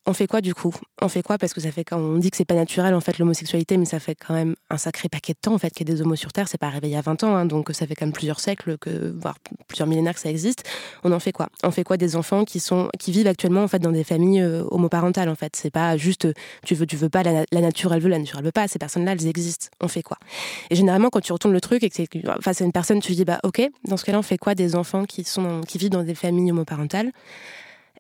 on 0.09 0.15
fait 0.15 0.27
quoi 0.27 0.41
du 0.41 0.55
coup? 0.55 0.75
On 1.03 1.09
fait 1.09 1.23
quoi? 1.23 1.37
Parce 1.37 1.53
que 1.53 1.61
ça 1.61 1.71
fait 1.71 1.85
quand 1.85 1.99
on 1.99 2.17
dit 2.17 2.31
que 2.31 2.37
c'est 2.39 2.47
pas 2.47 2.55
naturel 2.55 2.95
en 2.95 3.01
fait 3.01 3.19
l'homosexualité, 3.19 3.77
mais 3.77 3.85
ça 3.85 4.01
fait 4.01 4.15
quand 4.15 4.33
même 4.33 4.57
un 4.71 4.79
sacré 4.79 5.11
paquet 5.11 5.35
de 5.35 5.39
temps 5.39 5.53
en 5.53 5.59
fait 5.59 5.69
qu'il 5.69 5.87
y 5.87 5.93
ait 5.93 5.95
des 5.95 6.01
homos 6.01 6.17
sur 6.17 6.33
Terre. 6.33 6.49
C'est 6.49 6.57
pas 6.57 6.69
arrivé 6.69 6.89
il 6.89 6.93
y 6.93 6.97
a 6.97 7.03
20 7.03 7.25
ans, 7.25 7.37
hein, 7.37 7.45
donc 7.45 7.69
ça 7.75 7.87
fait 7.87 7.95
quand 7.95 8.07
même 8.07 8.15
plusieurs 8.15 8.41
siècles, 8.41 8.79
que, 8.79 9.15
voire 9.21 9.37
plusieurs 9.69 9.87
millénaires 9.87 10.15
que 10.15 10.21
ça 10.21 10.31
existe. 10.31 10.65
On 11.05 11.13
en 11.13 11.21
fait 11.21 11.33
quoi? 11.33 11.49
On 11.63 11.71
fait 11.71 11.85
quoi 11.85 11.99
des 11.99 12.17
enfants 12.17 12.47
qui 12.47 13.13
vivent 13.13 13.27
actuellement 13.27 13.63
en 13.63 13.69
fait 13.69 13.81
dans 13.81 13.93
des 13.93 14.03
familles 14.03 14.41
euh, 14.41 14.65
homoparentales 14.71 15.29
en 15.29 15.35
fait? 15.35 15.55
C'est 15.57 15.71
pas 15.71 15.99
juste 15.99 16.25
euh, 16.25 16.33
tu 16.65 16.75
veux 16.75 16.87
tu 16.87 16.97
veux 16.97 17.11
pas 17.11 17.23
la, 17.23 17.45
nature 17.53 17.93
elle 17.93 18.01
veut 18.01 18.09
la 18.09 18.19
nature 18.19 18.39
elle 18.39 18.47
veut 18.47 18.51
pas. 18.51 18.67
Ces 18.67 18.79
personnes-là 18.79 19.13
elles 19.13 19.27
existent. 19.27 19.69
On 19.83 19.89
fait 19.89 20.03
quoi? 20.03 20.17
Et 20.71 20.75
généralement 20.75 21.11
quand 21.11 21.21
tu 21.21 21.35
retournes 21.35 21.53
le 21.53 21.61
truc 21.61 21.83
et 21.83 21.91
que 21.91 21.97
c'est 21.97 22.09
face 22.41 22.63
à 22.63 22.65
une 22.65 22.73
personne 22.73 23.01
tu 23.01 23.13
dis 23.13 23.27
bah 23.27 23.41
ok 23.43 23.61
dans 23.85 23.99
ce 23.99 24.07
cas-là 24.07 24.19
on 24.19 24.23
fait 24.23 24.39
quoi 24.39 24.55
des 24.55 24.75
enfants 24.75 25.05
qui 25.05 25.23
vivent 25.75 25.91
dans 25.91 26.03
des 26.03 26.15
familles 26.15 26.51
homoparentales? 26.51 27.13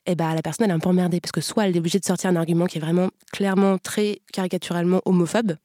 Et 0.08 0.12
eh 0.12 0.14
bah, 0.14 0.34
la 0.34 0.40
personne 0.40 0.64
elle 0.64 0.70
est 0.70 0.74
un 0.74 0.78
peu 0.78 0.88
emmerdée 0.88 1.20
parce 1.20 1.32
que 1.32 1.42
soit 1.42 1.66
elle 1.68 1.76
est 1.76 1.78
obligée 1.78 1.98
de 1.98 2.04
sortir 2.04 2.30
un 2.30 2.36
argument 2.36 2.64
qui 2.64 2.78
est 2.78 2.80
vraiment 2.80 3.10
clairement 3.30 3.76
très 3.76 4.22
caricaturalement 4.32 5.02
homophobe 5.04 5.56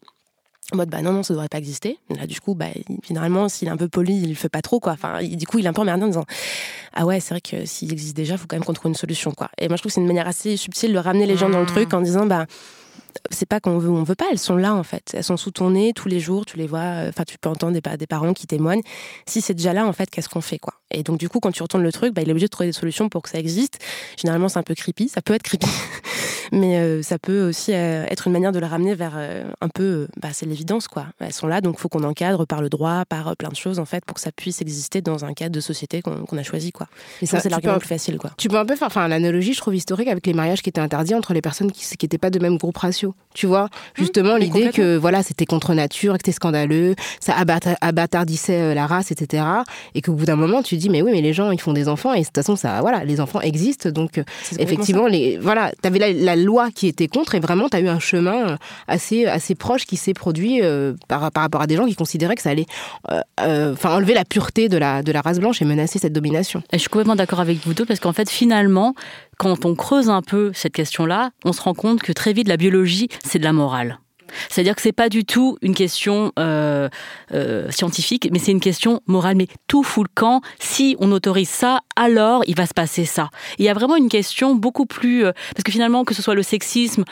en 0.73 0.77
mode 0.77 0.89
bah 0.89 1.01
non 1.01 1.13
non 1.13 1.23
ça 1.23 1.33
devrait 1.33 1.47
pas 1.47 1.59
exister. 1.59 1.97
Là 2.09 2.27
du 2.27 2.41
coup 2.41 2.53
bah 2.53 2.67
finalement 3.03 3.47
s'il 3.47 3.69
est 3.69 3.71
un 3.71 3.77
peu 3.77 3.87
poli 3.87 4.21
il 4.21 4.29
le 4.29 4.35
fait 4.35 4.49
pas 4.49 4.61
trop 4.61 4.81
quoi. 4.81 4.93
Enfin 4.93 5.23
du 5.23 5.47
coup 5.47 5.59
il 5.59 5.65
est 5.65 5.69
un 5.69 5.73
peu 5.73 5.81
emmerdé 5.81 6.03
en 6.03 6.07
disant 6.07 6.25
ah 6.93 7.05
ouais 7.05 7.21
c'est 7.21 7.33
vrai 7.33 7.41
que 7.41 7.65
s'il 7.65 7.93
existe 7.93 8.17
déjà 8.17 8.37
faut 8.37 8.47
quand 8.47 8.57
même 8.57 8.65
qu'on 8.65 8.73
trouve 8.73 8.89
une 8.89 8.97
solution 8.97 9.31
quoi 9.31 9.49
et 9.57 9.69
moi 9.69 9.77
je 9.77 9.81
trouve 9.81 9.91
que 9.91 9.93
c'est 9.93 10.01
une 10.01 10.07
manière 10.07 10.27
assez 10.27 10.57
subtile 10.57 10.91
de 10.91 10.97
ramener 10.97 11.25
les 11.25 11.37
gens 11.37 11.49
dans 11.49 11.59
le 11.59 11.63
mmh. 11.63 11.67
truc 11.67 11.93
en 11.93 12.01
disant 12.01 12.25
bah 12.25 12.45
c'est 13.29 13.47
pas 13.47 13.59
qu'on 13.59 13.77
veut 13.77 13.89
ou 13.89 13.95
on 13.95 14.03
veut 14.03 14.15
pas, 14.15 14.25
elles 14.31 14.39
sont 14.39 14.55
là 14.55 14.73
en 14.73 14.83
fait. 14.83 15.11
Elles 15.13 15.23
sont 15.23 15.37
sous 15.37 15.51
ton 15.51 15.71
nez 15.71 15.93
tous 15.93 16.07
les 16.07 16.19
jours, 16.19 16.45
tu 16.45 16.57
les 16.57 16.67
vois, 16.67 16.79
euh, 16.79 17.09
enfin 17.09 17.23
tu 17.25 17.37
peux 17.37 17.49
entendre 17.49 17.73
des, 17.79 17.97
des 17.97 18.07
parents 18.07 18.33
qui 18.33 18.47
témoignent. 18.47 18.81
Si 19.25 19.41
c'est 19.41 19.53
déjà 19.53 19.73
là 19.73 19.85
en 19.85 19.93
fait, 19.93 20.09
qu'est-ce 20.09 20.29
qu'on 20.29 20.41
fait 20.41 20.59
quoi? 20.59 20.73
Et 20.91 21.03
donc 21.03 21.17
du 21.19 21.29
coup 21.29 21.39
quand 21.39 21.51
tu 21.51 21.63
retournes 21.63 21.83
le 21.83 21.91
truc, 21.91 22.13
bah, 22.13 22.21
il 22.21 22.29
est 22.29 22.31
obligé 22.31 22.47
de 22.47 22.51
trouver 22.51 22.69
des 22.69 22.73
solutions 22.73 23.09
pour 23.09 23.21
que 23.21 23.29
ça 23.29 23.39
existe. 23.39 23.79
Généralement 24.17 24.49
c'est 24.49 24.59
un 24.59 24.63
peu 24.63 24.75
creepy, 24.75 25.09
ça 25.09 25.21
peut 25.21 25.33
être 25.33 25.43
creepy. 25.43 25.67
mais 26.51 26.77
euh, 26.77 27.01
ça 27.01 27.17
peut 27.17 27.47
aussi 27.47 27.73
euh, 27.73 28.05
être 28.09 28.27
une 28.27 28.33
manière 28.33 28.51
de 28.51 28.59
la 28.59 28.67
ramener 28.67 28.95
vers 28.95 29.17
un 29.61 29.69
peu, 29.69 30.07
bah, 30.21 30.29
c'est 30.33 30.45
l'évidence 30.45 30.87
quoi. 30.87 31.07
Elles 31.19 31.33
sont 31.33 31.47
là, 31.47 31.61
donc 31.61 31.75
il 31.77 31.81
faut 31.81 31.89
qu'on 31.89 32.03
encadre 32.03 32.45
par 32.45 32.61
le 32.61 32.69
droit, 32.69 33.05
par 33.05 33.35
plein 33.35 33.49
de 33.49 33.55
choses 33.55 33.79
en 33.79 33.85
fait, 33.85 34.05
pour 34.05 34.15
que 34.15 34.21
ça 34.21 34.31
puisse 34.31 34.61
exister 34.61 35.01
dans 35.01 35.25
un 35.25 35.33
cadre 35.33 35.51
de 35.51 35.61
société 35.61 36.01
qu'on 36.01 36.37
a 36.37 36.43
choisi 36.43 36.71
quoi. 36.71 36.87
Et 37.21 37.25
ça, 37.25 37.39
c'est 37.39 37.49
l'argument 37.49 37.79
plus 37.79 37.87
facile 37.87 38.17
quoi. 38.17 38.31
Tu 38.37 38.47
peux 38.49 38.57
un 38.57 38.65
peu 38.65 38.75
faire, 38.75 38.87
enfin 38.87 39.07
l'analogie 39.07 39.53
je 39.53 39.59
trouve 39.59 39.75
historique 39.75 40.07
avec 40.07 40.25
les 40.25 40.33
mariages 40.33 40.61
qui 40.61 40.69
étaient 40.69 40.81
interdits 40.81 41.15
entre 41.15 41.33
les 41.33 41.41
personnes 41.41 41.71
qui 41.71 41.85
n'étaient 42.01 42.17
pas 42.17 42.29
de 42.29 42.39
même 42.39 42.57
groupe 42.57 42.77
Tu 43.33 43.47
vois, 43.47 43.69
justement, 43.95 44.35
l'idée 44.35 44.69
que 44.69 44.95
voilà, 44.95 45.23
c'était 45.23 45.45
contre 45.45 45.73
nature, 45.73 46.13
que 46.13 46.19
c'était 46.19 46.31
scandaleux, 46.31 46.95
ça 47.19 47.35
abattardissait 47.81 48.61
euh, 48.61 48.73
la 48.73 48.85
race, 48.85 49.11
etc. 49.11 49.43
Et 49.95 50.01
qu'au 50.01 50.13
bout 50.13 50.25
d'un 50.25 50.35
moment, 50.35 50.61
tu 50.61 50.77
dis, 50.77 50.89
mais 50.89 51.01
oui, 51.01 51.11
mais 51.11 51.21
les 51.21 51.33
gens, 51.33 51.49
ils 51.51 51.59
font 51.59 51.73
des 51.73 51.87
enfants, 51.87 52.13
et 52.13 52.19
de 52.19 52.25
toute 52.25 52.35
façon, 52.35 52.55
ça, 52.55 52.79
voilà, 52.81 53.03
les 53.03 53.19
enfants 53.19 53.41
existent. 53.41 53.89
Donc, 53.89 54.19
euh, 54.19 54.23
effectivement, 54.59 55.07
les, 55.07 55.37
voilà, 55.39 55.71
tu 55.81 55.87
avais 55.87 56.13
la, 56.13 56.35
loi 56.35 56.69
qui 56.69 56.87
était 56.87 57.07
contre, 57.07 57.33
et 57.33 57.39
vraiment, 57.39 57.69
tu 57.69 57.77
as 57.77 57.79
eu 57.79 57.87
un 57.87 57.99
chemin 57.99 58.49
euh, 58.49 58.57
assez, 58.87 59.25
assez 59.25 59.55
proche 59.55 59.85
qui 59.85 59.97
s'est 59.97 60.13
produit 60.13 60.61
par, 61.07 61.31
par 61.31 61.43
rapport 61.43 61.61
à 61.61 61.67
des 61.67 61.75
gens 61.75 61.85
qui 61.85 61.95
considéraient 61.95 62.35
que 62.35 62.41
ça 62.41 62.51
allait 62.51 62.65
enfin 63.39 63.95
enlever 63.95 64.13
la 64.13 64.25
pureté 64.25 64.69
de 64.69 64.77
la, 64.77 65.01
de 65.01 65.11
la 65.11 65.21
race 65.21 65.39
blanche 65.39 65.61
et 65.61 65.65
menacer 65.65 65.99
cette 65.99 66.13
domination. 66.13 66.61
Et 66.71 66.77
je 66.77 66.79
suis 66.79 66.89
complètement 66.89 67.15
d'accord 67.15 67.39
avec 67.39 67.65
vous 67.65 67.73
deux, 67.73 67.85
parce 67.85 67.99
qu'en 67.99 68.13
fait, 68.13 68.29
finalement, 68.29 68.93
quand 69.43 69.65
on 69.65 69.75
creuse 69.75 70.09
un 70.09 70.21
peu 70.21 70.51
cette 70.53 70.73
question-là, 70.73 71.31
on 71.43 71.51
se 71.51 71.61
rend 71.61 71.73
compte 71.73 72.01
que 72.01 72.13
très 72.13 72.31
vite 72.31 72.47
la 72.47 72.57
biologie, 72.57 73.09
c'est 73.25 73.39
de 73.39 73.43
la 73.43 73.53
morale. 73.53 73.99
C'est-à-dire 74.49 74.75
que 74.75 74.81
c'est 74.81 74.93
pas 74.93 75.09
du 75.09 75.25
tout 75.25 75.57
une 75.61 75.75
question 75.75 76.31
euh, 76.39 76.89
euh, 77.33 77.69
scientifique, 77.69 78.29
mais 78.31 78.39
c'est 78.39 78.51
une 78.51 78.59
question 78.59 79.01
morale. 79.05 79.35
Mais 79.35 79.47
tout 79.67 79.83
fout 79.83 80.07
le 80.07 80.11
camp. 80.15 80.41
Si 80.59 80.95
on 80.99 81.11
autorise 81.11 81.49
ça, 81.49 81.81
alors 81.95 82.43
il 82.47 82.55
va 82.55 82.65
se 82.65 82.73
passer 82.73 83.05
ça. 83.05 83.29
Il 83.59 83.65
y 83.65 83.69
a 83.69 83.73
vraiment 83.73 83.95
une 83.95 84.09
question 84.09 84.55
beaucoup 84.55 84.85
plus 84.85 85.25
euh, 85.25 85.33
parce 85.53 85.63
que 85.63 85.71
finalement, 85.71 86.03
que 86.03 86.13
ce 86.13 86.21
soit 86.21 86.35
le 86.35 86.43
sexisme, 86.43 87.03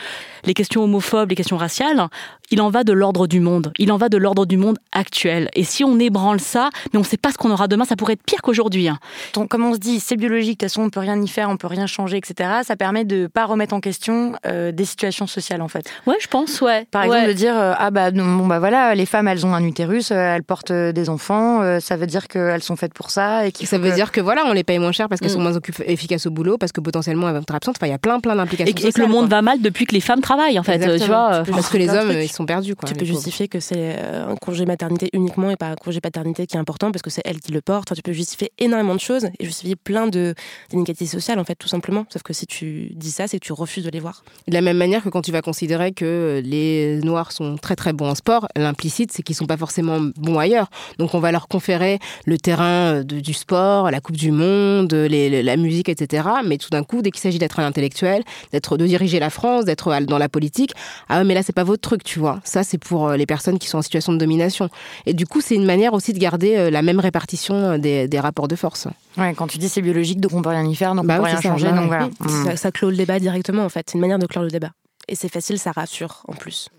les 0.46 0.54
questions 0.54 0.84
homophobes, 0.84 1.30
les 1.30 1.36
questions 1.36 1.58
raciales, 1.58 2.08
il 2.52 2.62
en 2.62 2.70
va 2.70 2.84
de 2.84 2.92
l'ordre 2.92 3.28
du 3.28 3.40
monde. 3.40 3.72
Il 3.80 3.92
en 3.92 3.98
va 3.98 4.10
de 4.10 4.18
l'ordre 4.18 4.46
du 4.46 4.58
monde 4.58 4.78
actuel. 4.92 5.50
Et 5.54 5.64
si 5.64 5.84
on 5.86 5.98
ébranle 6.00 6.42
ça, 6.42 6.70
mais 6.92 6.98
on 6.98 7.02
ne 7.02 7.06
sait 7.06 7.18
pas 7.18 7.32
ce 7.32 7.38
qu'on 7.38 7.50
aura 7.50 7.70
demain, 7.70 7.86
ça 7.86 7.96
pourrait 7.96 8.14
être 8.14 8.24
pire 8.24 8.42
qu'aujourd'hui. 8.42 8.90
Hein. 8.90 9.00
Donc, 9.34 9.48
comme 9.48 9.66
on 9.66 9.74
se 9.74 9.80
dit, 9.80 10.02
c'est 10.02 10.18
biologique, 10.18 10.60
de 10.60 10.66
toute 10.66 10.70
façon, 10.70 10.84
on 10.84 10.90
peut 10.90 11.00
rien 11.00 11.20
y 11.22 11.28
faire, 11.30 11.50
on 11.50 11.56
peut 11.56 11.68
rien 11.68 11.88
changer, 11.88 12.18
etc. 12.18 12.50
Ça 12.64 12.76
permet 12.76 13.06
de 13.06 13.28
pas 13.28 13.46
remettre 13.46 13.74
en 13.74 13.80
question 13.80 14.34
euh, 14.46 14.74
des 14.74 14.84
situations 14.84 15.28
sociales, 15.28 15.62
en 15.62 15.70
fait. 15.70 15.90
Ouais, 16.06 16.18
je 16.20 16.28
pense, 16.28 16.60
ouais. 16.62 16.86
Par 16.92 17.04
exemple, 17.04 17.28
de 17.28 17.34
dire, 17.34 17.58
euh, 17.58 17.74
ah 17.78 17.90
bah, 17.90 18.12
bon, 18.12 18.48
bah 18.48 18.60
voilà, 18.60 18.94
les 18.96 19.06
femmes, 19.06 19.30
elles 19.30 19.46
ont 19.46 19.54
un 19.54 19.64
utérus, 19.64 20.12
euh, 20.12 20.16
elles 20.36 20.44
portent 20.44 20.74
des 20.74 21.10
enfants, 21.10 21.80
ça 21.80 21.96
veut 21.96 22.08
dire 22.08 22.28
qu'elles 22.28 22.64
sont 22.64 22.76
faites 22.76 22.94
pour 22.94 23.12
ça. 23.12 23.48
Et 23.48 23.54
ça 23.64 23.78
veut 23.78 23.92
dire 23.92 24.12
que 24.12 24.20
voilà, 24.20 24.44
on 24.46 24.52
les 24.52 24.66
paye 24.66 24.80
moins 24.80 24.92
cher 24.92 25.08
parce 25.08 25.22
qu'elles 25.22 25.32
mm. 25.32 25.34
sont 25.34 25.40
moins 25.40 25.60
efficaces 25.86 26.26
au 26.26 26.32
boulot, 26.32 26.58
parce 26.58 26.74
que 26.74 26.82
potentiellement 26.82 27.30
elles 27.30 27.36
vont 27.36 27.42
être 27.42 27.56
absentes. 27.56 27.78
Enfin, 27.78 27.88
il 27.88 27.92
y 27.92 27.96
a 27.96 28.00
plein, 28.00 28.20
plein 28.20 28.36
d'implications. 28.36 28.76
Et, 28.76 28.92
que 28.92 29.00
le 29.00 29.08
monde 29.08 29.30
va 29.30 29.42
mal 29.42 29.62
depuis 29.62 29.86
que 29.86 29.94
les 29.94 30.02
femmes 30.02 30.22
travaillent, 30.22 30.60
en 30.60 30.64
fait. 30.64 30.80
Tu 30.98 31.06
vois, 31.06 31.44
parce 31.50 31.70
que 31.70 31.78
les 31.78 31.90
hommes, 31.90 32.12
ils 32.12 32.32
sont 32.32 32.41
perdus. 32.46 32.76
Quoi, 32.76 32.90
tu 32.90 32.96
peux 32.96 33.06
justifier 33.06 33.48
que 33.48 33.60
c'est 33.60 33.96
euh, 33.98 34.28
un 34.28 34.36
congé 34.36 34.66
maternité 34.66 35.10
uniquement 35.14 35.50
et 35.50 35.56
pas 35.56 35.68
un 35.68 35.76
congé 35.76 36.02
paternité 36.02 36.48
qui 36.48 36.56
est 36.56 36.60
important 36.60 36.92
parce 36.92 37.02
que 37.02 37.10
c'est 37.10 37.22
elle 37.26 37.40
qui 37.40 37.52
le 37.52 37.62
porte. 37.62 37.94
tu 37.94 38.02
peux 38.02 38.14
justifier 38.14 38.52
énormément 38.60 38.96
de 38.96 39.00
choses 39.00 39.30
et 39.40 39.46
justifier 39.46 39.76
plein 39.76 40.08
d'inégalités 40.08 41.06
sociales, 41.06 41.40
en 41.40 41.44
fait, 41.44 41.56
tout 41.56 41.68
simplement. 41.68 42.06
Sauf 42.10 42.24
que 42.24 42.34
si 42.34 42.46
tu 42.46 42.92
dis 42.96 43.12
ça, 43.12 43.28
c'est 43.28 43.40
que 43.40 43.46
tu 43.46 43.54
refuses 43.54 43.84
de 43.84 43.90
les 43.90 44.00
voir. 44.00 44.24
De 44.48 44.54
la 44.54 44.62
même 44.62 44.78
manière 44.78 45.04
que 45.04 45.10
quand 45.10 45.22
tu 45.22 45.32
vas 45.32 45.42
considérer 45.42 45.92
que 45.92 46.42
les 46.44 47.00
Noirs 47.04 47.32
sont 47.32 47.58
très 47.58 47.76
très 47.76 47.94
bons 47.94 48.10
en 48.10 48.16
sport, 48.16 48.48
l'implicite, 48.56 49.12
c'est 49.12 49.24
qu'ils 49.24 49.36
sont 49.36 49.46
pas 49.46 49.58
forcément 49.58 50.00
bons 50.18 50.38
ailleurs. 50.38 50.70
Donc 50.98 51.14
on 51.14 51.20
va 51.20 51.32
leur 51.32 51.48
conférer 51.48 52.00
le 52.26 52.38
terrain 52.38 52.96
euh, 52.96 53.04
du 53.04 53.34
sport, 53.34 53.92
la 53.92 54.02
Coupe 54.02 54.18
du 54.18 54.32
Monde, 54.32 54.94
la 54.94 55.58
musique, 55.58 55.90
etc. 55.90 56.28
Mais 56.46 56.58
tout 56.58 56.70
d'un 56.70 56.84
coup, 56.84 57.02
dès 57.02 57.12
qu'il 57.12 57.22
s'agit 57.22 57.40
d'être 57.40 57.60
un 57.60 57.66
intellectuel, 57.66 58.24
d'être 58.52 58.78
de 58.78 58.86
diriger 58.86 59.20
la 59.20 59.30
France, 59.30 59.66
d'être 59.66 59.92
dans 60.06 60.18
la 60.18 60.30
politique, 60.30 60.74
ah 61.10 61.24
mais 61.24 61.34
là 61.34 61.44
c'est 61.44 61.54
pas 61.54 61.64
votre 61.64 61.82
truc, 61.82 62.04
tu 62.04 62.20
vois. 62.20 62.31
Vois. 62.32 62.42
Ça, 62.44 62.64
c'est 62.64 62.78
pour 62.78 63.10
euh, 63.10 63.18
les 63.18 63.26
personnes 63.26 63.60
qui 63.60 63.68
sont 63.68 63.78
en 63.78 63.82
situation 63.82 64.14
de 64.14 64.18
domination. 64.18 64.70
Et 65.06 65.14
du 65.14 65.26
coup, 65.26 65.42
c'est 65.42 65.56
une 65.56 65.66
manière 65.66 65.94
aussi 65.94 66.14
de 66.14 66.20
garder 66.20 66.58
euh, 66.58 66.70
la 66.70 66.82
même 66.82 67.00
répartition 67.00 67.78
des, 67.78 68.08
rapports 68.20 68.48
de 68.48 68.56
force. 68.56 68.88
Ouais, 69.18 69.34
quand 69.34 69.48
tu 69.48 69.58
dis 69.58 69.70
c'est 69.70 69.82
biologique, 69.82 70.20
donc 70.20 70.34
on 70.34 70.42
peut 70.42 70.50
rien 70.50 70.66
y 70.66 70.76
faire, 70.76 70.94
donc 70.94 71.06
on 71.06 71.08
bah 71.08 71.18
peut 71.18 71.24
rien 71.24 71.42
changer. 71.42 71.72
donc 71.72 71.88
voilà. 71.88 72.10
ça, 72.46 72.56
ça 72.56 72.72
clôt 72.72 72.90
le 72.90 72.98
débat 72.98 73.20
directement, 73.20 73.64
en 73.64 73.70
fait. 73.70 73.90
C'est 73.90 73.96
une 73.96 74.02
manière 74.02 74.20
de 74.20 74.28
clore 74.28 74.44
le 74.44 74.52
débat. 74.52 74.72
Et 75.08 75.16
c'est 75.16 75.30
facile, 75.30 75.58
ça 75.58 75.72
rassure 75.72 76.24
en 76.28 76.34
plus. 76.34 76.70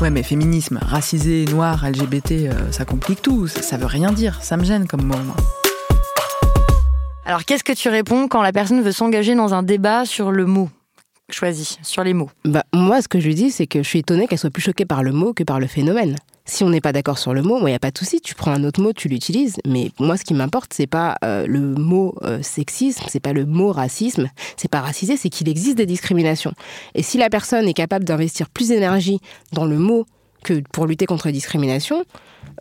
Ouais, 0.00 0.10
mais 0.10 0.24
féminisme, 0.24 0.80
racisé, 0.82 1.44
noir, 1.46 1.88
LGBT, 1.88 2.50
ça 2.72 2.84
complique 2.84 3.22
tout. 3.22 3.46
Ça, 3.46 3.62
ça, 3.62 3.76
veut 3.76 3.86
rien 3.86 4.10
dire. 4.10 4.42
Ça 4.42 4.56
me 4.56 4.64
gêne 4.64 4.86
comme 4.86 5.04
mot, 5.04 5.16
moi. 5.24 5.36
Alors, 7.26 7.44
qu'est-ce 7.44 7.64
que 7.64 7.72
tu 7.72 7.88
réponds 7.88 8.28
quand 8.28 8.42
la 8.42 8.52
personne 8.52 8.82
veut 8.82 8.92
s'engager 8.92 9.34
dans 9.34 9.54
un 9.54 9.62
débat 9.62 10.04
sur 10.04 10.30
le 10.30 10.44
mot? 10.44 10.68
Choisi, 11.30 11.78
sur 11.82 12.04
les 12.04 12.14
mots 12.14 12.30
bah, 12.44 12.64
Moi, 12.72 13.02
ce 13.02 13.08
que 13.08 13.20
je 13.20 13.26
lui 13.26 13.34
dis, 13.34 13.50
c'est 13.50 13.66
que 13.66 13.82
je 13.82 13.88
suis 13.88 14.00
étonnée 14.00 14.26
qu'elle 14.26 14.38
soit 14.38 14.50
plus 14.50 14.62
choquée 14.62 14.84
par 14.84 15.02
le 15.02 15.12
mot 15.12 15.32
que 15.32 15.42
par 15.42 15.60
le 15.60 15.66
phénomène. 15.66 16.16
Si 16.46 16.62
on 16.62 16.68
n'est 16.68 16.82
pas 16.82 16.92
d'accord 16.92 17.18
sur 17.18 17.32
le 17.32 17.42
mot, 17.42 17.58
il 17.60 17.64
n'y 17.64 17.74
a 17.74 17.78
pas 17.78 17.90
de 17.90 17.96
souci. 17.96 18.20
Tu 18.20 18.34
prends 18.34 18.52
un 18.52 18.64
autre 18.64 18.80
mot, 18.82 18.92
tu 18.92 19.08
l'utilises. 19.08 19.56
Mais 19.66 19.90
moi, 19.98 20.18
ce 20.18 20.24
qui 20.24 20.34
m'importe, 20.34 20.74
c'est 20.74 20.86
pas 20.86 21.16
euh, 21.24 21.46
le 21.46 21.60
mot 21.60 22.14
euh, 22.22 22.42
sexisme, 22.42 23.04
c'est 23.08 23.20
pas 23.20 23.32
le 23.32 23.46
mot 23.46 23.72
racisme, 23.72 24.28
c'est 24.58 24.70
pas 24.70 24.82
racisé, 24.82 25.16
c'est 25.16 25.30
qu'il 25.30 25.48
existe 25.48 25.78
des 25.78 25.86
discriminations. 25.86 26.52
Et 26.94 27.02
si 27.02 27.16
la 27.16 27.30
personne 27.30 27.66
est 27.66 27.74
capable 27.74 28.04
d'investir 28.04 28.50
plus 28.50 28.68
d'énergie 28.68 29.20
dans 29.52 29.64
le 29.64 29.78
mot 29.78 30.04
que 30.42 30.62
pour 30.72 30.86
lutter 30.86 31.06
contre 31.06 31.28
les 31.28 31.32
discriminations, 31.32 32.04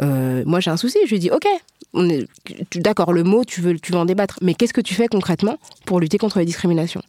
euh, 0.02 0.44
moi 0.46 0.62
j'ai 0.62 0.72
un 0.72 0.78
souci. 0.78 0.98
Je 1.06 1.10
lui 1.10 1.20
dis, 1.20 1.30
ok, 1.30 1.46
d'accord, 2.76 3.12
le 3.12 3.24
mot, 3.24 3.44
tu 3.44 3.60
veux, 3.60 3.78
tu 3.78 3.92
veux 3.92 3.98
en 3.98 4.06
débattre, 4.06 4.40
mais 4.42 4.54
qu'est-ce 4.54 4.74
que 4.74 4.82
tu 4.82 4.94
fais 4.94 5.08
concrètement 5.08 5.58
pour 5.86 6.00
lutter 6.00 6.18
contre 6.18 6.40
les 6.40 6.46
discriminations? 6.46 7.02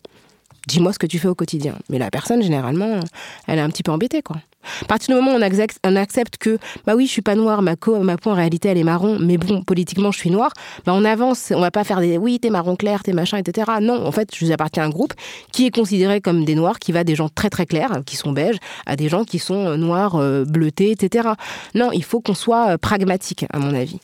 Dis-moi 0.67 0.93
ce 0.93 0.99
que 0.99 1.07
tu 1.07 1.19
fais 1.19 1.29
au 1.29 1.35
quotidien. 1.35 1.77
Mais 1.91 1.99
la 1.99 2.11
personne, 2.11 2.43
généralement, 2.43 3.01
elle 3.47 3.59
est 3.59 3.63
un 3.63 3.71
petit 3.71 3.83
peu 3.83 3.93
embêtée, 3.93 4.23
quoi. 4.23 4.37
À 4.83 4.85
partir 4.87 5.15
du 5.15 5.21
moment 5.21 5.37
où 5.37 5.39
on 5.39 5.97
accepte, 5.97 6.39
que, 6.39 6.59
bah 6.87 6.95
oui, 6.97 7.07
je 7.07 7.13
suis 7.13 7.23
pas 7.23 7.35
noire, 7.35 7.63
ma, 7.63 7.77
peau 7.77 7.97
en 7.97 8.35
réalité, 8.35 8.69
elle 8.69 8.79
est 8.79 8.85
marron, 8.85 9.19
mais 9.21 9.37
bon, 9.37 9.63
politiquement, 9.63 10.11
je 10.11 10.19
suis 10.19 10.31
noire, 10.31 10.53
bah 10.87 10.93
on 10.95 11.05
avance, 11.05 11.53
on 11.55 11.61
va 11.61 11.71
pas 11.71 11.85
faire 11.85 12.01
des, 12.01 12.17
oui, 12.17 12.41
t'es 12.41 12.51
marron 12.51 12.77
clair, 12.77 13.03
t'es 13.03 13.13
machin, 13.13 13.39
etc. 13.39 13.73
Non, 13.81 14.07
en 14.07 14.13
fait, 14.13 14.35
je 14.35 14.51
appartiens 14.53 14.85
à 14.85 14.87
un 14.87 14.91
groupe 14.91 15.15
qui 15.53 15.67
est 15.67 15.71
considéré 15.71 16.21
comme 16.21 16.45
des 16.45 16.55
noirs, 16.55 16.79
qui 16.79 16.93
va 16.93 17.05
des 17.05 17.15
gens 17.15 17.29
très 17.29 17.51
très 17.51 17.67
clairs, 17.67 18.03
qui 18.07 18.17
sont 18.17 18.33
beiges, 18.33 18.57
à 18.87 18.97
des 18.97 19.09
gens 19.09 19.25
qui 19.25 19.39
sont 19.39 19.67
euh, 19.67 19.77
noirs, 19.77 20.17
euh, 20.17 20.45
bleutés, 20.45 20.91
etc. 20.91 21.29
Non, 21.75 21.91
il 21.93 22.05
faut 22.05 22.21
qu'on 22.21 22.35
soit 22.35 22.71
euh, 22.71 22.79
pragmatique, 22.79 23.47
à 23.53 23.59
mon 23.59 23.75
avis. 23.75 23.99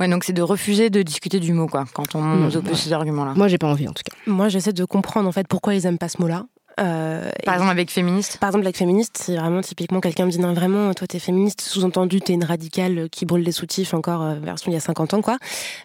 Ouais, 0.00 0.08
donc 0.08 0.24
c'est 0.24 0.32
de 0.32 0.42
refuser 0.42 0.90
de 0.90 1.02
discuter 1.02 1.40
du 1.40 1.52
mot, 1.52 1.66
quoi, 1.66 1.84
quand 1.92 2.14
on 2.14 2.22
nous 2.22 2.56
oppose 2.56 2.78
ces 2.78 2.92
arguments-là. 2.92 3.34
Moi, 3.36 3.48
j'ai 3.48 3.58
pas 3.58 3.68
envie, 3.68 3.88
en 3.88 3.92
tout 3.92 4.02
cas. 4.04 4.16
Moi, 4.26 4.48
j'essaie 4.48 4.72
de 4.72 4.84
comprendre, 4.84 5.28
en 5.28 5.32
fait, 5.32 5.46
pourquoi 5.48 5.74
ils 5.74 5.86
aiment 5.86 5.98
pas 5.98 6.08
ce 6.08 6.20
mot-là. 6.20 6.46
Euh, 6.80 7.30
par 7.44 7.54
exemple 7.54 7.70
avec 7.70 7.90
féministe 7.90 8.38
Par 8.38 8.48
exemple 8.48 8.64
avec 8.64 8.76
féministe, 8.76 9.18
c'est 9.20 9.36
vraiment 9.36 9.60
typiquement 9.60 10.00
quelqu'un 10.00 10.26
me 10.26 10.30
dit 10.30 10.38
non 10.38 10.52
vraiment 10.54 10.94
toi 10.94 11.06
t'es 11.06 11.18
féministe, 11.18 11.60
sous-entendu 11.60 12.20
t'es 12.20 12.32
une 12.32 12.44
radicale 12.44 13.08
qui 13.10 13.26
brûle 13.26 13.44
des 13.44 13.52
soutifs 13.52 13.92
encore 13.94 14.22
euh, 14.22 14.34
version 14.36 14.70
il 14.70 14.74
y 14.74 14.76
a 14.76 14.80
50 14.80 15.14
ans 15.14 15.22
quoi. 15.22 15.36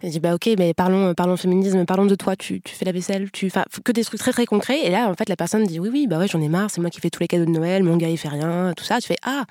Et 0.01 0.07
je 0.07 0.11
dis 0.13 0.19
bah 0.19 0.33
ok 0.33 0.49
mais 0.57 0.73
parlons 0.73 1.13
parlons 1.13 1.35
féminisme, 1.35 1.85
parlons 1.85 2.05
de 2.05 2.15
toi, 2.15 2.35
tu, 2.35 2.61
tu 2.61 2.73
fais 2.73 2.85
la 2.85 2.91
vaisselle, 2.91 3.29
tu 3.31 3.47
enfin 3.47 3.65
que 3.83 3.91
des 3.91 4.03
trucs 4.03 4.19
très 4.19 4.31
très 4.31 4.45
concrets 4.45 4.79
et 4.85 4.89
là 4.89 5.09
en 5.09 5.13
fait 5.13 5.27
la 5.29 5.35
personne 5.35 5.65
dit 5.65 5.79
oui 5.79 5.89
oui 5.91 6.07
bah 6.07 6.19
ouais 6.19 6.27
j'en 6.27 6.41
ai 6.41 6.49
marre, 6.49 6.71
c'est 6.71 6.81
moi 6.81 6.89
qui 6.89 7.01
fais 7.01 7.09
tous 7.09 7.19
les 7.19 7.27
cadeaux 7.27 7.45
de 7.45 7.51
Noël, 7.51 7.83
mon 7.83 7.97
gars 7.97 8.09
il 8.09 8.17
fait 8.17 8.29
rien, 8.29 8.73
tout 8.75 8.85
ça, 8.85 8.99
tu 9.01 9.07
fais 9.07 9.17
ah 9.23 9.43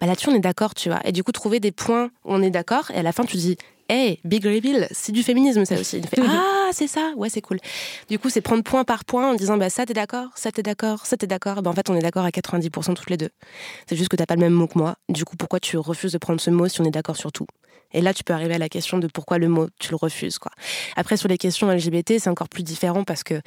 bah 0.00 0.06
là-dessus 0.06 0.28
on 0.30 0.34
est 0.34 0.40
d'accord 0.40 0.74
tu 0.74 0.88
vois 0.88 1.00
et 1.04 1.12
du 1.12 1.24
coup 1.24 1.32
trouver 1.32 1.60
des 1.60 1.72
points 1.72 2.06
où 2.24 2.34
on 2.34 2.42
est 2.42 2.50
d'accord 2.50 2.90
et 2.92 2.98
à 2.98 3.02
la 3.02 3.12
fin 3.12 3.24
tu 3.24 3.36
dis 3.36 3.56
hey, 3.88 4.20
big 4.24 4.44
reveal, 4.44 4.86
c'est 4.90 5.12
du 5.12 5.22
féminisme 5.22 5.64
ça 5.64 5.78
aussi. 5.80 6.00
Fait, 6.02 6.20
ah, 6.22 6.68
c'est 6.72 6.86
ça, 6.86 7.12
ouais, 7.16 7.28
c'est 7.28 7.40
cool. 7.40 7.58
Du 8.08 8.18
coup, 8.18 8.28
c'est 8.28 8.40
prendre 8.40 8.62
point 8.62 8.84
par 8.84 9.04
point 9.04 9.30
en 9.30 9.34
disant, 9.34 9.56
bah, 9.56 9.70
ça 9.70 9.86
t'es 9.86 9.94
d'accord, 9.94 10.28
ça 10.34 10.52
t'es 10.52 10.62
d'accord, 10.62 11.06
ça 11.06 11.16
t'es 11.16 11.26
d'accord. 11.26 11.62
Bah, 11.62 11.70
en 11.70 11.72
fait, 11.72 11.88
on 11.90 11.94
est 11.94 12.02
d'accord 12.02 12.24
à 12.24 12.30
90% 12.30 12.94
toutes 12.94 13.10
les 13.10 13.16
deux. 13.16 13.30
C'est 13.86 13.96
juste 13.96 14.10
que 14.10 14.16
t'as 14.16 14.26
pas 14.26 14.34
le 14.34 14.40
même 14.40 14.52
mot 14.52 14.66
que 14.66 14.78
moi. 14.78 14.96
Du 15.08 15.24
coup, 15.24 15.36
pourquoi 15.36 15.60
tu 15.60 15.78
refuses 15.78 16.12
de 16.12 16.18
prendre 16.18 16.40
ce 16.40 16.50
mot 16.50 16.68
si 16.68 16.80
on 16.80 16.84
est 16.84 16.90
d'accord 16.90 17.16
sur 17.16 17.32
tout? 17.32 17.46
Et 17.92 18.02
là, 18.02 18.12
tu 18.12 18.22
peux 18.22 18.34
arriver 18.34 18.54
à 18.54 18.58
la 18.58 18.68
question 18.68 18.98
de 18.98 19.06
pourquoi 19.06 19.38
le 19.38 19.48
mot, 19.48 19.68
tu 19.78 19.90
le 19.90 19.96
refuses. 19.96 20.38
Quoi. 20.38 20.52
Après, 20.96 21.16
sur 21.16 21.28
les 21.28 21.38
questions 21.38 21.70
LGBT, 21.70 22.18
c'est 22.18 22.28
encore 22.28 22.50
plus 22.50 22.62
différent 22.62 23.04
parce 23.04 23.22
que 23.22 23.40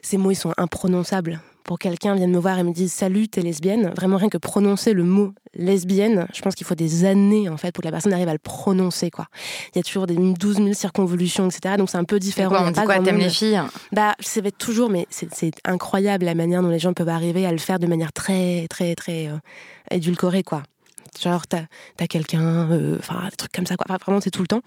ces 0.00 0.16
mots, 0.16 0.30
ils 0.30 0.36
sont 0.36 0.54
imprononçables 0.56 1.40
pour 1.66 1.78
quelqu'un 1.78 2.14
vienne 2.14 2.30
me 2.30 2.38
voir 2.38 2.58
et 2.58 2.62
me 2.62 2.72
dise 2.72 2.92
salut, 2.92 3.28
t'es 3.28 3.42
lesbienne, 3.42 3.92
vraiment 3.96 4.16
rien 4.16 4.28
que 4.28 4.38
prononcer 4.38 4.92
le 4.92 5.02
mot 5.02 5.32
lesbienne, 5.54 6.26
je 6.32 6.40
pense 6.40 6.54
qu'il 6.54 6.66
faut 6.66 6.74
des 6.74 7.04
années 7.04 7.48
en 7.48 7.56
fait 7.56 7.72
pour 7.72 7.82
que 7.82 7.88
la 7.88 7.92
personne 7.92 8.12
arrive 8.12 8.28
à 8.28 8.32
le 8.32 8.38
prononcer 8.38 9.10
quoi. 9.10 9.26
Il 9.74 9.78
y 9.78 9.80
a 9.80 9.82
toujours 9.82 10.06
des 10.06 10.14
12 10.14 10.56
000 10.56 10.72
circonvolutions, 10.72 11.48
etc. 11.48 11.74
Donc 11.76 11.90
c'est 11.90 11.98
un 11.98 12.04
peu 12.04 12.18
différent. 12.18 12.56
on 12.66 12.70
dit 12.70 12.80
quoi, 12.80 13.00
t'aimes 13.00 13.18
les 13.18 13.30
filles? 13.30 13.60
Bah, 13.92 14.14
ça 14.20 14.40
va 14.40 14.48
être 14.48 14.58
toujours, 14.58 14.88
mais 14.90 15.06
c'est 15.10 15.52
incroyable 15.64 16.24
la 16.24 16.34
manière 16.34 16.62
dont 16.62 16.70
les 16.70 16.78
gens 16.78 16.92
peuvent 16.92 17.08
arriver 17.08 17.44
à 17.46 17.52
le 17.52 17.58
faire 17.58 17.78
de 17.78 17.86
manière 17.86 18.12
très, 18.12 18.66
très, 18.68 18.94
très 18.94 19.26
euh, 19.26 19.36
édulcorée 19.90 20.44
quoi. 20.44 20.62
Genre, 21.20 21.46
t'as 21.46 21.62
as, 21.98 22.06
quelqu'un, 22.06 22.70
euh, 22.70 22.96
enfin, 22.98 23.28
des 23.30 23.36
trucs 23.36 23.52
comme 23.52 23.66
ça, 23.66 23.76
quoi. 23.76 23.96
vraiment, 23.96 24.20
c'est 24.20 24.30
tout 24.30 24.42
le 24.42 24.48
temps. 24.48 24.60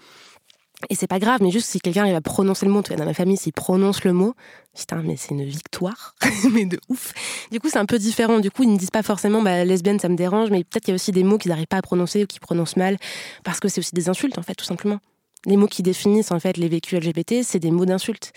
Et 0.88 0.94
c'est 0.94 1.06
pas 1.06 1.18
grave, 1.18 1.40
mais 1.42 1.50
juste 1.50 1.68
si 1.68 1.78
quelqu'un 1.78 2.02
arrive 2.02 2.14
à 2.14 2.20
prononcer 2.20 2.64
le 2.64 2.72
mot, 2.72 2.82
dans 2.82 3.04
ma 3.04 3.14
famille, 3.14 3.36
s'il 3.36 3.52
prononce 3.52 4.02
le 4.04 4.12
mot, 4.12 4.34
putain, 4.74 5.02
mais 5.04 5.16
c'est 5.16 5.32
une 5.32 5.44
victoire, 5.44 6.14
mais 6.52 6.64
de 6.64 6.80
ouf. 6.88 7.12
Du 7.50 7.60
coup, 7.60 7.68
c'est 7.68 7.78
un 7.78 7.86
peu 7.86 7.98
différent. 7.98 8.40
Du 8.40 8.50
coup, 8.50 8.62
ils 8.62 8.72
ne 8.72 8.78
disent 8.78 8.90
pas 8.90 9.02
forcément, 9.02 9.42
bah, 9.42 9.64
lesbienne, 9.64 10.00
ça 10.00 10.08
me 10.08 10.16
dérange, 10.16 10.50
mais 10.50 10.64
peut-être 10.64 10.84
qu'il 10.84 10.92
y 10.92 10.94
a 10.94 10.96
aussi 10.96 11.12
des 11.12 11.22
mots 11.22 11.36
qu'ils 11.36 11.50
n'arrivent 11.50 11.66
pas 11.66 11.76
à 11.76 11.82
prononcer 11.82 12.24
ou 12.24 12.26
qu'ils 12.26 12.40
prononcent 12.40 12.76
mal, 12.76 12.96
parce 13.44 13.60
que 13.60 13.68
c'est 13.68 13.80
aussi 13.80 13.94
des 13.94 14.08
insultes, 14.08 14.38
en 14.38 14.42
fait, 14.42 14.54
tout 14.54 14.64
simplement. 14.64 15.00
Les 15.46 15.56
mots 15.56 15.68
qui 15.68 15.82
définissent, 15.82 16.32
en 16.32 16.40
fait, 16.40 16.56
les 16.56 16.68
vécus 16.68 16.98
LGBT, 16.98 17.42
c'est 17.42 17.58
des 17.58 17.70
mots 17.70 17.86
d'insultes. 17.86 18.32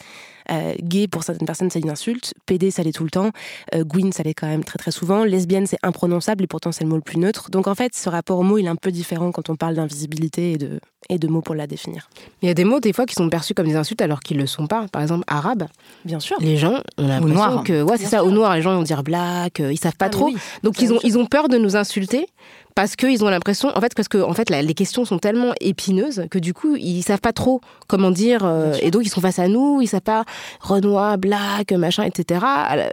Euh, 0.52 0.74
gay, 0.82 1.08
pour 1.08 1.24
certaines 1.24 1.46
personnes, 1.46 1.70
c'est 1.70 1.80
une 1.80 1.90
insulte. 1.90 2.34
PD, 2.46 2.72
ça 2.72 2.84
l'est 2.84 2.92
tout 2.92 3.04
le 3.04 3.10
temps. 3.10 3.32
Euh, 3.74 3.84
Gwyn, 3.84 4.12
ça 4.12 4.24
l'est 4.24 4.34
quand 4.34 4.48
même 4.48 4.64
très 4.64 4.78
très 4.78 4.92
souvent. 4.92 5.24
Lesbienne, 5.24 5.68
c'est 5.68 5.78
imprononçable 5.84 6.44
et 6.44 6.48
pourtant 6.48 6.72
c'est 6.72 6.84
le 6.84 6.90
mot 6.90 6.96
le 6.96 7.02
plus 7.02 7.18
neutre. 7.18 7.50
Donc 7.50 7.68
en 7.68 7.76
fait, 7.76 7.96
ce 7.96 8.10
rapport 8.10 8.40
au 8.40 8.44
mot, 8.44 8.58
il 8.58 8.66
est 8.66 8.70
un 8.70 8.76
peu 8.76 8.92
différent 8.92 9.32
quand 9.32 9.50
on 9.50 9.56
parle 9.56 9.76
d'invisibilité 9.76 10.54
et 10.54 10.58
de, 10.58 10.80
et 11.10 11.18
de 11.18 11.28
mots 11.28 11.42
pour 11.42 11.56
la 11.56 11.68
définir. 11.68 12.10
Il 12.42 12.48
y 12.48 12.52
a 12.52 12.54
des 12.54 12.66
mots, 12.66 12.80
des 12.80 12.94
fois, 12.94 13.06
qui 13.06 13.16
sont 13.16 13.30
perçus 13.30 13.54
comme 13.54 13.68
des 13.68 13.76
insultes 13.76 14.02
alors 14.02 14.20
qu'ils 14.20 14.38
ne 14.38 14.42
le 14.42 14.48
sont 14.48 14.68
pas. 14.68 14.88
Par 14.92 15.02
exemple, 15.02 15.24
arabe. 15.28 15.68
Bien 16.06 16.20
sûr. 16.20 16.38
Les 16.40 16.58
gens, 16.58 16.82
on 16.98 17.06
a 17.06 17.20
l'impression 17.20 17.64
que. 17.64 17.82
Ouais, 17.82 17.98
c'est 17.98 18.06
ça, 18.06 18.24
au 18.24 18.32
noir, 18.32 18.56
les 18.56 18.62
gens 18.62 18.76
vont 18.76 18.84
dire 18.84 19.04
black, 19.04 19.60
euh, 19.60 19.72
ils 19.72 19.78
savent 19.78 19.96
pas 19.96 20.06
ah, 20.06 20.10
trop. 20.10 20.32
Donc 20.64 20.82
ils 20.82 20.94
ont, 20.94 21.00
ils 21.04 21.18
ont 21.18 21.26
peur 21.26 21.50
de 21.50 21.58
nous 21.58 21.76
insulter 21.76 22.28
parce 22.76 22.96
qu'ils 22.96 23.24
ont 23.24 23.30
l'impression, 23.30 23.70
en 23.76 23.82
fait, 23.82 23.94
parce 23.96 24.08
que 24.08 24.18
en 24.18 24.34
fait, 24.34 24.50
les 24.50 24.74
questions 24.74 25.06
sont 25.06 25.20
tellement 25.20 25.54
épineuses 25.62 26.26
que 26.30 26.40
du 26.40 26.54
coup, 26.54 26.76
ils 26.76 27.04
savent 27.04 27.22
pas 27.22 27.34
trop 27.34 27.62
comment 27.88 28.12
dire, 28.12 28.42
euh, 28.44 28.74
et 28.82 28.92
donc 28.92 29.04
ils 29.06 29.10
sont 29.10 29.22
face 29.22 29.40
à 29.40 29.48
nous, 29.48 29.82
ils 29.82 29.88
savent 29.88 30.02
pas 30.02 30.26
Renoir, 30.60 31.18
Black, 31.18 31.72
machin, 31.74 32.04
etc. 32.04 32.46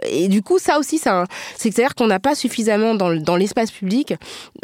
Et 0.09 0.27
du 0.27 0.41
coup, 0.41 0.59
ça 0.59 0.79
aussi, 0.79 0.97
c'est 0.97 1.09
c'est-à-dire 1.57 1.95
qu'on 1.95 2.07
n'a 2.07 2.19
pas 2.19 2.35
suffisamment 2.35 2.95
dans, 2.95 3.15
dans 3.15 3.35
l'espace 3.35 3.71
public 3.71 4.13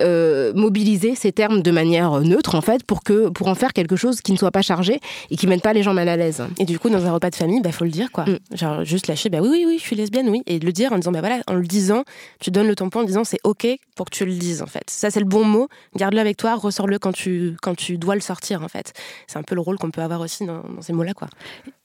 euh, 0.02 0.54
mobilisé 0.54 1.16
ces 1.16 1.32
termes 1.32 1.62
de 1.62 1.72
manière 1.72 2.20
neutre, 2.22 2.56
en 2.56 2.62
fait, 2.62 2.84
pour 2.84 3.04
que 3.04 3.30
pour 3.30 3.48
en 3.48 3.56
faire 3.56 3.74
quelque 3.74 3.96
chose 3.96 4.22
qui 4.22 4.32
ne 4.32 4.38
soit 4.38 4.52
pas 4.52 4.62
chargé 4.62 5.00
et 5.32 5.36
qui 5.36 5.48
mette 5.48 5.62
pas 5.62 5.74
les 5.74 5.84
gens 5.84 5.94
mal 5.94 6.10
à 6.10 6.18
l'aise. 6.18 6.44
Et 6.60 6.66
du 6.66 6.80
coup, 6.80 6.90
dans 6.90 7.06
un 7.06 7.12
repas 7.12 7.30
de 7.30 7.36
famille, 7.36 7.62
bah 7.62 7.72
faut 7.72 7.86
le 7.86 7.92
dire, 7.92 8.12
quoi. 8.12 8.26
Mm. 8.26 8.38
Genre 8.54 8.84
juste 8.84 9.08
lâcher, 9.08 9.30
bah 9.30 9.40
oui, 9.42 9.50
oui, 9.52 9.66
oui, 9.68 9.78
je 9.80 9.84
suis 9.84 9.96
lesbienne, 9.96 10.30
oui, 10.30 10.44
et 10.46 10.60
le 10.60 10.72
dire 10.72 10.94
en 10.94 10.98
disant, 10.98 11.12
bah 11.12 11.20
voilà, 11.20 11.40
en 11.48 11.54
le 11.54 11.66
disant, 11.66 12.04
tu 12.40 12.52
donnes 12.52 12.68
le 12.68 12.76
tampon 12.76 13.02
en 13.02 13.04
disant, 13.04 13.24
c'est 13.24 13.40
ok 13.44 13.68
pour 13.96 14.06
que 14.06 14.16
tu 14.16 14.26
le 14.26 14.34
dises, 14.34 14.62
en 14.62 14.68
fait. 14.68 14.84
Ça, 14.88 15.07
c'est 15.10 15.20
le 15.20 15.26
bon 15.26 15.46
mot. 15.46 15.68
Garde-le 15.96 16.20
avec 16.20 16.38
toi, 16.38 16.56
ressors-le 16.56 17.00
quand 17.00 17.12
tu 17.12 17.56
quand 17.62 17.76
tu 17.76 17.98
dois 17.98 18.16
le 18.16 18.22
sortir, 18.22 18.64
en 18.64 18.68
fait. 18.68 18.94
C'est 19.28 19.38
un 19.38 19.44
peu 19.44 19.56
le 19.56 19.62
rôle 19.62 19.78
qu'on 19.78 19.92
peut 19.92 20.02
avoir 20.02 20.22
aussi 20.22 20.46
dans, 20.46 20.64
ces 20.82 20.94
mots-là, 20.94 21.14
quoi. 21.14 21.28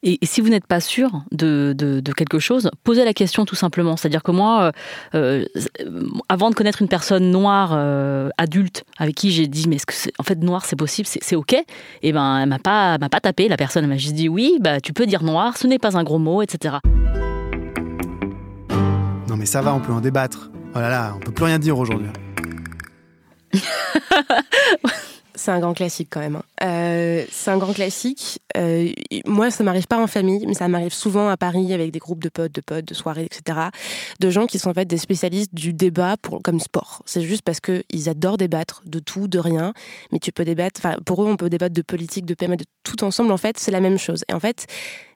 Et, 0.02 0.18
si 0.22 0.40
vous 0.40 0.48
n'êtes 0.48 0.66
pas 0.66 0.80
sûr 0.80 1.22
de, 1.30 1.74
de, 1.76 2.12
quelque 2.12 2.38
chose, 2.38 2.70
posez 2.82 3.04
la 3.04 3.14
question 3.14 3.44
tout 3.44 3.54
simplement. 3.54 3.96
C'est-à-dire 3.96 4.22
que 4.22 4.32
moi, 4.32 4.72
euh, 5.14 5.44
euh, 5.48 5.92
avant 6.28 6.50
de 6.50 6.54
connaître 6.54 6.82
une 6.82 6.88
personne 6.88 7.30
noire 7.30 7.70
euh, 7.72 8.28
adulte 8.38 8.84
avec 8.98 9.14
qui 9.14 9.30
j'ai 9.30 9.46
dit 9.46 9.68
mais 9.68 9.76
est-ce 9.76 9.86
que 9.86 10.10
en 10.18 10.22
fait 10.22 10.38
noir 10.42 10.64
c'est 10.64 10.76
possible, 10.76 11.08
c'est 11.08 11.36
ok, 11.36 11.52
et 11.52 11.64
eh 12.02 12.12
ben 12.12 12.40
elle 12.40 12.48
m'a 12.48 12.58
pas 12.58 12.98
m'a 12.98 13.08
pas 13.08 13.20
tapé 13.20 13.48
la 13.48 13.56
personne, 13.56 13.84
elle 13.84 13.90
m'a 13.90 13.96
juste 13.96 14.14
dit 14.14 14.28
oui, 14.28 14.58
bah 14.60 14.80
tu 14.80 14.92
peux 14.92 15.06
dire 15.06 15.22
noir, 15.22 15.56
ce 15.56 15.66
n'est 15.66 15.78
pas 15.78 15.96
un 15.96 16.02
gros 16.02 16.18
mot, 16.18 16.42
etc. 16.42 16.76
Non 19.28 19.36
mais 19.36 19.46
ça 19.46 19.62
va, 19.62 19.74
on 19.74 19.80
peut 19.80 19.92
en 19.92 20.00
débattre. 20.00 20.50
Oh 20.74 20.78
là 20.78 20.88
là, 20.88 21.14
on 21.16 21.20
peut 21.20 21.32
plus 21.32 21.44
rien 21.44 21.58
dire 21.58 21.78
aujourd'hui. 21.78 22.08
C'est 25.34 25.50
un 25.50 25.60
grand 25.60 25.72
classique 25.72 26.08
quand 26.10 26.20
même. 26.20 26.36
Hein. 26.36 26.42
Euh, 26.62 27.24
c'est 27.30 27.50
un 27.50 27.56
grand 27.56 27.72
classique. 27.72 28.40
Euh, 28.56 28.90
moi, 29.24 29.50
ça 29.50 29.64
m'arrive 29.64 29.86
pas 29.86 29.98
en 29.98 30.06
famille, 30.06 30.44
mais 30.46 30.54
ça 30.54 30.68
m'arrive 30.68 30.92
souvent 30.92 31.28
à 31.28 31.36
Paris 31.36 31.72
avec 31.72 31.90
des 31.90 31.98
groupes 31.98 32.22
de 32.22 32.28
potes, 32.28 32.52
de 32.52 32.60
potes, 32.60 32.84
de 32.84 32.94
soirées, 32.94 33.24
etc. 33.24 33.58
De 34.20 34.30
gens 34.30 34.46
qui 34.46 34.58
sont 34.58 34.70
en 34.70 34.74
fait 34.74 34.84
des 34.84 34.98
spécialistes 34.98 35.54
du 35.54 35.72
débat 35.72 36.16
pour, 36.20 36.42
comme 36.42 36.60
sport. 36.60 37.02
C'est 37.06 37.22
juste 37.22 37.42
parce 37.42 37.60
qu'ils 37.60 38.08
adorent 38.08 38.36
débattre 38.36 38.82
de 38.84 38.98
tout, 38.98 39.26
de 39.26 39.38
rien. 39.38 39.72
Mais 40.12 40.18
tu 40.18 40.32
peux 40.32 40.44
débattre. 40.44 40.80
Pour 41.06 41.22
eux, 41.22 41.26
on 41.26 41.36
peut 41.36 41.48
débattre 41.48 41.74
de 41.74 41.82
politique, 41.82 42.26
de 42.26 42.34
PMA, 42.34 42.56
de 42.56 42.66
tout 42.84 43.02
ensemble. 43.02 43.32
En 43.32 43.38
fait, 43.38 43.58
c'est 43.58 43.72
la 43.72 43.80
même 43.80 43.98
chose. 43.98 44.24
Et 44.28 44.34
en 44.34 44.40
fait, 44.40 44.66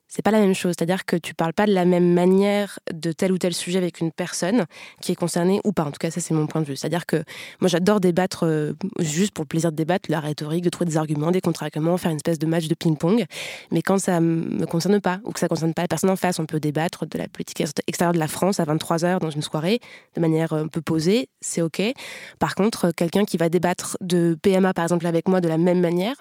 c'est 0.08 0.22
pas 0.22 0.30
la 0.30 0.40
même 0.40 0.54
chose. 0.54 0.74
C'est-à-dire 0.78 1.04
que 1.04 1.16
tu 1.16 1.34
parles 1.34 1.52
pas 1.52 1.66
de 1.66 1.72
la 1.72 1.84
même 1.84 2.12
manière 2.12 2.78
de 2.92 3.12
tel 3.12 3.32
ou 3.32 3.38
tel 3.38 3.54
sujet 3.54 3.78
avec 3.78 4.00
une 4.00 4.12
personne 4.12 4.66
qui 5.00 5.12
est 5.12 5.16
concernée 5.16 5.60
ou 5.64 5.72
pas. 5.72 5.84
En 5.84 5.90
tout 5.90 5.98
cas, 5.98 6.10
ça, 6.10 6.20
c'est 6.20 6.34
mon 6.34 6.46
point 6.46 6.60
de 6.60 6.66
vue. 6.66 6.76
C'est-à-dire 6.76 7.06
que 7.06 7.16
moi, 7.60 7.68
j'adore 7.68 8.00
débattre 8.00 8.44
euh, 8.44 8.72
juste 9.00 9.32
pour 9.32 9.44
le 9.44 9.48
plaisir 9.48 9.72
de 9.72 9.76
débattre, 9.76 10.10
la 10.10 10.20
rhétorique, 10.20 10.64
de 10.64 10.70
trouver 10.70 10.88
des 10.88 10.96
arguments, 10.96 11.30
des 11.30 11.40
contre-arguments, 11.40 11.96
faire 11.96 12.10
une 12.10 12.16
espèce 12.16 12.38
de 12.38 12.46
match 12.46 12.68
de 12.68 12.74
ping-pong. 12.74 13.24
Mais 13.72 13.82
quand 13.82 13.98
ça 13.98 14.20
me 14.20 14.64
concerne 14.66 15.00
pas 15.00 15.20
ou 15.24 15.32
que 15.32 15.40
ça 15.40 15.48
concerne 15.48 15.74
pas 15.74 15.82
la 15.82 15.88
personne 15.88 16.10
en 16.10 16.16
face, 16.16 16.38
on 16.38 16.46
peut 16.46 16.60
débattre 16.60 17.06
de 17.06 17.18
la 17.18 17.28
politique 17.28 17.62
extérieure 17.86 18.12
de 18.12 18.18
la 18.18 18.28
France 18.28 18.60
à 18.60 18.64
23h 18.64 19.18
dans 19.18 19.30
une 19.30 19.42
soirée 19.42 19.80
de 20.14 20.20
manière 20.20 20.52
un 20.52 20.68
peu 20.68 20.80
posée, 20.80 21.28
c'est 21.40 21.62
OK. 21.62 21.82
Par 22.38 22.54
contre, 22.54 22.90
quelqu'un 22.90 23.24
qui 23.24 23.36
va 23.36 23.48
débattre 23.48 23.96
de 24.00 24.36
PMA, 24.40 24.72
par 24.74 24.84
exemple, 24.84 25.06
avec 25.06 25.28
moi 25.28 25.40
de 25.40 25.48
la 25.48 25.58
même 25.58 25.80
manière, 25.80 26.16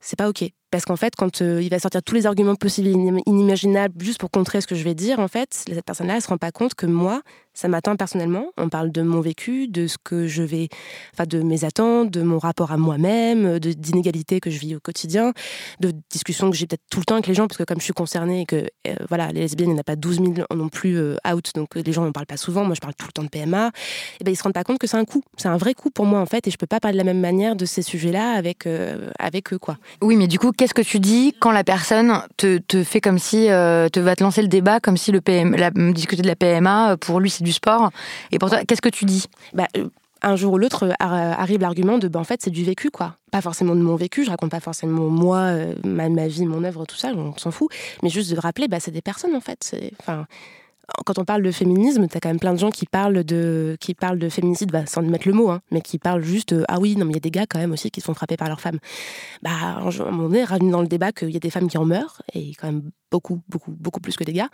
c'est 0.00 0.16
pas 0.16 0.28
OK. 0.28 0.44
Parce 0.70 0.84
qu'en 0.84 0.96
fait, 0.96 1.14
quand 1.16 1.42
euh, 1.42 1.62
il 1.62 1.68
va 1.68 1.78
sortir 1.78 2.02
tous 2.02 2.14
les 2.14 2.26
arguments 2.26 2.54
possibles 2.54 2.88
et 2.88 3.22
inimaginables 3.26 4.02
juste 4.02 4.18
pour 4.18 4.30
contrer 4.30 4.60
ce 4.60 4.66
que 4.66 4.74
je 4.74 4.84
vais 4.84 4.94
dire, 4.94 5.18
en 5.18 5.28
fait, 5.28 5.52
cette 5.52 5.84
personne-là, 5.84 6.16
elle 6.16 6.22
se 6.22 6.28
rend 6.28 6.38
pas 6.38 6.52
compte 6.52 6.74
que 6.74 6.86
moi, 6.86 7.22
ça 7.60 7.68
m'atteint 7.68 7.96
personnellement. 7.96 8.46
On 8.56 8.68
parle 8.68 8.90
de 8.90 9.02
mon 9.02 9.20
vécu, 9.20 9.68
de 9.68 9.86
ce 9.86 9.96
que 10.02 10.26
je 10.26 10.42
vais, 10.42 10.68
enfin, 11.14 11.24
de 11.26 11.42
mes 11.42 11.64
attentes, 11.64 12.10
de 12.10 12.22
mon 12.22 12.38
rapport 12.38 12.72
à 12.72 12.76
moi-même, 12.76 13.58
d'inégalités 13.58 14.40
que 14.40 14.50
je 14.50 14.58
vis 14.58 14.76
au 14.76 14.80
quotidien, 14.80 15.32
de 15.80 15.92
discussions 16.10 16.50
que 16.50 16.56
j'ai 16.56 16.66
peut-être 16.66 16.82
tout 16.90 17.00
le 17.00 17.04
temps 17.04 17.14
avec 17.14 17.26
les 17.26 17.34
gens, 17.34 17.46
parce 17.46 17.58
que 17.58 17.64
comme 17.64 17.78
je 17.78 17.84
suis 17.84 17.92
concernée 17.92 18.42
et 18.42 18.46
que, 18.46 18.66
euh, 18.88 18.94
voilà, 19.08 19.28
les 19.32 19.40
lesbiennes, 19.40 19.70
il 19.70 19.72
n'y 19.74 19.78
en 19.78 19.80
a 19.80 19.84
pas 19.84 19.96
12 19.96 20.16
000 20.16 20.32
non 20.54 20.68
plus 20.68 20.96
euh, 20.96 21.16
out, 21.30 21.50
donc 21.54 21.74
les 21.74 21.92
gens 21.92 22.04
n'en 22.04 22.12
parlent 22.12 22.26
pas 22.26 22.36
souvent. 22.36 22.64
Moi, 22.64 22.74
je 22.74 22.80
parle 22.80 22.94
tout 22.94 23.06
le 23.06 23.12
temps 23.12 23.24
de 23.24 23.28
PMA. 23.28 23.66
Et 23.66 23.70
eh 24.20 24.24
ben, 24.24 24.32
ils 24.32 24.36
se 24.36 24.42
rendent 24.42 24.54
pas 24.54 24.64
compte 24.64 24.78
que 24.78 24.86
c'est 24.86 24.96
un 24.96 25.04
coup. 25.04 25.22
C'est 25.36 25.48
un 25.48 25.56
vrai 25.56 25.74
coup 25.74 25.90
pour 25.90 26.06
moi, 26.06 26.20
en 26.20 26.26
fait, 26.26 26.46
et 26.48 26.50
je 26.50 26.56
peux 26.56 26.66
pas 26.66 26.80
parler 26.80 26.94
de 26.94 27.04
la 27.04 27.04
même 27.04 27.20
manière 27.20 27.56
de 27.56 27.64
ces 27.66 27.82
sujets-là 27.82 28.32
avec, 28.32 28.66
avec 29.18 29.52
eux, 29.52 29.58
quoi. 29.58 29.76
Oui, 30.02 30.16
mais 30.16 30.26
du 30.26 30.38
coup, 30.38 30.52
qu'est-ce 30.52 30.74
que 30.74 30.82
tu 30.82 30.98
dis 30.98 31.34
quand 31.38 31.50
la 31.50 31.64
personne 31.64 32.22
te, 32.36 32.58
te 32.58 32.84
fait 32.84 33.00
comme 33.00 33.18
si, 33.18 33.50
euh, 33.50 33.88
te 33.88 34.00
va 34.00 34.16
te 34.16 34.22
lancer 34.22 34.42
le 34.42 34.48
débat, 34.48 34.80
comme 34.80 34.96
si 34.96 35.12
le 35.12 35.20
PM, 35.20 35.54
la, 35.54 35.70
discuter 35.70 36.22
de 36.22 36.26
la 36.26 36.36
PMA, 36.36 36.92
euh, 36.92 36.96
pour 36.96 37.20
lui 37.20 37.30
c'est 37.30 37.44
du 37.44 37.49
sport, 37.52 37.90
et 38.30 38.38
pour 38.38 38.50
toi, 38.50 38.64
qu'est-ce 38.64 38.82
que 38.82 38.88
tu 38.88 39.04
dis? 39.04 39.26
Bah, 39.52 39.66
euh, 39.76 39.88
un 40.22 40.36
jour 40.36 40.52
ou 40.52 40.58
l'autre 40.58 40.94
arrive 40.98 41.60
l'argument 41.60 41.96
de 41.96 42.06
bah, 42.06 42.20
en 42.20 42.24
fait 42.24 42.42
c'est 42.42 42.50
du 42.50 42.62
vécu 42.62 42.90
quoi. 42.90 43.16
Pas 43.32 43.40
forcément 43.40 43.74
de 43.74 43.80
mon 43.80 43.96
vécu 43.96 44.22
je 44.22 44.28
raconte 44.28 44.50
pas 44.50 44.60
forcément 44.60 45.08
moi 45.08 45.52
ma, 45.82 46.10
ma, 46.10 46.28
vie 46.28 46.44
mon 46.44 46.62
œuvre 46.62 46.84
tout 46.84 46.96
ça 46.96 47.12
on 47.16 47.34
s'en 47.38 47.50
fout. 47.50 47.70
Mais 48.02 48.10
juste 48.10 48.30
de 48.30 48.38
rappeler 48.38 48.68
bah 48.68 48.80
c'est 48.80 48.90
des 48.90 49.00
personnes 49.00 49.34
en 49.34 49.40
fait 49.40 49.74
enfin 49.98 50.26
quand 51.04 51.18
on 51.18 51.24
parle 51.24 51.42
de 51.42 51.50
féminisme, 51.50 52.06
tu 52.08 52.16
as 52.16 52.20
quand 52.20 52.28
même 52.28 52.40
plein 52.40 52.54
de 52.54 52.58
gens 52.58 52.70
qui 52.70 52.86
parlent 52.86 53.24
de, 53.24 53.76
qui 53.80 53.94
parlent 53.94 54.18
de 54.18 54.28
féminicide, 54.28 54.70
bah, 54.70 54.86
sans 54.86 55.02
mettre 55.02 55.28
le 55.28 55.34
mot, 55.34 55.50
hein, 55.50 55.60
mais 55.70 55.80
qui 55.80 55.98
parlent 55.98 56.22
juste 56.22 56.54
ah 56.68 56.78
oui, 56.78 56.96
non, 56.96 57.04
mais 57.04 57.12
il 57.12 57.16
y 57.16 57.18
a 57.18 57.20
des 57.20 57.30
gars 57.30 57.46
quand 57.46 57.58
même 57.58 57.72
aussi 57.72 57.90
qui 57.90 58.00
sont 58.00 58.14
frappés 58.14 58.36
par 58.36 58.48
leurs 58.48 58.60
femmes. 58.60 58.78
Bah, 59.42 59.50
à 59.52 59.78
un 59.80 60.10
moment 60.10 60.24
donné, 60.24 60.44
revenu 60.44 60.70
dans 60.70 60.82
le 60.82 60.88
débat 60.88 61.12
qu'il 61.12 61.30
y 61.30 61.36
a 61.36 61.40
des 61.40 61.50
femmes 61.50 61.68
qui 61.68 61.78
en 61.78 61.84
meurent, 61.84 62.22
et 62.34 62.52
quand 62.54 62.66
même 62.66 62.90
beaucoup, 63.10 63.42
beaucoup, 63.48 63.72
beaucoup 63.72 64.00
plus 64.00 64.16
que 64.16 64.24
des 64.24 64.32
gars, 64.32 64.48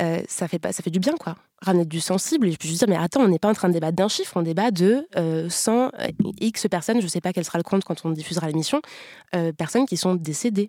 euh, 0.00 0.22
ça, 0.28 0.48
fait 0.48 0.58
pas, 0.58 0.72
ça 0.72 0.82
fait 0.82 0.90
du 0.90 1.00
bien, 1.00 1.14
quoi. 1.14 1.36
Ramener 1.62 1.86
du 1.86 2.00
sensible, 2.00 2.48
et 2.48 2.52
je 2.52 2.58
peux 2.58 2.68
juste 2.68 2.80
dire, 2.80 2.88
mais 2.88 3.02
attends, 3.02 3.22
on 3.22 3.28
n'est 3.28 3.38
pas 3.38 3.48
en 3.48 3.54
train 3.54 3.68
de 3.68 3.72
débattre 3.72 3.96
d'un 3.96 4.08
chiffre, 4.08 4.36
on 4.36 4.42
débat 4.42 4.70
de 4.70 5.06
100 5.48 5.72
euh, 5.72 5.88
euh, 6.00 6.08
X 6.40 6.66
personnes, 6.68 7.00
je 7.00 7.06
sais 7.06 7.20
pas 7.20 7.32
quel 7.32 7.44
sera 7.44 7.58
le 7.58 7.64
compte 7.64 7.84
quand 7.84 8.04
on 8.04 8.10
diffusera 8.10 8.46
l'émission, 8.48 8.80
personnes 9.56 9.86
qui 9.86 9.96
sont 9.96 10.14
décédées 10.14 10.68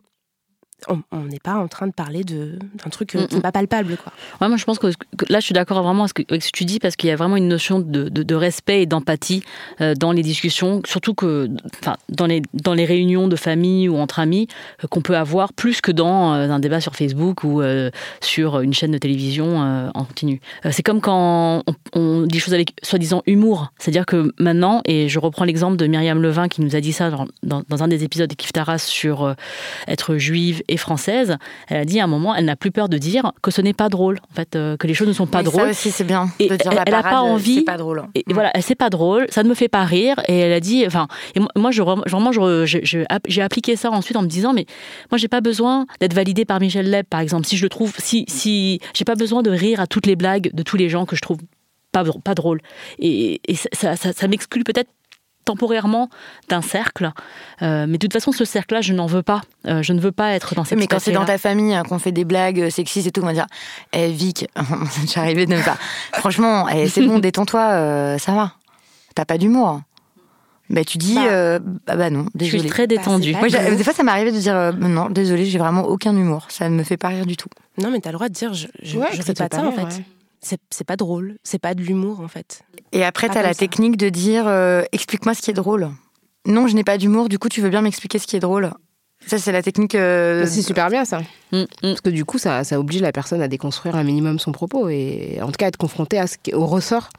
on 0.87 1.23
n'est 1.23 1.39
pas 1.39 1.55
en 1.55 1.67
train 1.67 1.87
de 1.87 1.91
parler 1.91 2.23
d'un 2.23 2.89
truc 2.91 3.15
euh, 3.15 3.25
qui 3.25 3.35
n'est 3.35 3.41
pas 3.41 3.51
palpable. 3.51 3.97
Quoi. 3.97 4.13
Ouais, 4.39 4.47
moi, 4.47 4.57
je 4.57 4.63
pense 4.63 4.77
que, 4.77 4.87
là, 5.27 5.39
je 5.39 5.45
suis 5.45 5.53
d'accord 5.53 5.81
vraiment 5.81 6.03
avec 6.03 6.09
ce, 6.09 6.49
que, 6.51 6.51
tu 6.51 6.65
dis, 6.65 6.79
parce 6.79 6.95
qu'il 6.95 7.09
y 7.09 7.11
a 7.11 7.15
vraiment 7.15 7.35
une 7.35 7.47
notion 7.47 7.79
de, 7.79 8.35
respect 8.35 8.83
et 8.83 8.85
d'empathie 8.85 9.43
euh, 9.81 9.95
dans 9.95 10.11
les 10.11 10.21
discussions, 10.21 10.81
surtout 10.85 11.15
que 11.15 11.49
dans 12.09 12.27
les, 12.27 12.41
dans 12.53 12.75
les 12.75 12.85
réunions 12.85 13.27
de 13.27 13.35
famille 13.35 13.89
ou 13.89 13.97
entre 13.97 14.19
amis, 14.19 14.47
euh, 14.83 14.87
qu'on 14.87 15.01
peut 15.01 15.17
avoir 15.17 15.53
plus 15.53 15.81
que 15.81 15.91
dans 15.91 16.31
un 16.33 16.59
débat 16.59 16.79
sur 16.79 16.95
Facebook 16.95 17.43
ou 17.43 17.61
sur 18.21 18.59
une 18.59 18.73
chaîne 18.73 18.91
de 18.91 18.97
télévision 18.97 19.57
en 19.93 20.03
continu. 20.05 20.39
C'est 20.69 20.83
comme 20.83 21.01
quand 21.01 21.63
on, 21.93 22.21
dit 22.23 22.39
choses 22.39 22.53
avec 22.53 22.73
soi-disant 22.83 23.23
humour. 23.25 23.71
C'est-à-dire 23.79 24.05
que 24.05 24.31
maintenant, 24.39 24.81
et 24.85 25.09
je 25.09 25.19
reprends 25.19 25.45
l'exemple 25.45 25.77
de 25.77 25.87
Myriam 25.87 26.21
Levin 26.21 26.47
qui 26.47 26.61
nous 26.61 26.75
a 26.75 26.81
dit 26.81 26.93
ça 26.93 27.09
dans, 27.43 27.63
dans 27.67 27.83
un 27.83 27.87
des 27.87 28.03
épisodes 28.03 28.29
de 28.29 28.35
Kif 28.35 28.53
Taras 28.53 28.79
sur 28.79 29.35
être 29.87 30.17
juive 30.17 30.61
et 30.67 30.77
française, 30.77 31.37
elle 31.67 31.77
a 31.77 31.85
dit 31.85 31.99
à 31.99 32.03
un 32.03 32.07
moment, 32.07 32.35
elle 32.35 32.45
n'a 32.45 32.55
plus 32.55 32.71
peur 32.71 32.89
de 32.89 32.97
dire 32.97 33.31
que 33.41 33.51
ce 33.51 33.61
n'est 33.61 33.73
pas 33.73 33.89
drôle, 33.89 34.19
en 34.31 34.35
fait, 34.35 34.55
euh, 34.55 34.77
que 34.77 34.87
les 34.87 34.93
choses 34.93 35.07
ne 35.07 35.13
sont 35.13 35.27
pas 35.27 35.43
drôles. 35.43 35.61
Ça 35.61 35.69
aussi, 35.69 35.91
c'est 35.91 36.03
bien. 36.03 36.29
Et 36.39 36.47
dire 36.47 36.57
elle 36.85 36.91
n'a 36.91 37.03
pas 37.03 37.21
envie. 37.21 37.55
C'est 37.55 37.61
pas 37.63 37.77
drôle. 37.77 38.03
Et, 38.15 38.23
voilà, 38.29 38.51
c'est 38.61 38.75
pas 38.75 38.89
drôle, 38.89 39.27
ça 39.29 39.43
ne 39.43 39.49
me 39.49 39.53
fait 39.53 39.67
pas 39.67 39.83
rire. 39.83 40.15
Et 40.27 40.37
elle 40.37 40.53
a 40.53 40.59
dit, 40.59 40.85
enfin, 40.85 41.07
et 41.35 41.39
moi, 41.55 41.71
je, 41.71 41.81
vraiment, 41.81 42.31
j'ai 42.31 43.41
appliqué 43.41 43.75
ça 43.75 43.91
ensuite 43.91 44.17
en 44.17 44.21
me 44.21 44.27
disant, 44.27 44.53
mais 44.53 44.65
moi, 45.11 45.17
j'ai 45.17 45.27
pas 45.27 45.41
besoin 45.41 45.85
d'être 45.99 46.13
validée 46.13 46.45
par 46.45 46.59
Michel 46.59 46.89
Leb, 46.89 47.05
par 47.05 47.19
exemple. 47.19 47.45
Si 47.45 47.57
je 47.57 47.63
le 47.63 47.69
trouve, 47.69 47.93
si, 47.97 48.25
si, 48.27 48.79
j'ai 48.93 49.05
pas 49.05 49.15
besoin 49.15 49.41
de 49.41 49.51
rire 49.51 49.79
à 49.79 49.87
toutes 49.87 50.05
les 50.05 50.15
blagues 50.15 50.51
de 50.53 50.63
tous 50.63 50.77
les 50.77 50.89
gens 50.89 51.05
que 51.05 51.15
je 51.15 51.21
trouve 51.21 51.39
pas, 51.91 52.03
pas 52.23 52.35
drôles. 52.35 52.61
Et, 52.99 53.39
ça, 53.73 53.95
ça, 53.95 54.13
ça 54.13 54.27
m'exclut 54.27 54.63
peut-être 54.63 54.89
temporairement 55.47 56.09
d'un 56.49 56.61
cercle. 56.61 57.11
Euh, 57.61 57.85
mais 57.87 57.93
de 57.93 57.97
toute 57.97 58.13
façon, 58.13 58.31
ce 58.31 58.43
cercle-là, 58.45 58.81
je 58.81 58.93
n'en 58.93 59.05
veux 59.05 59.23
pas. 59.23 59.41
Euh, 59.65 59.81
je 59.81 59.93
ne 59.93 59.99
veux 59.99 60.11
pas 60.11 60.33
être 60.33 60.55
dans 60.55 60.65
cette 60.65 60.77
Mais 60.77 60.87
quand 60.87 60.99
c'est 60.99 61.13
dans 61.13 61.25
ta 61.25 61.37
famille 61.37 61.73
hein, 61.73 61.83
qu'on 61.83 61.99
fait 61.99 62.11
des 62.11 62.25
blagues 62.25 62.69
sexistes 62.69 63.07
et 63.07 63.11
tout, 63.11 63.21
on 63.21 63.25
va 63.25 63.33
dire 63.33 63.47
Eh, 63.93 64.11
Vic, 64.11 64.47
j'arrivais 65.07 65.45
de 65.45 65.53
ne 65.53 65.61
pas. 65.61 65.77
Franchement, 66.13 66.67
eh, 66.67 66.89
c'est 66.89 67.01
bon, 67.01 67.19
détends-toi, 67.27 67.61
euh, 67.61 68.17
ça 68.17 68.33
va. 68.33 68.53
T'as 69.15 69.25
pas 69.25 69.37
d'humour. 69.37 69.81
Bah, 70.69 70.83
tu 70.83 70.97
dis, 70.97 71.15
bah, 71.15 71.59
bah, 71.59 71.95
bah, 71.95 72.09
non, 72.09 72.25
désolé. 72.35 72.57
Je 72.57 72.63
suis 72.63 72.69
très 72.69 72.87
détendue. 72.87 73.33
des 73.33 73.83
fois, 73.83 73.93
ça 73.93 74.03
m'arrivait 74.03 74.33
de 74.33 74.37
dire, 74.37 74.73
non, 74.77 75.09
désolé, 75.09 75.45
j'ai 75.45 75.59
vraiment 75.59 75.83
aucun 75.85 76.13
humour. 76.13 76.45
Ça 76.49 76.67
ne 76.69 76.75
me 76.75 76.83
fait 76.83 76.97
pas 76.97 77.07
rire 77.07 77.25
du 77.25 77.37
tout. 77.37 77.47
Non, 77.81 77.89
mais 77.89 78.01
t'as 78.01 78.09
le 78.09 78.15
droit 78.15 78.27
de 78.27 78.33
dire, 78.33 78.53
je, 78.53 78.67
je, 78.83 78.99
je 79.13 79.21
fais 79.21 79.33
pas 79.33 79.47
ça, 79.49 79.65
en 79.65 79.71
fait 79.71 80.03
c'est 80.41 80.83
pas 80.85 80.95
drôle, 80.95 81.37
c'est 81.43 81.59
pas 81.59 81.73
de 81.73 81.81
l'humour 81.81 82.19
en 82.19 82.27
fait. 82.27 82.61
Et 82.91 83.03
après, 83.03 83.29
tu 83.29 83.37
as 83.37 83.41
la 83.41 83.55
technique 83.55 83.97
de 83.97 84.09
dire 84.09 84.47
euh, 84.47 84.83
explique-moi 84.91 85.33
ce 85.33 85.41
qui 85.41 85.51
est 85.51 85.55
drôle. 85.55 85.89
Non, 86.45 86.67
je 86.67 86.75
n'ai 86.75 86.83
pas 86.83 86.97
d'humour, 86.97 87.27
du 87.27 87.39
coup, 87.39 87.49
tu 87.49 87.61
veux 87.61 87.69
bien 87.69 87.81
m'expliquer 87.81 88.19
ce 88.19 88.27
qui 88.27 88.37
est 88.37 88.39
drôle. 88.39 88.71
Ça, 89.25 89.37
c'est 89.37 89.51
la 89.51 89.63
technique. 89.63 89.95
Euh, 89.95 90.45
c'est 90.45 90.61
super 90.61 90.89
bien 90.89 91.03
ça. 91.03 91.19
Mm, 91.51 91.61
mm. 91.61 91.65
Parce 91.81 92.01
que 92.01 92.09
du 92.09 92.23
coup, 92.23 92.37
ça, 92.37 92.63
ça, 92.63 92.79
oblige 92.79 93.01
la 93.01 93.11
personne 93.11 93.41
à 93.41 93.47
déconstruire 93.47 93.95
un 93.95 94.03
minimum 94.03 94.39
son 94.39 94.51
propos 94.51 94.89
et 94.89 95.39
en 95.41 95.47
tout 95.47 95.57
cas 95.57 95.65
à 95.65 95.67
être 95.69 95.77
confrontée 95.77 96.19
à 96.19 96.27
ce, 96.27 96.37
au 96.53 96.65
ressort 96.65 97.09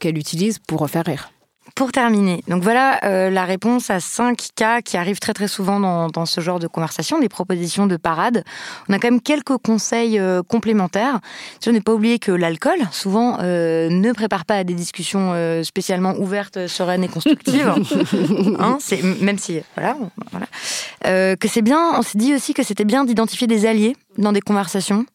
qu'elle 0.00 0.18
utilise 0.18 0.58
pour 0.58 0.88
faire 0.88 1.04
rire. 1.04 1.30
Pour 1.74 1.90
terminer, 1.90 2.44
donc 2.46 2.62
voilà 2.62 3.00
euh, 3.02 3.30
la 3.30 3.44
réponse 3.44 3.90
à 3.90 3.98
5 3.98 4.38
cas 4.54 4.80
qui 4.80 4.96
arrivent 4.96 5.18
très 5.18 5.34
très 5.34 5.48
souvent 5.48 5.80
dans, 6.08 6.24
ce 6.24 6.40
genre 6.40 6.60
de 6.60 6.68
conversation, 6.68 7.18
des 7.18 7.28
propositions 7.28 7.88
de 7.88 7.96
parade. 7.96 8.44
On 8.88 8.92
a 8.92 9.00
quand 9.00 9.10
même 9.10 9.20
quelques 9.20 9.56
conseils 9.56 10.20
euh, 10.20 10.44
complémentaires. 10.44 11.18
Je 11.64 11.70
n'ai 11.70 11.80
pas 11.80 11.92
oublié 11.92 12.20
que 12.20 12.30
l'alcool, 12.30 12.78
souvent, 12.92 13.38
euh, 13.40 13.88
ne 13.88 14.12
prépare 14.12 14.44
pas 14.44 14.58
à 14.58 14.62
des 14.62 14.74
discussions 14.74 15.34
spécialement 15.64 16.14
ouvertes, 16.16 16.68
sereines 16.68 17.02
et 17.02 17.08
constructives. 17.08 17.66
hein, 18.60 18.78
c'est, 18.78 19.02
même 19.20 19.38
si, 19.38 19.60
voilà, 19.74 19.96
voilà. 20.30 21.36
que 21.36 21.48
c'est 21.48 21.62
bien, 21.62 21.98
on 21.98 22.02
s'est 22.02 22.18
dit 22.18 22.34
aussi 22.34 22.54
que 22.54 22.62
c'était 22.62 22.84
bien 22.84 23.04
d'identifier 23.04 23.48
des 23.48 23.66
alliés 23.66 23.96
dans 24.16 24.30
des 24.30 24.40
conversations. 24.40 25.06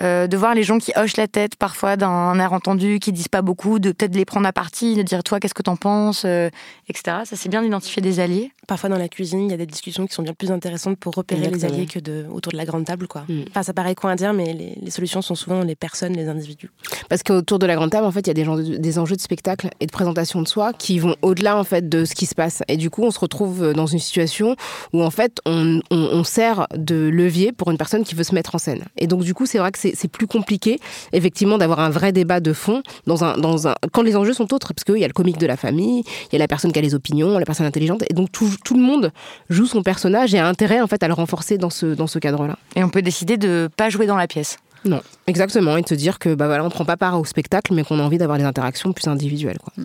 Euh, 0.00 0.26
de 0.26 0.36
voir 0.36 0.54
les 0.54 0.62
gens 0.62 0.78
qui 0.78 0.92
hochent 0.96 1.16
la 1.16 1.28
tête 1.28 1.56
parfois 1.56 1.96
d'un 1.96 2.38
air 2.38 2.52
entendu, 2.52 2.98
qui 2.98 3.12
disent 3.12 3.28
pas 3.28 3.42
beaucoup, 3.42 3.78
de 3.78 3.92
peut-être 3.92 4.14
les 4.14 4.24
prendre 4.24 4.46
à 4.46 4.52
partie, 4.52 4.94
de 4.94 5.02
dire 5.02 5.22
toi 5.22 5.38
qu'est-ce 5.38 5.54
que 5.54 5.62
t'en 5.62 5.76
penses, 5.76 6.24
euh, 6.24 6.48
etc. 6.88 7.18
Ça 7.24 7.36
c'est 7.36 7.48
bien 7.48 7.62
d'identifier 7.62 8.00
des 8.00 8.20
alliés. 8.20 8.52
Parfois 8.66 8.88
dans 8.88 8.98
la 8.98 9.08
cuisine, 9.08 9.46
il 9.46 9.50
y 9.50 9.54
a 9.54 9.56
des 9.56 9.66
discussions 9.66 10.06
qui 10.06 10.14
sont 10.14 10.22
bien 10.22 10.34
plus 10.34 10.50
intéressantes 10.50 10.98
pour 10.98 11.14
repérer 11.14 11.50
les 11.50 11.64
alliés 11.64 11.86
que 11.86 11.98
de, 11.98 12.26
autour 12.32 12.52
de 12.52 12.56
la 12.56 12.64
grande 12.64 12.84
table. 12.84 13.08
Quoi. 13.08 13.24
Mm. 13.28 13.44
Enfin, 13.50 13.62
ça 13.62 13.72
paraît 13.72 13.94
à 14.02 14.16
dire, 14.16 14.32
mais 14.32 14.52
les, 14.52 14.90
solutions 14.90 15.22
sont 15.22 15.34
souvent 15.34 15.62
les 15.62 15.74
personnes, 15.74 16.14
les 16.14 16.28
individus. 16.28 16.70
Parce 17.08 17.22
qu'autour 17.22 17.58
de 17.58 17.66
la 17.66 17.74
grande 17.74 17.90
table, 17.90 18.06
en 18.06 18.10
fait, 18.12 18.20
il 18.20 18.28
y 18.28 18.30
a 18.30 18.34
des, 18.34 18.44
gens 18.44 18.56
des 18.56 18.98
enjeux 18.98 19.16
de 19.16 19.20
spectacle 19.20 19.70
et 19.80 19.86
de 19.86 19.92
présentation 19.92 20.42
de 20.42 20.48
soi 20.48 20.72
qui 20.72 20.98
vont 20.98 21.16
au-delà 21.22 21.56
en 21.56 21.64
fait 21.64 21.88
de 21.88 22.04
ce 22.04 22.14
qui 22.14 22.26
se 22.26 22.34
passe. 22.34 22.62
Et 22.68 22.76
du 22.76 22.90
coup, 22.90 23.02
on 23.02 23.10
se 23.10 23.18
retrouve 23.18 23.72
dans 23.72 23.86
une 23.86 23.98
situation 23.98 24.56
où 24.92 25.02
en 25.02 25.10
fait, 25.10 25.38
on, 25.46 25.80
on 25.90 26.24
sert 26.24 26.66
de 26.76 27.08
levier 27.12 27.52
pour 27.52 27.70
une 27.70 27.78
personne 27.78 28.04
qui 28.04 28.14
veut 28.14 28.24
se 28.24 28.34
mettre 28.34 28.54
en 28.54 28.58
scène. 28.58 28.84
Et 28.96 29.06
donc 29.06 29.22
du 29.22 29.34
coup, 29.34 29.46
c'est 29.46 29.58
vrai 29.58 29.72
que 29.72 29.78
c'est 29.78 30.08
plus 30.08 30.26
compliqué 30.26 30.78
effectivement, 31.12 31.58
d'avoir 31.58 31.80
un 31.80 31.90
vrai 31.90 32.12
débat 32.12 32.40
de 32.40 32.52
fond 32.52 32.82
dans 33.06 33.24
un, 33.24 33.36
dans 33.36 33.68
un, 33.68 33.74
quand 33.92 34.02
les 34.02 34.16
enjeux 34.16 34.32
sont 34.32 34.52
autres, 34.54 34.74
parce 34.74 34.84
qu'il 34.84 34.98
y 34.98 35.04
a 35.04 35.06
le 35.06 35.12
comique 35.12 35.38
de 35.38 35.46
la 35.46 35.56
famille, 35.56 36.02
il 36.30 36.32
y 36.32 36.36
a 36.36 36.38
la 36.38 36.48
personne 36.48 36.72
qui 36.72 36.78
a 36.78 36.82
les 36.82 36.94
opinions, 36.94 37.38
la 37.38 37.44
personne 37.44 37.66
intelligente, 37.66 38.04
et 38.08 38.14
donc 38.14 38.30
tout, 38.32 38.51
tout 38.56 38.74
le 38.74 38.82
monde 38.82 39.12
joue 39.50 39.66
son 39.66 39.82
personnage 39.82 40.34
et 40.34 40.38
a 40.38 40.46
intérêt 40.46 40.80
en 40.80 40.86
fait 40.86 41.02
à 41.02 41.08
le 41.08 41.14
renforcer 41.14 41.58
dans 41.58 41.70
ce, 41.70 41.86
dans 41.86 42.06
ce 42.06 42.18
cadre-là. 42.18 42.56
Et 42.76 42.84
on 42.84 42.88
peut 42.88 43.02
décider 43.02 43.36
de 43.36 43.68
pas 43.76 43.90
jouer 43.90 44.06
dans 44.06 44.16
la 44.16 44.26
pièce. 44.26 44.58
Non, 44.84 45.00
exactement, 45.26 45.76
et 45.76 45.82
de 45.82 45.88
se 45.88 45.94
dire 45.94 46.18
que 46.18 46.34
bah 46.34 46.46
voilà, 46.46 46.64
on 46.64 46.70
prend 46.70 46.84
pas 46.84 46.96
part 46.96 47.18
au 47.18 47.24
spectacle, 47.24 47.72
mais 47.72 47.84
qu'on 47.84 48.00
a 48.00 48.02
envie 48.02 48.18
d'avoir 48.18 48.38
des 48.38 48.44
interactions 48.44 48.92
plus 48.92 49.06
individuelles. 49.06 49.58
Quoi. 49.58 49.84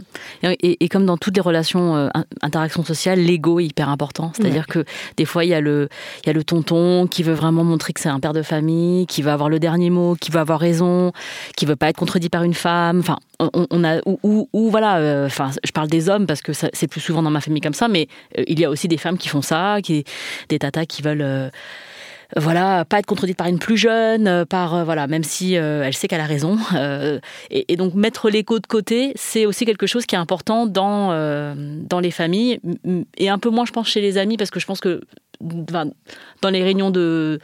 Et, 0.61 0.89
comme 0.89 1.05
dans 1.05 1.17
toutes 1.17 1.35
les 1.35 1.41
relations, 1.41 1.95
euh, 1.95 2.09
interactions 2.41 2.83
sociales, 2.83 3.19
l'ego 3.19 3.59
est 3.59 3.65
hyper 3.65 3.89
important. 3.89 4.31
C'est-à-dire 4.35 4.65
que 4.65 4.85
des 5.15 5.25
fois, 5.25 5.45
il 5.45 5.49
y, 5.49 5.53
a 5.53 5.61
le, 5.61 5.89
il 6.23 6.27
y 6.27 6.29
a 6.29 6.33
le 6.33 6.43
tonton 6.43 7.07
qui 7.07 7.21
veut 7.21 7.33
vraiment 7.33 7.63
montrer 7.63 7.93
que 7.93 7.99
c'est 7.99 8.09
un 8.09 8.19
père 8.19 8.33
de 8.33 8.41
famille, 8.41 9.05
qui 9.05 9.21
va 9.21 9.33
avoir 9.33 9.49
le 9.49 9.59
dernier 9.59 9.89
mot, 9.89 10.15
qui 10.15 10.31
va 10.31 10.41
avoir 10.41 10.59
raison, 10.59 11.11
qui 11.55 11.65
veut 11.65 11.75
pas 11.75 11.89
être 11.89 11.97
contredit 11.97 12.29
par 12.29 12.43
une 12.43 12.55
femme. 12.55 12.99
Enfin, 12.99 13.17
on, 13.39 13.83
a 13.83 14.01
ou, 14.05 14.47
voilà. 14.53 14.97
Euh, 14.97 15.27
enfin, 15.27 15.51
je 15.63 15.71
parle 15.71 15.89
des 15.89 16.09
hommes 16.09 16.25
parce 16.25 16.41
que 16.41 16.53
c'est 16.53 16.87
plus 16.87 17.01
souvent 17.01 17.21
dans 17.21 17.29
ma 17.29 17.41
famille 17.41 17.61
comme 17.61 17.73
ça, 17.73 17.87
mais 17.87 18.07
euh, 18.37 18.43
il 18.47 18.59
y 18.59 18.65
a 18.65 18.69
aussi 18.69 18.87
des 18.87 18.97
femmes 18.97 19.17
qui 19.17 19.29
font 19.29 19.43
ça, 19.43 19.77
qui 19.83 20.05
des 20.49 20.59
tatas 20.59 20.85
qui 20.85 21.01
veulent 21.01 21.51
voilà, 22.35 22.83
pas 22.85 22.99
être 22.99 23.05
contredite 23.05 23.37
par 23.37 23.47
une 23.47 23.59
plus 23.59 23.77
jeune, 23.77 24.45
par 24.45 24.83
voilà, 24.83 25.07
même 25.07 25.23
si 25.23 25.53
elle 25.53 25.93
sait 25.93 26.07
qu'elle 26.07 26.21
a 26.21 26.25
raison. 26.25 26.57
Et, 27.49 27.71
et, 27.71 27.75
donc 27.77 27.93
mettre 27.93 28.29
l'écho 28.29 28.59
de 28.59 28.67
côté, 28.67 29.13
c'est 29.15 29.45
aussi 29.45 29.65
quelque 29.65 29.87
chose 29.87 30.05
qui 30.05 30.15
est 30.15 30.17
important 30.17 30.65
dans 30.65 31.07
dans 31.55 31.99
les 31.99 32.11
familles 32.11 32.59
et 33.17 33.29
un 33.29 33.39
peu 33.39 33.49
moins, 33.49 33.65
je 33.65 33.71
pense, 33.71 33.87
chez 33.87 34.01
les 34.01 34.17
amis 34.17 34.37
parce 34.37 34.51
que 34.51 34.59
je 34.59 34.65
pense 34.65 34.79
que 34.81 35.01
dans 35.39 36.49
les 36.49 36.63
réunions 36.63 36.89
de, 36.89 37.39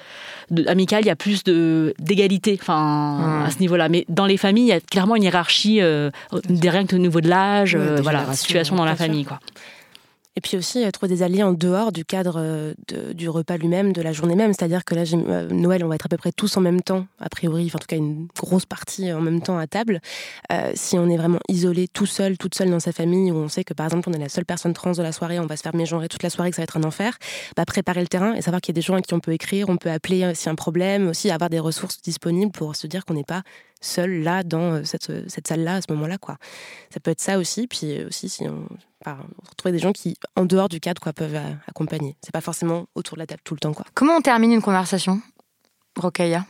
amicales, 0.68 1.04
il 1.04 1.08
y 1.08 1.12
a 1.12 1.16
plus 1.16 1.44
de 1.44 1.94
d'égalité, 2.00 2.58
enfin 2.60 3.44
à 3.46 3.52
ce 3.52 3.60
niveau-là. 3.60 3.90
Mais 3.90 4.06
dans 4.10 4.26
les 4.26 4.38
familles, 4.38 4.66
il 4.66 4.70
y 4.70 4.74
a 4.74 4.80
clairement 4.80 5.16
une 5.16 5.24
hiérarchie 5.24 5.82
euh, 5.82 6.10
des 6.50 6.70
règles 6.70 6.96
au 6.96 7.00
niveau 7.00 7.22
de 7.22 7.30
l'âge, 7.30 7.76
euh, 7.76 7.98
voilà, 8.02 8.34
situation 8.34 8.76
dans 8.76 8.86
la 8.86 8.96
famille, 8.96 9.26
quoi. 9.26 9.40
Et 10.36 10.42
puis 10.42 10.58
aussi 10.58 10.84
trouver 10.92 11.14
des 11.14 11.22
alliés 11.22 11.44
en 11.44 11.54
dehors 11.54 11.92
du 11.92 12.06
cadre 12.06 12.36
euh, 12.38 12.74
du 13.14 13.30
repas 13.30 13.58
lui-même, 13.58 13.94
de 13.94 14.02
la 14.02 14.14
journée 14.14 14.36
même. 14.36 14.54
C'est-à-dire 14.54 14.84
que 14.84 14.96
là, 14.96 15.04
euh, 15.14 15.48
Noël, 15.50 15.84
on 15.84 15.88
va 15.88 15.96
être 15.96 16.08
à 16.08 16.10
peu 16.10 16.18
près 16.18 16.32
tous 16.32 16.58
en 16.58 16.62
même 16.62 16.82
temps, 16.82 17.06
a 17.20 17.30
priori, 17.30 17.66
enfin, 17.68 17.78
en 17.78 17.80
tout 17.80 17.88
cas 17.88 17.98
une 17.98 18.28
grosse 18.36 18.66
partie 18.66 19.12
en 19.14 19.22
même 19.22 19.42
temps 19.42 19.58
à 19.58 19.68
table. 19.68 20.00
Euh, 20.52 20.72
si 20.74 20.98
on 20.98 21.08
est 21.10 21.18
vraiment 21.18 21.40
isolé, 21.50 21.88
tout 21.88 22.06
seul, 22.06 22.38
toute 22.38 22.56
seule 22.56 22.72
dans 22.72 22.80
sa 22.80 22.92
famille, 22.92 23.32
où 23.32 23.36
on 23.36 23.48
sait 23.48 23.64
que 23.64 23.74
par 23.74 23.86
exemple 23.86 24.10
on 24.10 24.14
est 24.14 24.20
la 24.20 24.30
seule 24.30 24.46
personne 24.46 24.74
trans 24.74 24.92
de 24.92 25.02
la 25.04 25.12
soirée, 25.12 25.40
on 25.40 25.46
va 25.46 25.58
se 25.58 25.62
faire 25.62 25.76
mégenrer 25.76 26.08
toute 26.08 26.24
la 26.24 26.30
soirée, 26.30 26.50
que 26.50 26.56
ça 26.56 26.62
va 26.62 26.64
être 26.64 26.78
un 26.78 26.84
enfer, 26.84 27.18
bah, 27.56 27.66
préparer 27.66 28.02
le 28.02 28.08
terrain 28.08 28.34
et 28.34 28.42
savoir 28.42 28.62
qu'il 28.62 28.74
y 28.74 28.76
a 28.76 28.80
des 28.80 28.86
gens 28.86 28.96
à 28.96 29.02
qui 29.02 29.14
on 29.14 29.20
peut 29.20 29.34
écrire, 29.34 29.70
on 29.70 29.78
peut 29.78 29.92
appeler 29.92 30.24
a 30.24 30.34
un 30.50 30.56
problème, 30.56 31.10
aussi 31.10 31.30
avoir 31.30 31.50
des 31.50 31.60
ressources 31.60 32.02
disponibles 32.02 32.52
pour 32.52 32.76
se 32.76 32.88
dire 32.88 33.06
qu'on 33.06 33.14
n'est 33.14 33.24
pas 33.24 33.44
seul 33.84 34.24
là 34.24 34.44
dans 34.44 34.84
cette, 34.86 35.30
cette 35.30 35.48
salle-là 35.48 35.76
à 35.76 35.82
ce 35.82 35.92
moment-là. 35.94 36.18
quoi. 36.18 36.38
Ça 36.94 37.00
peut 37.00 37.12
être 37.12 37.22
ça 37.22 37.38
aussi. 37.38 37.68
Puis 37.68 38.04
aussi, 38.04 38.30
si 38.30 38.44
on 38.48 38.68
retrouver 39.50 39.72
des 39.72 39.80
gens 39.80 39.92
qui, 39.92 40.18
en 40.36 40.46
dehors 40.46 40.70
du 40.70 40.80
cadre, 40.80 41.02
quoi, 41.02 41.14
peuvent 41.14 41.36
euh, 41.36 41.54
accompagner. 41.68 42.16
C'est 42.22 42.32
pas 42.32 42.42
forcément 42.42 42.86
autour 42.96 43.18
de 43.18 43.20
la 43.20 43.28
table 43.28 43.42
tout 43.44 43.54
le 43.54 43.60
temps. 43.60 43.74
Quoi. 43.74 43.86
Comment 43.94 44.16
on 44.18 44.22
termine 44.22 44.52
une 44.52 44.62
conversation, 44.62 45.22
Rokaya? 45.98 46.46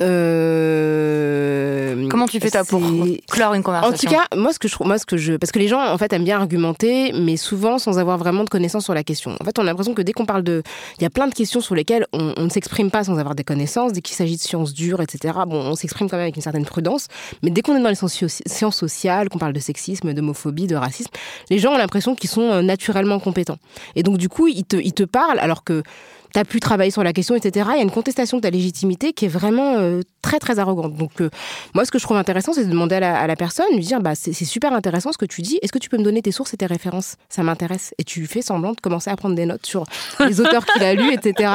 Euh... 0.00 1.74
Comment 2.08 2.26
tu 2.26 2.40
fais 2.40 2.50
toi 2.50 2.64
pour 2.64 2.80
clore 3.30 3.54
une 3.54 3.62
conversation 3.62 3.94
En 3.94 3.98
tout 3.98 4.06
cas, 4.06 4.26
moi 4.36 4.52
ce 4.52 4.58
que 4.58 4.66
je 4.68 4.76
moi 4.80 4.98
ce 4.98 5.06
que 5.06 5.16
je 5.16 5.34
parce 5.34 5.52
que 5.52 5.58
les 5.58 5.68
gens 5.68 5.80
en 5.80 5.98
fait 5.98 6.12
aiment 6.12 6.24
bien 6.24 6.38
argumenter, 6.38 7.12
mais 7.12 7.36
souvent 7.36 7.78
sans 7.78 7.98
avoir 7.98 8.18
vraiment 8.18 8.44
de 8.44 8.48
connaissances 8.48 8.84
sur 8.84 8.94
la 8.94 9.04
question. 9.04 9.36
En 9.40 9.44
fait, 9.44 9.58
on 9.58 9.62
a 9.62 9.66
l'impression 9.66 9.94
que 9.94 10.02
dès 10.02 10.12
qu'on 10.12 10.26
parle 10.26 10.42
de, 10.42 10.62
il 10.98 11.02
y 11.02 11.06
a 11.06 11.10
plein 11.10 11.26
de 11.28 11.34
questions 11.34 11.60
sur 11.60 11.74
lesquelles 11.74 12.06
on, 12.12 12.32
on 12.36 12.44
ne 12.44 12.48
s'exprime 12.48 12.90
pas 12.90 13.04
sans 13.04 13.18
avoir 13.18 13.34
des 13.34 13.44
connaissances. 13.44 13.92
Dès 13.92 14.00
qu'il 14.00 14.16
s'agit 14.16 14.36
de 14.36 14.40
sciences 14.40 14.72
dures, 14.72 15.00
etc. 15.00 15.34
Bon, 15.46 15.60
on 15.60 15.74
s'exprime 15.74 16.08
quand 16.08 16.16
même 16.16 16.24
avec 16.24 16.36
une 16.36 16.42
certaine 16.42 16.64
prudence, 16.64 17.08
mais 17.42 17.50
dès 17.50 17.62
qu'on 17.62 17.76
est 17.76 17.82
dans 17.82 17.90
les 17.90 17.94
sciences 17.94 18.76
sociales, 18.76 19.28
qu'on 19.28 19.38
parle 19.38 19.52
de 19.52 19.60
sexisme, 19.60 20.12
d'homophobie, 20.14 20.66
de 20.66 20.76
racisme, 20.76 21.10
les 21.50 21.58
gens 21.58 21.72
ont 21.72 21.78
l'impression 21.78 22.14
qu'ils 22.14 22.30
sont 22.30 22.50
euh, 22.50 22.62
naturellement 22.62 23.18
compétents. 23.20 23.58
Et 23.96 24.02
donc 24.02 24.18
du 24.18 24.28
coup, 24.28 24.48
ils 24.48 24.64
te 24.64 24.76
ils 24.76 24.94
te 24.94 25.04
parlent 25.04 25.38
alors 25.38 25.64
que 25.64 25.82
t'as 26.34 26.44
pu 26.44 26.60
travailler 26.60 26.90
sur 26.90 27.04
la 27.04 27.12
question, 27.12 27.36
etc. 27.36 27.66
Il 27.74 27.76
y 27.76 27.80
a 27.80 27.82
une 27.82 27.92
contestation 27.92 28.38
de 28.38 28.42
ta 28.42 28.50
légitimité 28.50 29.12
qui 29.12 29.24
est 29.24 29.28
vraiment 29.28 29.76
euh, 29.76 30.00
très 30.20 30.40
très 30.40 30.58
arrogante. 30.58 30.96
Donc 30.96 31.20
euh, 31.20 31.30
moi, 31.74 31.84
ce 31.84 31.92
que 31.92 31.98
je 31.98 32.02
trouve 32.02 32.16
intéressant, 32.16 32.52
c'est 32.52 32.64
de 32.64 32.70
demander 32.70 32.96
à 32.96 33.26
la, 33.26 33.36
personne, 33.36 33.66
lui 33.72 33.84
dire, 33.84 34.00
bah 34.00 34.14
c'est 34.16 34.32
super 34.32 34.72
intéressant 34.72 35.12
ce 35.12 35.18
que 35.18 35.26
tu 35.26 35.42
dis. 35.42 35.58
Est-ce 35.62 35.72
que 35.72 35.78
tu 35.78 35.88
peux 35.88 35.96
me 35.96 36.02
donner 36.02 36.22
tes 36.22 36.32
sources 36.32 36.52
et 36.52 36.56
tes 36.56 36.66
références? 36.66 37.16
Ça 37.28 37.44
m'intéresse. 37.44 37.94
Et 37.98 38.04
tu 38.04 38.26
fais 38.26 38.42
semblant 38.42 38.72
de 38.72 38.80
commencer 38.80 39.10
à 39.10 39.16
prendre 39.16 39.36
des 39.36 39.46
notes 39.46 39.64
sur 39.64 39.84
les 40.26 40.40
auteurs 40.40 40.66
qu'il 40.66 40.82
a 40.82 40.94
lus, 40.94 41.12
etc. 41.12 41.52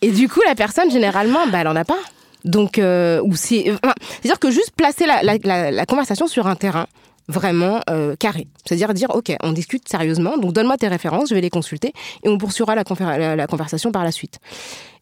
Et 0.00 0.12
du 0.12 0.28
coup, 0.28 0.40
la 0.46 0.54
personne 0.54 0.90
généralement, 0.90 1.48
bah 1.48 1.58
elle 1.60 1.68
en 1.68 1.76
a 1.76 1.84
pas. 1.84 1.98
Donc, 2.44 2.78
euh, 2.78 3.20
ou 3.24 3.34
c'est, 3.34 3.64
c'est-à-dire 3.64 4.38
que 4.38 4.50
juste 4.50 4.72
placer 4.76 5.06
la, 5.06 5.22
la 5.70 5.86
conversation 5.86 6.28
sur 6.28 6.46
un 6.46 6.54
terrain 6.54 6.86
vraiment 7.28 7.80
euh, 7.90 8.16
carré. 8.16 8.46
C'est-à-dire 8.64 8.94
dire, 8.94 9.10
OK, 9.14 9.32
on 9.42 9.52
discute 9.52 9.88
sérieusement, 9.88 10.36
donc 10.38 10.52
donne-moi 10.52 10.76
tes 10.76 10.88
références, 10.88 11.30
je 11.30 11.34
vais 11.34 11.40
les 11.40 11.50
consulter, 11.50 11.92
et 12.22 12.28
on 12.28 12.38
poursuivra 12.38 12.74
la, 12.74 13.46
conversation 13.46 13.92
par 13.92 14.04
la 14.04 14.12
suite. 14.12 14.38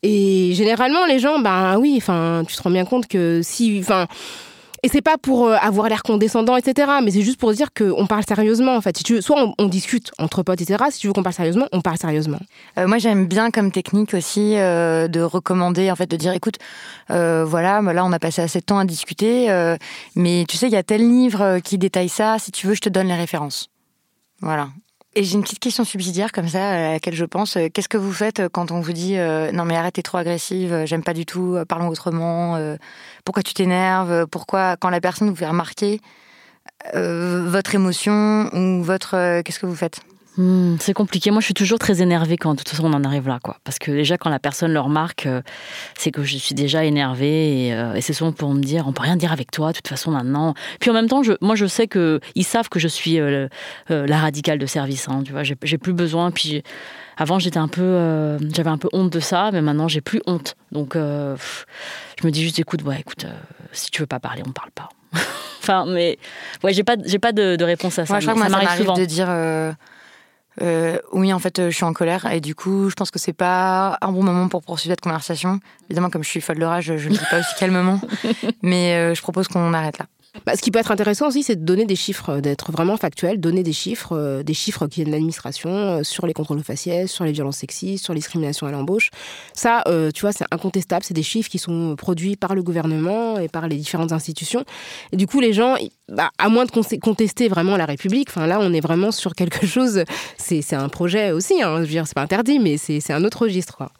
Et 0.02 0.52
généralement, 0.54 1.06
les 1.06 1.18
gens, 1.18 1.38
ben 1.38 1.78
oui, 1.78 1.94
enfin, 1.96 2.42
tu 2.46 2.56
te 2.56 2.62
rends 2.62 2.70
bien 2.70 2.84
compte 2.84 3.06
que 3.06 3.40
si, 3.42 3.78
enfin, 3.80 4.06
et 4.84 4.88
c'est 4.88 5.02
pas 5.02 5.16
pour 5.16 5.46
euh, 5.46 5.56
avoir 5.60 5.88
l'air 5.88 6.02
condescendant, 6.02 6.56
etc. 6.56 6.90
Mais 7.04 7.12
c'est 7.12 7.22
juste 7.22 7.38
pour 7.38 7.52
dire 7.52 7.68
qu'on 7.72 8.06
parle 8.06 8.24
sérieusement, 8.26 8.74
en 8.74 8.80
fait. 8.80 8.96
Soit 9.20 9.54
on, 9.58 9.68
discute 9.68 10.10
entre 10.18 10.42
potes, 10.42 10.60
etc. 10.60 10.84
Si 10.90 10.98
tu 10.98 11.06
veux 11.06 11.12
qu'on 11.12 11.22
parle 11.22 11.34
sérieusement, 11.34 11.68
on 11.72 11.80
parle 11.80 11.98
sérieusement. 11.98 12.40
Euh, 12.78 12.88
moi, 12.88 12.98
j'aime 12.98 13.26
bien 13.26 13.50
comme 13.52 13.70
technique 13.70 14.12
aussi 14.14 14.56
euh, 14.56 15.06
de 15.06 15.20
recommander, 15.20 15.90
en 15.90 15.96
fait, 15.96 16.10
de 16.10 16.16
dire, 16.16 16.32
écoute, 16.32 16.58
voilà, 17.08 17.80
bah 17.82 17.92
là, 17.92 18.04
on 18.04 18.12
a 18.12 18.18
passé 18.18 18.42
assez 18.42 18.58
de 18.58 18.64
temps 18.64 18.78
à 18.78 18.84
discuter, 18.84 19.48
mais 20.16 20.44
tu 20.48 20.56
sais, 20.56 20.66
il 20.66 20.72
y 20.72 20.76
a 20.76 20.82
tel 20.82 21.08
livre 21.08 21.58
qui 21.60 21.78
détaille 21.78 22.08
ça. 22.08 22.38
Si 22.38 22.50
tu 22.50 22.66
veux, 22.66 22.74
je 22.74 22.80
te 22.80 22.88
donne 22.88 23.08
les 23.08 23.14
références. 23.14 23.68
Voilà. 24.40 24.68
Et 25.14 25.24
j'ai 25.24 25.34
une 25.34 25.42
petite 25.42 25.58
question 25.58 25.84
subsidiaire 25.84 26.32
comme 26.32 26.48
ça 26.48 26.70
à 26.70 26.92
laquelle 26.92 27.14
je 27.14 27.26
pense. 27.26 27.58
Qu'est-ce 27.74 27.88
que 27.88 27.98
vous 27.98 28.12
faites 28.12 28.48
quand 28.48 28.70
on 28.70 28.80
vous 28.80 28.92
dit 28.92 29.16
non 29.52 29.64
mais 29.66 29.76
arrête 29.76 29.94
t'es 29.94 30.02
trop 30.02 30.18
agressive, 30.18 30.84
j'aime 30.86 31.02
pas 31.02 31.12
du 31.12 31.26
tout, 31.26 31.58
parlons 31.68 31.88
autrement. 31.88 32.58
pourquoi 33.24 33.42
tu 33.42 33.52
t'énerves 33.52 34.26
Pourquoi 34.28 34.76
quand 34.78 34.88
la 34.88 35.02
personne 35.02 35.28
vous 35.28 35.36
fait 35.36 35.46
remarquer 35.46 36.00
votre 36.94 37.74
émotion 37.74 38.48
ou 38.54 38.82
votre 38.82 39.42
qu'est-ce 39.42 39.58
que 39.58 39.66
vous 39.66 39.76
faites? 39.76 40.00
Hmm, 40.38 40.76
c'est 40.80 40.94
compliqué. 40.94 41.30
Moi, 41.30 41.40
je 41.40 41.44
suis 41.44 41.54
toujours 41.54 41.78
très 41.78 42.00
énervée 42.00 42.38
quand 42.38 42.52
de 42.52 42.58
toute 42.58 42.68
façon 42.70 42.84
on 42.84 42.94
en 42.94 43.04
arrive 43.04 43.28
là, 43.28 43.38
quoi. 43.42 43.58
Parce 43.64 43.78
que 43.78 43.90
déjà, 43.90 44.16
quand 44.16 44.30
la 44.30 44.38
personne 44.38 44.72
le 44.72 44.80
remarque, 44.80 45.26
euh, 45.26 45.42
c'est 45.94 46.10
que 46.10 46.22
je 46.24 46.38
suis 46.38 46.54
déjà 46.54 46.84
énervée 46.84 47.70
euh, 47.74 47.94
et, 47.94 48.00
c'est 48.00 48.14
souvent 48.14 48.32
pour 48.32 48.54
me 48.54 48.62
dire, 48.62 48.86
on 48.86 48.92
peut 48.92 49.02
rien 49.02 49.16
dire 49.16 49.30
avec 49.30 49.50
toi, 49.50 49.72
de 49.72 49.76
toute 49.76 49.88
façon 49.88 50.10
maintenant. 50.10 50.54
Puis 50.80 50.88
en 50.88 50.94
même 50.94 51.08
temps, 51.08 51.22
je, 51.22 51.34
moi, 51.42 51.54
je 51.54 51.66
sais 51.66 51.86
que 51.86 52.18
ils 52.34 52.44
savent 52.44 52.70
que 52.70 52.78
je 52.78 52.88
suis 52.88 53.20
euh, 53.20 53.48
la 53.88 54.18
radicale 54.18 54.58
de 54.58 54.64
service. 54.64 55.06
Hein, 55.08 55.22
tu 55.24 55.32
vois, 55.32 55.42
j'ai 55.42 55.78
plus 55.78 55.92
besoin. 55.92 56.30
Puis 56.30 56.62
avant, 57.18 57.38
j'étais 57.38 57.58
un 57.58 57.68
peu, 57.68 58.38
j'avais 58.54 58.70
un 58.70 58.78
peu 58.78 58.88
honte 58.94 59.12
de 59.12 59.20
ça, 59.20 59.50
mais 59.52 59.60
maintenant, 59.60 59.86
j'ai 59.86 60.00
plus 60.00 60.22
honte. 60.26 60.56
Donc, 60.72 60.94
je 60.94 62.26
me 62.26 62.30
dis 62.30 62.42
juste, 62.42 62.58
écoute, 62.58 62.82
ouais, 62.84 63.00
écoute, 63.00 63.26
si 63.72 63.90
tu 63.90 64.00
veux 64.00 64.06
pas 64.06 64.18
parler, 64.18 64.42
on 64.46 64.52
parle 64.52 64.70
pas. 64.70 64.88
enfin, 65.60 65.84
mais 65.86 66.18
ouais, 66.64 66.72
j'ai 66.72 66.84
pas, 66.84 66.96
j'ai 67.04 67.18
pas 67.18 67.32
de, 67.32 67.62
réponse 67.62 67.98
à 67.98 68.06
ça. 68.06 68.14
Moi, 68.14 68.20
je 68.20 68.26
crois 68.26 68.34
que 68.34 68.50
ça 68.50 68.56
m'arrive 68.56 68.78
souvent 68.78 68.96
de 68.96 69.04
dire 69.04 69.28
euh, 70.60 70.98
oui, 71.12 71.32
en 71.32 71.38
fait, 71.38 71.58
euh, 71.58 71.70
je 71.70 71.76
suis 71.76 71.84
en 71.84 71.92
colère 71.92 72.30
et 72.30 72.40
du 72.40 72.54
coup, 72.54 72.90
je 72.90 72.94
pense 72.94 73.10
que 73.10 73.18
c'est 73.18 73.32
pas 73.32 73.96
un 74.00 74.12
bon 74.12 74.22
moment 74.22 74.48
pour 74.48 74.62
poursuivre 74.62 74.92
cette 74.92 75.00
conversation. 75.00 75.60
Évidemment, 75.88 76.10
comme 76.10 76.22
je 76.22 76.28
suis 76.28 76.40
folle 76.40 76.58
de 76.58 76.64
rage, 76.64 76.96
je 76.96 77.08
ne 77.08 77.14
dis 77.14 77.24
pas 77.30 77.40
aussi 77.40 77.54
calmement, 77.58 78.00
mais 78.62 78.94
euh, 78.94 79.14
je 79.14 79.22
propose 79.22 79.48
qu'on 79.48 79.72
arrête 79.72 79.98
là. 79.98 80.06
Bah, 80.46 80.56
ce 80.56 80.62
qui 80.62 80.70
peut 80.70 80.78
être 80.78 80.90
intéressant 80.90 81.28
aussi, 81.28 81.42
c'est 81.42 81.56
de 81.56 81.64
donner 81.64 81.84
des 81.84 81.94
chiffres, 81.94 82.30
euh, 82.30 82.40
d'être 82.40 82.72
vraiment 82.72 82.96
factuel, 82.96 83.38
donner 83.38 83.62
des 83.62 83.74
chiffres, 83.74 84.16
euh, 84.16 84.42
des 84.42 84.54
chiffres 84.54 84.86
qui 84.86 84.96
viennent 84.96 85.08
de 85.08 85.12
l'administration 85.12 85.70
euh, 85.70 86.02
sur 86.02 86.26
les 86.26 86.32
contrôles 86.32 86.62
faciès, 86.64 87.10
sur 87.10 87.24
les 87.24 87.32
violences 87.32 87.58
sexistes, 87.58 88.02
sur 88.02 88.14
les 88.14 88.20
discriminations 88.20 88.66
à 88.66 88.70
l'embauche. 88.70 89.10
Ça, 89.52 89.84
tu 90.14 90.22
vois, 90.22 90.32
c'est 90.32 90.46
incontestable. 90.50 91.04
C'est 91.04 91.14
des 91.14 91.22
chiffres 91.22 91.50
qui 91.50 91.58
sont 91.58 91.94
produits 91.96 92.36
par 92.36 92.54
le 92.54 92.62
gouvernement 92.62 93.38
et 93.38 93.48
par 93.48 93.68
les 93.68 93.76
différentes 93.76 94.12
institutions. 94.12 94.64
Et 95.12 95.16
du 95.16 95.26
coup, 95.26 95.40
les 95.40 95.52
gens, 95.52 95.76
bah, 96.08 96.30
à 96.38 96.48
moins 96.48 96.64
de 96.64 96.70
contester 96.70 97.48
vraiment 97.48 97.76
la 97.76 97.86
République, 97.86 98.34
là, 98.34 98.58
on 98.60 98.72
est 98.72 98.80
vraiment 98.80 99.10
sur 99.10 99.34
quelque 99.34 99.66
chose. 99.66 100.04
C'est 100.38 100.74
un 100.74 100.88
projet 100.88 101.32
aussi. 101.32 101.62
Hein, 101.62 101.76
je 101.76 101.80
veux 101.82 101.86
dire, 101.86 102.06
c'est 102.06 102.14
pas 102.14 102.22
interdit, 102.22 102.58
mais 102.58 102.76
c'est 102.78 103.12
un 103.12 103.24
autre 103.24 103.42
registre. 103.42 103.76
Quoi. 103.76 103.92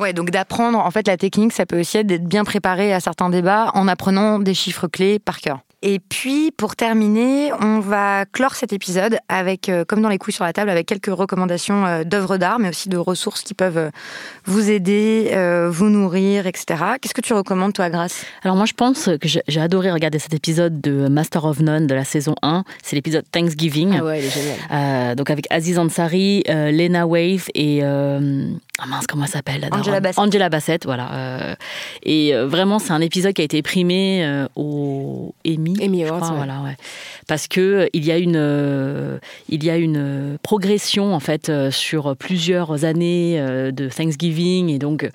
Ouais, 0.00 0.14
donc 0.14 0.30
d'apprendre, 0.30 0.78
en 0.78 0.90
fait, 0.90 1.06
la 1.06 1.18
technique, 1.18 1.52
ça 1.52 1.66
peut 1.66 1.78
aussi 1.78 1.98
être 1.98 2.06
d'être 2.06 2.24
bien 2.24 2.44
préparé 2.44 2.94
à 2.94 3.00
certains 3.00 3.28
débats 3.28 3.70
en 3.74 3.86
apprenant 3.86 4.38
des 4.38 4.54
chiffres 4.54 4.88
clés 4.88 5.18
par 5.18 5.40
cœur. 5.40 5.60
Et 5.82 5.98
puis, 5.98 6.52
pour 6.54 6.76
terminer, 6.76 7.52
on 7.58 7.80
va 7.80 8.26
clore 8.26 8.54
cet 8.54 8.74
épisode 8.74 9.16
avec, 9.30 9.70
euh, 9.70 9.84
comme 9.86 10.02
dans 10.02 10.10
les 10.10 10.18
couilles 10.18 10.34
sur 10.34 10.44
la 10.44 10.52
table, 10.52 10.68
avec 10.68 10.86
quelques 10.86 11.06
recommandations 11.06 11.86
euh, 11.86 12.04
d'œuvres 12.04 12.36
d'art, 12.36 12.58
mais 12.58 12.68
aussi 12.68 12.90
de 12.90 12.98
ressources 12.98 13.42
qui 13.42 13.54
peuvent 13.54 13.78
euh, 13.78 13.90
vous 14.44 14.70
aider, 14.70 15.30
vous 15.70 15.88
nourrir, 15.88 16.46
etc. 16.46 16.82
Qu'est-ce 17.00 17.14
que 17.14 17.22
tu 17.22 17.32
recommandes, 17.32 17.72
toi, 17.72 17.88
Grace? 17.88 18.24
Alors, 18.42 18.56
moi, 18.56 18.66
je 18.66 18.74
pense 18.74 19.08
que 19.20 19.28
j'ai 19.28 19.60
adoré 19.60 19.90
regarder 19.90 20.18
cet 20.18 20.34
épisode 20.34 20.80
de 20.80 21.08
Master 21.08 21.44
of 21.44 21.60
None 21.60 21.86
de 21.86 21.94
la 21.94 22.04
saison 22.04 22.34
1. 22.42 22.64
C'est 22.82 22.96
l'épisode 22.96 23.24
Thanksgiving. 23.30 23.96
Ah 23.98 24.04
ouais, 24.04 24.20
il 24.20 24.26
est 24.26 24.30
génial. 24.30 25.16
donc, 25.16 25.30
avec 25.30 25.46
Aziz 25.50 25.78
Ansari, 25.78 26.42
Lena 26.46 27.06
Wave 27.06 27.46
et. 27.54 27.82
Ah 28.78 28.86
mince, 28.86 29.06
comment 29.06 29.24
elle 29.24 29.30
s'appelle 29.30 29.68
Angela 29.72 30.00
Bassett. 30.00 30.18
Angela 30.18 30.48
Bassett, 30.48 30.84
voilà. 30.84 31.56
et 32.02 32.34
vraiment, 32.34 32.78
c'est 32.78 32.92
un 32.92 33.00
épisode 33.00 33.34
qui 33.34 33.42
a 33.42 33.44
été 33.44 33.62
primé 33.62 34.46
au 34.56 35.34
Emmy 35.46 35.76
Emmy, 35.82 36.04
voilà, 36.04 36.60
ouais. 36.62 36.76
Parce 37.26 37.46
que 37.46 37.60
euh, 37.60 37.86
il 37.92 38.04
y 38.04 38.10
a 38.10 38.18
une, 38.18 38.36
euh, 38.36 39.18
il 39.48 39.64
y 39.64 39.70
a 39.70 39.76
une 39.76 39.96
euh, 39.98 40.36
progression 40.42 41.14
en 41.14 41.20
fait 41.20 41.52
sur 41.70 42.16
plusieurs 42.16 42.84
années 42.84 43.40
de 43.40 43.88
Thanksgiving 43.88 44.68
et 44.68 44.78
donc 44.78 45.08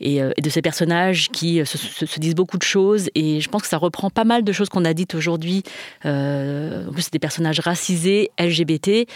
et, 0.00 0.20
de 0.20 0.50
ces 0.50 0.62
personnages 0.62 1.28
qui 1.30 1.64
se, 1.64 2.20
disent 2.20 2.34
beaucoup 2.34 2.58
de 2.58 2.62
choses 2.62 3.08
et 3.14 3.40
je 3.40 3.48
pense 3.48 3.62
que 3.62 3.68
ça 3.68 3.78
reprend 3.78 4.10
pas 4.10 4.24
mal 4.24 4.44
de 4.44 4.52
choses 4.52 4.68
qu'on 4.68 4.84
a 4.84 4.94
dites 4.94 5.14
aujourd'hui. 5.14 5.62
en 6.04 6.90
plus, 6.92 7.02
c'est 7.02 7.12
des 7.12 7.18
personnages 7.18 7.60
racisés, 7.60 8.30
LGBT, 8.38 9.06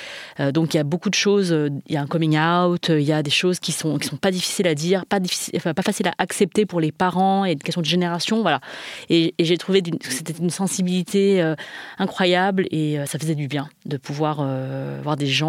donc 0.53 0.75
il 0.75 0.77
y 0.77 0.81
a 0.81 0.85
beaucoup 0.85 1.11
de 1.11 1.15
choses. 1.15 1.55
Il 1.87 1.93
y 1.93 1.97
a 1.97 2.03
un 2.03 2.07
coming 2.07 2.39
out, 2.39 2.89
il 2.89 3.03
y 3.03 3.13
a 3.13 3.23
des 3.23 3.31
choses 3.31 3.59
qui 3.59 3.73
sont 3.73 3.96
qui 3.99 4.09
sont 4.09 4.17
pas 4.17 4.31
difficiles 4.31 4.67
à 4.67 4.75
dire, 4.75 5.07
pas 5.07 5.21
difficile, 5.21 5.55
enfin, 5.57 5.75
pas 5.75 5.83
facile 5.83 6.09
à 6.09 6.13
accepter 6.19 6.67
pour 6.67 6.81
les 6.81 6.93
parents 6.93 7.45
et 7.45 7.53
une 7.53 7.59
question 7.59 7.81
de 7.81 7.87
génération, 7.87 8.43
voilà. 8.43 8.61
Et, 9.09 9.35
j'ai 9.39 9.59
trouvé 9.59 9.83
que 9.83 10.13
c'était 10.13 10.35
une 10.41 10.51
sensibilité 10.51 11.43
euh, 11.43 11.55
incroyable 11.99 12.67
et 12.71 12.99
euh, 12.99 13.07
ça 13.07 13.19
faisait 13.19 13.35
du 13.35 13.49
bien 13.49 13.69
de 13.85 13.97
pouvoir 13.97 14.39
euh, 14.41 15.01
voir 15.03 15.17
des 15.17 15.27
gens 15.27 15.47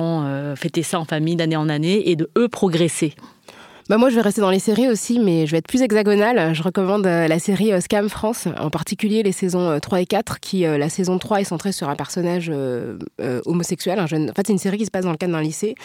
fêter 0.56 0.84
ça 0.84 1.00
en 1.00 1.06
famille 1.06 1.36
d'année 1.36 1.56
en 1.56 1.70
année 1.70 2.10
et 2.10 2.16
de 2.16 2.30
eux 2.38 2.48
progresser. 2.48 3.14
Bah 3.90 3.98
moi, 3.98 4.10
je 4.10 4.16
vais 4.16 4.22
rester 4.22 4.42
dans 4.42 4.50
les 4.50 4.60
séries 4.60 4.90
aussi, 4.90 5.18
mais 5.18 5.46
je 5.46 5.52
vais 5.52 5.60
être 5.60 5.68
plus 5.68 5.82
hexagonale. 5.82 6.54
Je 6.54 6.62
recommande 6.62 7.06
la 7.06 7.40
série 7.40 7.72
Scam 7.82 8.10
France, 8.10 8.48
en 8.60 8.70
particulier 8.70 9.24
les 9.24 9.32
saisons 9.32 9.80
3 9.80 9.98
euh, 9.98 10.02
et 10.02 10.06
4, 10.06 10.42
qui, 10.42 10.62
la 10.62 10.90
saison 10.90 11.18
3 11.18 11.42
est 11.42 11.46
centrée 11.46 11.72
sur 11.72 11.88
un 11.88 11.96
personnage 11.96 12.52
homosexuel. 13.46 14.00
Un 14.00 14.08
jeune... 14.08 14.30
En 14.30 14.34
fait, 14.34 14.48
c'est 14.48 14.54
une 14.54 14.60
série 14.60 14.78
qui 14.78 14.86
se 14.86 14.92
passe 14.92 15.06
dans 15.06 15.12
le 15.12 15.18
cadre 15.18 15.34
d'un 15.34 15.42
lycée 15.42 15.76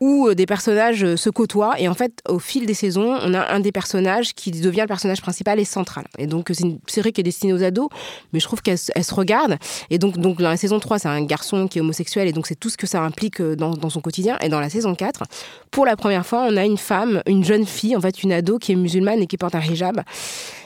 où 0.00 0.28
euh, 0.28 0.34
des 0.34 0.46
personnages 0.46 1.04
euh, 1.04 1.16
se 1.16 1.28
côtoient. 1.28 1.78
Et 1.78 1.86
en 1.86 1.94
fait, 1.94 2.20
au 2.28 2.38
fil 2.38 2.64
des 2.66 2.74
saisons, 2.74 3.18
on 3.22 3.34
a 3.34 3.52
un 3.52 3.60
des 3.60 3.70
personnages 3.70 4.34
qui 4.34 4.50
devient 4.50 4.80
le 4.80 4.86
personnage 4.86 5.20
principal 5.20 5.60
et 5.60 5.64
central. 5.66 6.06
Et 6.18 6.26
donc, 6.26 6.50
c'est 6.52 6.64
une 6.64 6.78
série 6.86 7.12
qui 7.12 7.20
est 7.20 7.24
destinée 7.24 7.52
aux 7.52 7.62
ados, 7.62 7.88
mais 8.32 8.40
je 8.40 8.46
trouve 8.46 8.62
qu'elle 8.62 8.78
se 8.78 9.14
regarde. 9.14 9.58
Et 9.90 9.98
donc, 9.98 10.16
dans 10.16 10.34
la 10.38 10.56
saison 10.56 10.80
3, 10.80 11.00
c'est 11.00 11.08
un 11.08 11.22
garçon 11.22 11.68
qui 11.68 11.78
est 11.78 11.80
homosexuel, 11.82 12.28
et 12.28 12.32
donc 12.32 12.46
c'est 12.46 12.54
tout 12.54 12.70
ce 12.70 12.78
que 12.78 12.86
ça 12.86 13.02
implique 13.02 13.40
euh, 13.40 13.54
dans, 13.54 13.74
dans, 13.74 13.90
son 13.90 14.00
quotidien. 14.00 14.38
Et 14.40 14.48
dans 14.48 14.60
la 14.60 14.70
saison 14.70 14.94
4, 14.94 15.24
pour 15.70 15.84
la 15.84 15.96
première 15.96 16.24
fois, 16.24 16.46
on 16.48 16.56
a 16.56 16.64
une 16.64 16.78
femme, 16.78 17.22
une 17.26 17.44
jeune 17.44 17.66
fille, 17.66 17.94
en 17.94 18.00
fait, 18.00 18.22
une 18.22 18.32
ado 18.32 18.58
qui 18.58 18.72
est 18.72 18.76
musulmane 18.76 19.20
et 19.20 19.26
qui 19.26 19.36
porte 19.36 19.54
un 19.54 19.60
hijab 19.60 20.02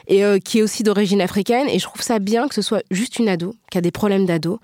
et 0.06 0.22
qui 0.44 0.58
est 0.58 0.62
aussi 0.62 0.82
d'origine 0.82 1.22
africaine. 1.22 1.66
Et 1.70 1.78
je 1.78 1.84
trouve 1.84 2.02
ça 2.02 2.18
bien 2.18 2.46
que 2.46 2.54
ce 2.54 2.60
soit 2.60 2.82
juste 2.90 3.18
une 3.18 3.26
ado, 3.26 3.54
qui 3.70 3.78
a 3.78 3.80
des 3.80 3.90
problèmes 3.90 4.26
d'ado, 4.26 4.60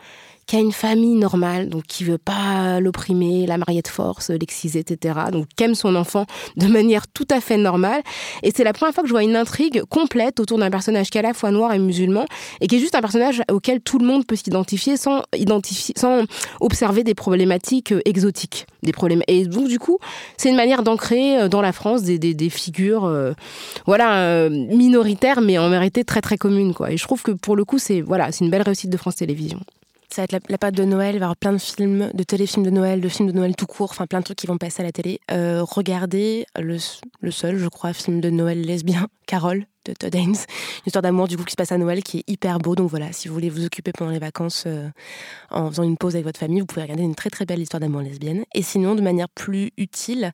qui 0.51 0.57
a 0.57 0.59
une 0.59 0.73
famille 0.73 1.15
normale, 1.15 1.69
donc 1.69 1.85
qui 1.85 2.03
veut 2.03 2.19
pas 2.19 2.81
l'opprimer, 2.81 3.47
la 3.47 3.57
marier 3.57 3.83
de 3.83 3.89
force, 3.89 4.31
l'exciser, 4.31 4.81
etc. 4.81 5.21
Donc 5.31 5.47
qui 5.57 5.63
aime 5.63 5.77
son 5.77 5.95
enfant 5.95 6.27
de 6.57 6.67
manière 6.67 7.07
tout 7.07 7.29
à 7.31 7.41
fait 7.41 7.57
normale. 7.57 8.03
Et 8.43 8.51
c'est 8.53 8.65
la 8.65 8.73
première 8.73 8.93
fois 8.93 9.05
que 9.05 9.09
je 9.09 9.13
vois 9.13 9.23
une 9.23 9.37
intrigue 9.37 9.85
complète 9.85 10.41
autour 10.41 10.59
d'un 10.59 10.69
personnage 10.69 11.09
qui 11.09 11.19
est 11.19 11.21
à 11.21 11.23
la 11.23 11.35
fois 11.35 11.53
noir 11.53 11.73
et 11.73 11.79
musulman, 11.79 12.25
et 12.61 12.67
qui 12.67 12.75
est 12.75 12.79
juste 12.81 12.97
un 12.97 13.01
personnage 13.01 13.45
auquel 13.49 13.81
tout 13.81 14.01
le 14.01 14.05
monde 14.05 14.27
peut 14.27 14.35
s'identifier 14.35 14.97
sans, 14.97 15.23
identifier, 15.37 15.95
sans 15.97 16.25
observer 16.61 17.05
des 17.05 17.15
problématiques 17.15 17.93
euh, 17.93 18.01
exotiques. 18.05 18.67
Des 18.83 18.93
problèmes. 18.93 19.23
Et 19.29 19.45
donc 19.45 19.69
du 19.69 19.79
coup, 19.79 19.99
c'est 20.37 20.49
une 20.49 20.57
manière 20.57 20.83
d'ancrer 20.83 21.43
euh, 21.43 21.49
dans 21.49 21.63
la 21.63 21.71
France 21.71 22.03
des, 22.03 22.19
des, 22.19 22.51
figures 22.51 23.05
euh, 23.05 23.35
voilà, 23.87 24.49
minoritaires, 24.49 25.43
mais 25.43 25.59
en 25.59 25.71
vérité 25.71 26.03
très 26.03 26.21
très 26.21 26.39
communes. 26.39 26.75
Quoi. 26.75 26.91
Et 26.91 26.97
je 26.97 27.05
trouve 27.05 27.23
que 27.23 27.31
pour 27.31 27.55
le 27.55 27.65
coup, 27.65 27.79
c'est 27.79 28.01
voilà, 28.01 28.31
une 28.41 28.51
belle 28.51 28.63
réussite 28.63 28.91
de 28.91 28.97
France 28.97 29.15
Télévisions. 29.15 29.61
Ça 30.13 30.23
va 30.23 30.25
être 30.25 30.33
la, 30.33 30.41
la, 30.49 30.59
période 30.59 30.77
de 30.77 30.85
Noël, 30.85 31.15
il 31.15 31.19
va 31.19 31.25
y 31.25 31.27
avoir 31.27 31.37
plein 31.37 31.53
de 31.53 31.59
films, 31.59 32.11
de 32.13 32.23
téléfilms 32.25 32.65
de 32.65 32.71
Noël, 32.71 33.01
de 33.01 33.09
films 33.09 33.31
de 33.31 33.37
Noël 33.37 33.55
tout 33.55 33.67
court, 33.67 33.91
enfin 33.91 34.07
plein 34.07 34.19
de 34.19 34.25
trucs 34.25 34.39
qui 34.39 34.49
vont 34.49 34.59
passer 34.59 34.83
à 34.83 34.85
la 34.85 34.91
télé. 34.91 35.21
Euh, 35.31 35.63
regardez 35.63 36.47
le, 36.59 36.79
le, 37.21 37.31
seul, 37.31 37.59
je 37.59 37.69
crois, 37.69 37.93
film 37.93 38.21
de 38.21 38.29
Noël 38.29 38.61
lesbien, 38.61 39.07
Carole, 39.27 39.67
Une 40.03 40.35
histoire 40.87 41.03
d'amour 41.03 41.29
du 41.29 41.37
coup 41.37 41.45
qui 41.45 41.53
se 41.53 41.57
passe 41.57 41.73
à 41.73 41.79
Noël 41.79 42.03
qui 42.03 42.19
est 42.19 42.25
hyper 42.31 42.59
beau. 42.59 42.75
Donc 42.75 42.91
voilà, 42.91 43.13
si 43.13 43.29
vous 43.29 43.35
voulez 43.35 43.51
vous 43.51 43.65
occuper 43.65 43.93
pendant 43.93 44.11
les 44.11 44.19
vacances 44.19 44.65
euh, 44.67 44.89
en 45.51 45.71
faisant 45.71 45.83
une 45.83 45.97
pause 45.97 46.15
avec 46.15 46.25
votre 46.25 46.39
famille, 46.39 46.61
vous 46.61 46.67
pouvez 46.67 46.83
regarder 46.83 47.03
une 47.03 47.15
très 47.15 47.31
très 47.31 47.47
belle 47.47 47.61
histoire 47.61 47.81
d'amour 47.81 48.01
lesbienne. 48.01 48.45
Et 48.55 48.63
sinon, 48.63 48.95
de 48.95 49.01
manière 49.01 49.29
plus 49.29 49.73
utile, 49.77 50.33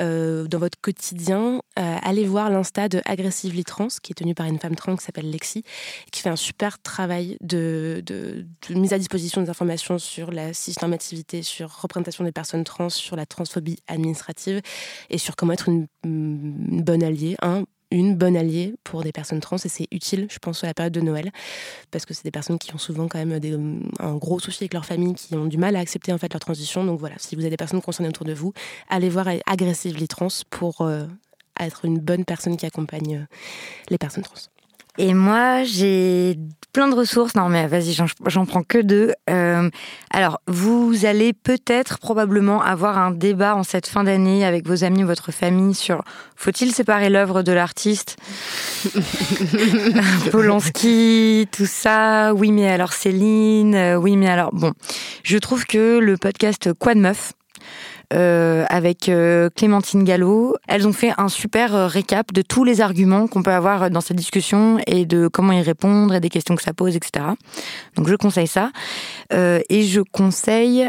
euh, 0.00 0.46
dans 0.46 0.58
votre 0.58 0.80
quotidien, 0.80 1.62
euh, 1.78 1.96
allez 2.02 2.24
voir 2.24 2.50
l'insta 2.50 2.88
de 2.88 3.00
Aggressively 3.04 3.64
Trans, 3.64 3.88
qui 4.02 4.12
est 4.12 4.14
tenue 4.14 4.34
par 4.34 4.46
une 4.46 4.58
femme 4.58 4.76
trans 4.76 4.96
qui 4.96 5.04
s'appelle 5.04 5.30
Lexi, 5.30 5.64
qui 6.12 6.20
fait 6.22 6.28
un 6.28 6.36
super 6.36 6.80
travail 6.80 7.36
de, 7.40 8.02
mise 8.70 8.92
à 8.92 8.98
disposition 8.98 9.42
des 9.42 9.50
informations 9.50 9.98
sur 9.98 10.30
la 10.30 10.52
cisnormativité, 10.52 11.42
sur 11.42 11.80
représentation 11.80 12.24
des 12.24 12.32
personnes 12.32 12.64
trans, 12.64 12.90
sur 12.90 13.16
la 13.16 13.26
transphobie 13.26 13.78
administrative 13.86 14.60
et 15.10 15.18
sur 15.18 15.36
comment 15.36 15.52
être 15.52 15.68
une, 15.68 15.86
une 16.04 16.82
bonne 16.82 17.02
alliée. 17.02 17.36
Hein, 17.42 17.64
une 17.90 18.16
bonne 18.16 18.36
alliée 18.36 18.74
pour 18.84 19.02
des 19.02 19.12
personnes 19.12 19.40
trans 19.40 19.56
et 19.56 19.68
c'est 19.68 19.88
utile, 19.90 20.26
je 20.30 20.38
pense, 20.38 20.62
à 20.64 20.66
la 20.66 20.74
période 20.74 20.92
de 20.92 21.00
Noël 21.00 21.30
parce 21.90 22.06
que 22.06 22.14
c'est 22.14 22.24
des 22.24 22.30
personnes 22.30 22.58
qui 22.58 22.74
ont 22.74 22.78
souvent 22.78 23.08
quand 23.08 23.18
même 23.18 23.38
des, 23.38 23.56
un 23.98 24.16
gros 24.16 24.38
souci 24.38 24.64
avec 24.64 24.74
leur 24.74 24.84
famille, 24.84 25.14
qui 25.14 25.34
ont 25.34 25.46
du 25.46 25.58
mal 25.58 25.76
à 25.76 25.80
accepter 25.80 26.12
en 26.12 26.18
fait 26.18 26.32
leur 26.32 26.40
transition. 26.40 26.84
Donc 26.84 27.00
voilà, 27.00 27.16
si 27.18 27.34
vous 27.34 27.42
avez 27.42 27.50
des 27.50 27.56
personnes 27.56 27.82
concernées 27.82 28.08
autour 28.08 28.26
de 28.26 28.34
vous, 28.34 28.52
allez 28.88 29.08
voir 29.08 29.28
Aggressively 29.46 30.08
Trans 30.08 30.28
pour 30.50 30.82
euh, 30.82 31.06
être 31.58 31.84
une 31.84 31.98
bonne 31.98 32.24
personne 32.24 32.56
qui 32.56 32.66
accompagne 32.66 33.16
euh, 33.16 33.36
les 33.90 33.98
personnes 33.98 34.22
trans. 34.22 34.36
Et 34.98 35.14
moi, 35.14 35.62
j'ai 35.64 36.36
plein 36.72 36.88
de 36.88 36.94
ressources. 36.94 37.34
Non, 37.34 37.48
mais 37.48 37.66
vas-y, 37.66 37.96
j'en 38.26 38.46
prends 38.46 38.62
que 38.62 38.78
deux. 38.78 39.12
Euh, 39.28 39.70
alors, 40.12 40.40
vous 40.46 41.04
allez 41.04 41.32
peut-être, 41.32 41.98
probablement, 41.98 42.62
avoir 42.62 42.98
un 42.98 43.10
débat 43.10 43.56
en 43.56 43.62
cette 43.62 43.86
fin 43.86 44.04
d'année 44.04 44.44
avec 44.44 44.66
vos 44.66 44.84
amis 44.84 45.04
ou 45.04 45.06
votre 45.06 45.32
famille 45.32 45.74
sur 45.74 46.02
faut-il 46.36 46.72
séparer 46.72 47.10
l'œuvre 47.10 47.42
de 47.42 47.52
l'artiste? 47.52 48.16
Polanski, 50.30 51.48
tout 51.52 51.66
ça. 51.66 52.32
Oui, 52.34 52.52
mais 52.52 52.68
alors 52.68 52.92
Céline. 52.92 53.74
Euh, 53.74 53.96
oui, 53.96 54.16
mais 54.16 54.28
alors 54.28 54.52
bon. 54.52 54.72
Je 55.22 55.38
trouve 55.38 55.66
que 55.66 55.98
le 55.98 56.16
podcast 56.16 56.72
Quoi 56.72 56.94
de 56.94 57.00
meuf 57.00 57.32
euh, 58.12 58.64
avec 58.68 59.08
euh, 59.08 59.50
Clémentine 59.54 60.04
Gallo. 60.04 60.56
Elles 60.66 60.88
ont 60.88 60.92
fait 60.92 61.12
un 61.16 61.28
super 61.28 61.74
euh, 61.74 61.86
récap 61.86 62.32
de 62.32 62.42
tous 62.42 62.64
les 62.64 62.80
arguments 62.80 63.26
qu'on 63.26 63.42
peut 63.42 63.52
avoir 63.52 63.90
dans 63.90 64.00
cette 64.00 64.16
discussion 64.16 64.78
et 64.86 65.06
de 65.06 65.28
comment 65.28 65.52
y 65.52 65.62
répondre 65.62 66.14
et 66.14 66.20
des 66.20 66.28
questions 66.28 66.56
que 66.56 66.62
ça 66.62 66.72
pose, 66.72 66.96
etc. 66.96 67.26
Donc 67.96 68.08
je 68.08 68.16
conseille 68.16 68.48
ça. 68.48 68.72
Euh, 69.32 69.60
et 69.68 69.82
je 69.82 70.00
conseille 70.00 70.88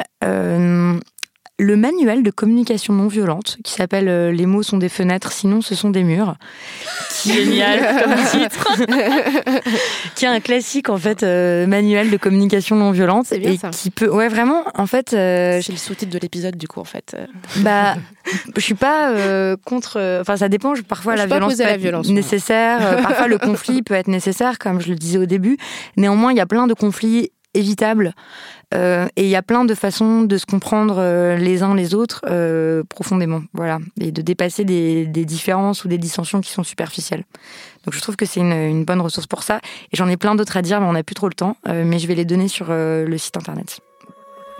le 1.61 1.77
manuel 1.77 2.23
de 2.23 2.31
communication 2.31 2.91
non 2.91 3.07
violente 3.07 3.59
qui 3.63 3.73
s'appelle 3.73 4.09
euh, 4.09 4.31
Les 4.31 4.47
mots 4.47 4.63
sont 4.63 4.79
des 4.79 4.89
fenêtres, 4.89 5.31
sinon 5.31 5.61
ce 5.61 5.75
sont 5.75 5.91
des 5.91 6.01
murs. 6.01 6.35
Génial 7.25 7.79
comme 8.03 8.15
titre. 8.31 8.67
qui 10.15 10.25
est 10.25 10.27
un 10.27 10.39
classique 10.39 10.89
en 10.89 10.97
fait 10.97 11.21
euh, 11.21 11.67
manuel 11.67 12.09
de 12.09 12.17
communication 12.17 12.75
non 12.75 12.89
violente 12.89 13.31
et 13.31 13.57
ça. 13.57 13.69
qui 13.69 13.91
peut 13.91 14.09
ouais 14.09 14.27
vraiment 14.27 14.63
en 14.73 14.87
fait 14.87 15.13
euh, 15.13 15.61
c'est 15.61 15.71
le 15.71 15.77
sous-titre 15.77 16.11
de 16.11 16.17
l'épisode 16.17 16.57
du 16.57 16.67
coup 16.67 16.79
en 16.79 16.85
fait. 16.85 17.15
Bah 17.57 17.95
je 18.55 18.61
suis 18.61 18.73
pas 18.73 19.13
contre 19.63 20.19
enfin 20.21 20.37
ça 20.37 20.49
dépend 20.49 20.73
parfois 20.87 21.15
la 21.15 21.27
violence, 21.27 21.57
la 21.59 21.77
violence 21.77 22.09
nécessaire 22.09 23.01
parfois 23.03 23.27
le 23.27 23.37
conflit 23.37 23.83
peut 23.83 23.93
être 23.93 24.07
nécessaire 24.07 24.57
comme 24.57 24.81
je 24.81 24.89
le 24.89 24.95
disais 24.95 25.19
au 25.19 25.25
début 25.25 25.57
néanmoins 25.97 26.31
il 26.31 26.37
y 26.37 26.41
a 26.41 26.45
plein 26.45 26.65
de 26.65 26.73
conflits 26.73 27.31
évitables 27.53 28.13
euh, 28.73 29.07
et 29.15 29.23
il 29.23 29.29
y 29.29 29.35
a 29.35 29.41
plein 29.41 29.65
de 29.65 29.75
façons 29.75 30.21
de 30.21 30.37
se 30.37 30.45
comprendre 30.45 30.95
euh, 30.99 31.35
les 31.35 31.63
uns 31.63 31.75
les 31.75 31.93
autres 31.93 32.21
euh, 32.29 32.83
profondément, 32.87 33.41
voilà, 33.53 33.79
et 33.99 34.11
de 34.11 34.21
dépasser 34.21 34.63
des, 34.63 35.05
des, 35.05 35.25
différences 35.25 35.83
ou 35.83 35.87
des 35.87 35.97
dissensions 35.97 36.41
qui 36.41 36.51
sont 36.51 36.63
superficielles. 36.63 37.23
Donc 37.85 37.93
je 37.93 37.99
trouve 37.99 38.15
que 38.15 38.25
c'est 38.25 38.39
une, 38.39 38.51
une, 38.51 38.85
bonne 38.85 39.01
ressource 39.01 39.27
pour 39.27 39.43
ça. 39.43 39.59
Et 39.91 39.97
j'en 39.97 40.07
ai 40.07 40.17
plein 40.17 40.35
d'autres 40.35 40.57
à 40.57 40.61
dire, 40.61 40.79
mais 40.81 40.87
on 40.87 40.93
n'a 40.93 41.03
plus 41.03 41.15
trop 41.15 41.27
le 41.27 41.33
temps. 41.33 41.57
Euh, 41.67 41.83
mais 41.85 41.99
je 41.99 42.07
vais 42.07 42.15
les 42.15 42.25
donner 42.25 42.47
sur 42.47 42.67
euh, 42.69 43.05
le 43.05 43.17
site 43.17 43.37
internet. 43.37 43.79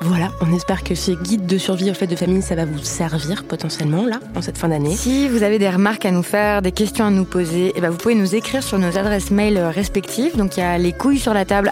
Voilà, 0.03 0.31
on 0.41 0.51
espère 0.51 0.83
que 0.83 0.95
ces 0.95 1.15
guides 1.15 1.45
de 1.45 1.59
survie 1.59 1.91
au 1.91 1.93
fait 1.93 2.07
de 2.07 2.15
famille, 2.15 2.41
ça 2.41 2.55
va 2.55 2.65
vous 2.65 2.79
servir 2.79 3.43
potentiellement 3.43 4.05
là, 4.05 4.19
en 4.35 4.41
cette 4.41 4.57
fin 4.57 4.69
d'année. 4.69 4.95
Si 4.95 5.29
vous 5.29 5.43
avez 5.43 5.59
des 5.59 5.69
remarques 5.69 6.05
à 6.05 6.11
nous 6.11 6.23
faire, 6.23 6.63
des 6.63 6.71
questions 6.71 7.05
à 7.05 7.11
nous 7.11 7.23
poser, 7.23 7.67
et 7.67 7.73
eh 7.75 7.81
ben 7.81 7.91
vous 7.91 7.97
pouvez 7.97 8.15
nous 8.15 8.33
écrire 8.33 8.63
sur 8.63 8.79
nos 8.79 8.97
adresses 8.97 9.29
mail 9.29 9.59
respectives. 9.59 10.35
Donc 10.37 10.57
il 10.57 10.61
y 10.61 10.63
a 10.63 10.77
les 10.79 10.91
couilles 10.91 11.19
sur 11.19 11.35
la 11.35 11.45
table 11.45 11.71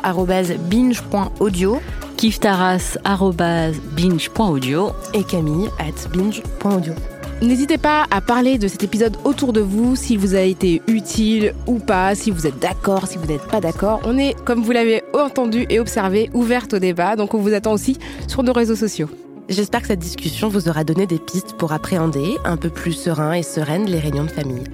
binge.audio, 0.69 1.81
kiftaras 2.17 2.97
binge.audio 3.95 4.91
et 5.15 5.23
Camille 5.23 5.69
at 5.79 6.07
binge.audio. 6.13 6.93
N'hésitez 7.41 7.77
pas 7.77 8.05
à 8.11 8.19
parler 8.19 8.57
de 8.57 8.67
cet 8.67 8.83
épisode 8.83 9.15
autour 9.23 9.53
de 9.53 9.61
vous, 9.61 9.95
si 9.95 10.17
vous 10.17 10.35
a 10.35 10.41
été 10.41 10.81
utile 10.87 11.53
ou 11.67 11.79
pas, 11.79 12.13
si 12.13 12.31
vous 12.31 12.45
êtes 12.45 12.59
d'accord, 12.59 13.07
si 13.07 13.17
vous 13.17 13.27
n'êtes 13.27 13.47
pas 13.47 13.61
d'accord. 13.61 14.01
On 14.03 14.17
est, 14.17 14.35
comme 14.43 14.61
vous 14.61 14.73
l'avez 14.73 15.03
entendu 15.13 15.65
et 15.69 15.79
observé, 15.79 16.29
ouverte 16.33 16.73
au 16.73 16.79
débat, 16.79 17.15
donc 17.15 17.33
on 17.33 17.37
vous 17.37 17.53
attend 17.53 17.71
aussi 17.71 17.97
sur 18.27 18.43
nos 18.43 18.51
réseaux 18.51 18.75
sociaux. 18.75 19.07
J'espère 19.47 19.81
que 19.81 19.87
cette 19.87 19.99
discussion 19.99 20.49
vous 20.49 20.67
aura 20.67 20.83
donné 20.83 21.07
des 21.07 21.17
pistes 21.17 21.53
pour 21.53 21.71
appréhender 21.71 22.35
un 22.43 22.57
peu 22.57 22.69
plus 22.69 22.91
serein 22.91 23.31
et 23.31 23.43
sereine 23.43 23.85
les 23.85 23.99
réunions 23.99 24.25
de 24.25 24.31
famille. 24.31 24.65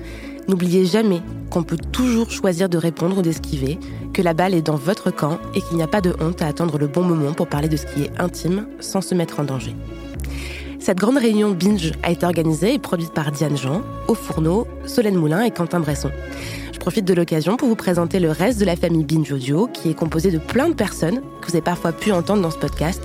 N'oubliez 0.47 0.85
jamais 0.85 1.21
qu'on 1.51 1.63
peut 1.63 1.77
toujours 1.91 2.31
choisir 2.31 2.67
de 2.67 2.79
répondre 2.79 3.19
ou 3.19 3.21
d'esquiver, 3.21 3.77
que 4.11 4.23
la 4.23 4.33
balle 4.33 4.55
est 4.55 4.63
dans 4.63 4.75
votre 4.75 5.11
camp 5.11 5.37
et 5.53 5.61
qu'il 5.61 5.77
n'y 5.77 5.83
a 5.83 5.87
pas 5.87 6.01
de 6.01 6.15
honte 6.19 6.41
à 6.41 6.47
attendre 6.47 6.79
le 6.79 6.87
bon 6.87 7.03
moment 7.03 7.33
pour 7.33 7.47
parler 7.47 7.69
de 7.69 7.77
ce 7.77 7.85
qui 7.85 8.01
est 8.03 8.11
intime 8.19 8.65
sans 8.79 9.01
se 9.01 9.13
mettre 9.13 9.39
en 9.39 9.43
danger. 9.43 9.75
Cette 10.85 10.99
grande 10.99 11.17
réunion 11.17 11.49
binge 11.49 11.93
a 12.03 12.11
été 12.11 12.27
organisée 12.27 12.75
et 12.75 12.77
produite 12.77 13.11
par 13.11 13.31
Diane 13.31 13.57
Jean, 13.57 13.81
Au 14.07 14.13
Fourneau, 14.13 14.67
Solène 14.85 15.15
Moulin 15.15 15.41
et 15.41 15.49
Quentin 15.49 15.79
Bresson. 15.79 16.11
Je 16.71 16.77
profite 16.77 17.05
de 17.05 17.13
l'occasion 17.15 17.57
pour 17.57 17.67
vous 17.67 17.75
présenter 17.75 18.19
le 18.19 18.29
reste 18.29 18.59
de 18.59 18.65
la 18.65 18.75
famille 18.75 19.03
Binge 19.03 19.31
Audio, 19.31 19.65
qui 19.65 19.89
est 19.89 19.95
composée 19.95 20.29
de 20.29 20.37
plein 20.37 20.69
de 20.69 20.75
personnes 20.75 21.21
que 21.41 21.47
vous 21.47 21.53
avez 21.53 21.63
parfois 21.63 21.91
pu 21.91 22.11
entendre 22.11 22.43
dans 22.43 22.51
ce 22.51 22.59
podcast. 22.59 23.01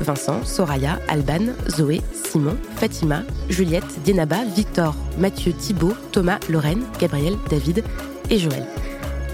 Vincent, 0.00 0.44
Soraya, 0.44 0.98
Alban, 1.06 1.52
Zoé, 1.68 2.00
Simon, 2.12 2.56
Fatima, 2.74 3.22
Juliette, 3.48 4.02
Dienaba, 4.02 4.38
Victor, 4.56 4.96
Mathieu, 5.16 5.52
Thibault, 5.52 5.94
Thomas, 6.10 6.40
Lorraine, 6.48 6.82
Gabriel, 6.98 7.36
David 7.48 7.84
et 8.28 8.40
Joël. 8.40 8.66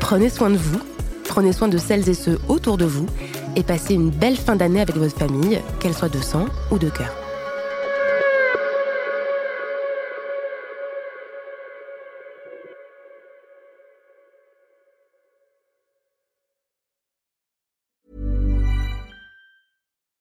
Prenez 0.00 0.28
soin 0.28 0.50
de 0.50 0.58
vous, 0.58 0.80
prenez 1.24 1.54
soin 1.54 1.68
de 1.68 1.78
celles 1.78 2.10
et 2.10 2.14
ceux 2.14 2.38
autour 2.48 2.76
de 2.76 2.84
vous 2.84 3.06
et 3.56 3.62
passez 3.62 3.94
une 3.94 4.10
belle 4.10 4.36
fin 4.36 4.54
d'année 4.54 4.82
avec 4.82 4.96
votre 4.96 5.16
famille, 5.16 5.62
qu'elle 5.80 5.94
soit 5.94 6.12
de 6.12 6.20
sang 6.20 6.44
ou 6.70 6.76
de 6.76 6.90
cœur. 6.90 7.25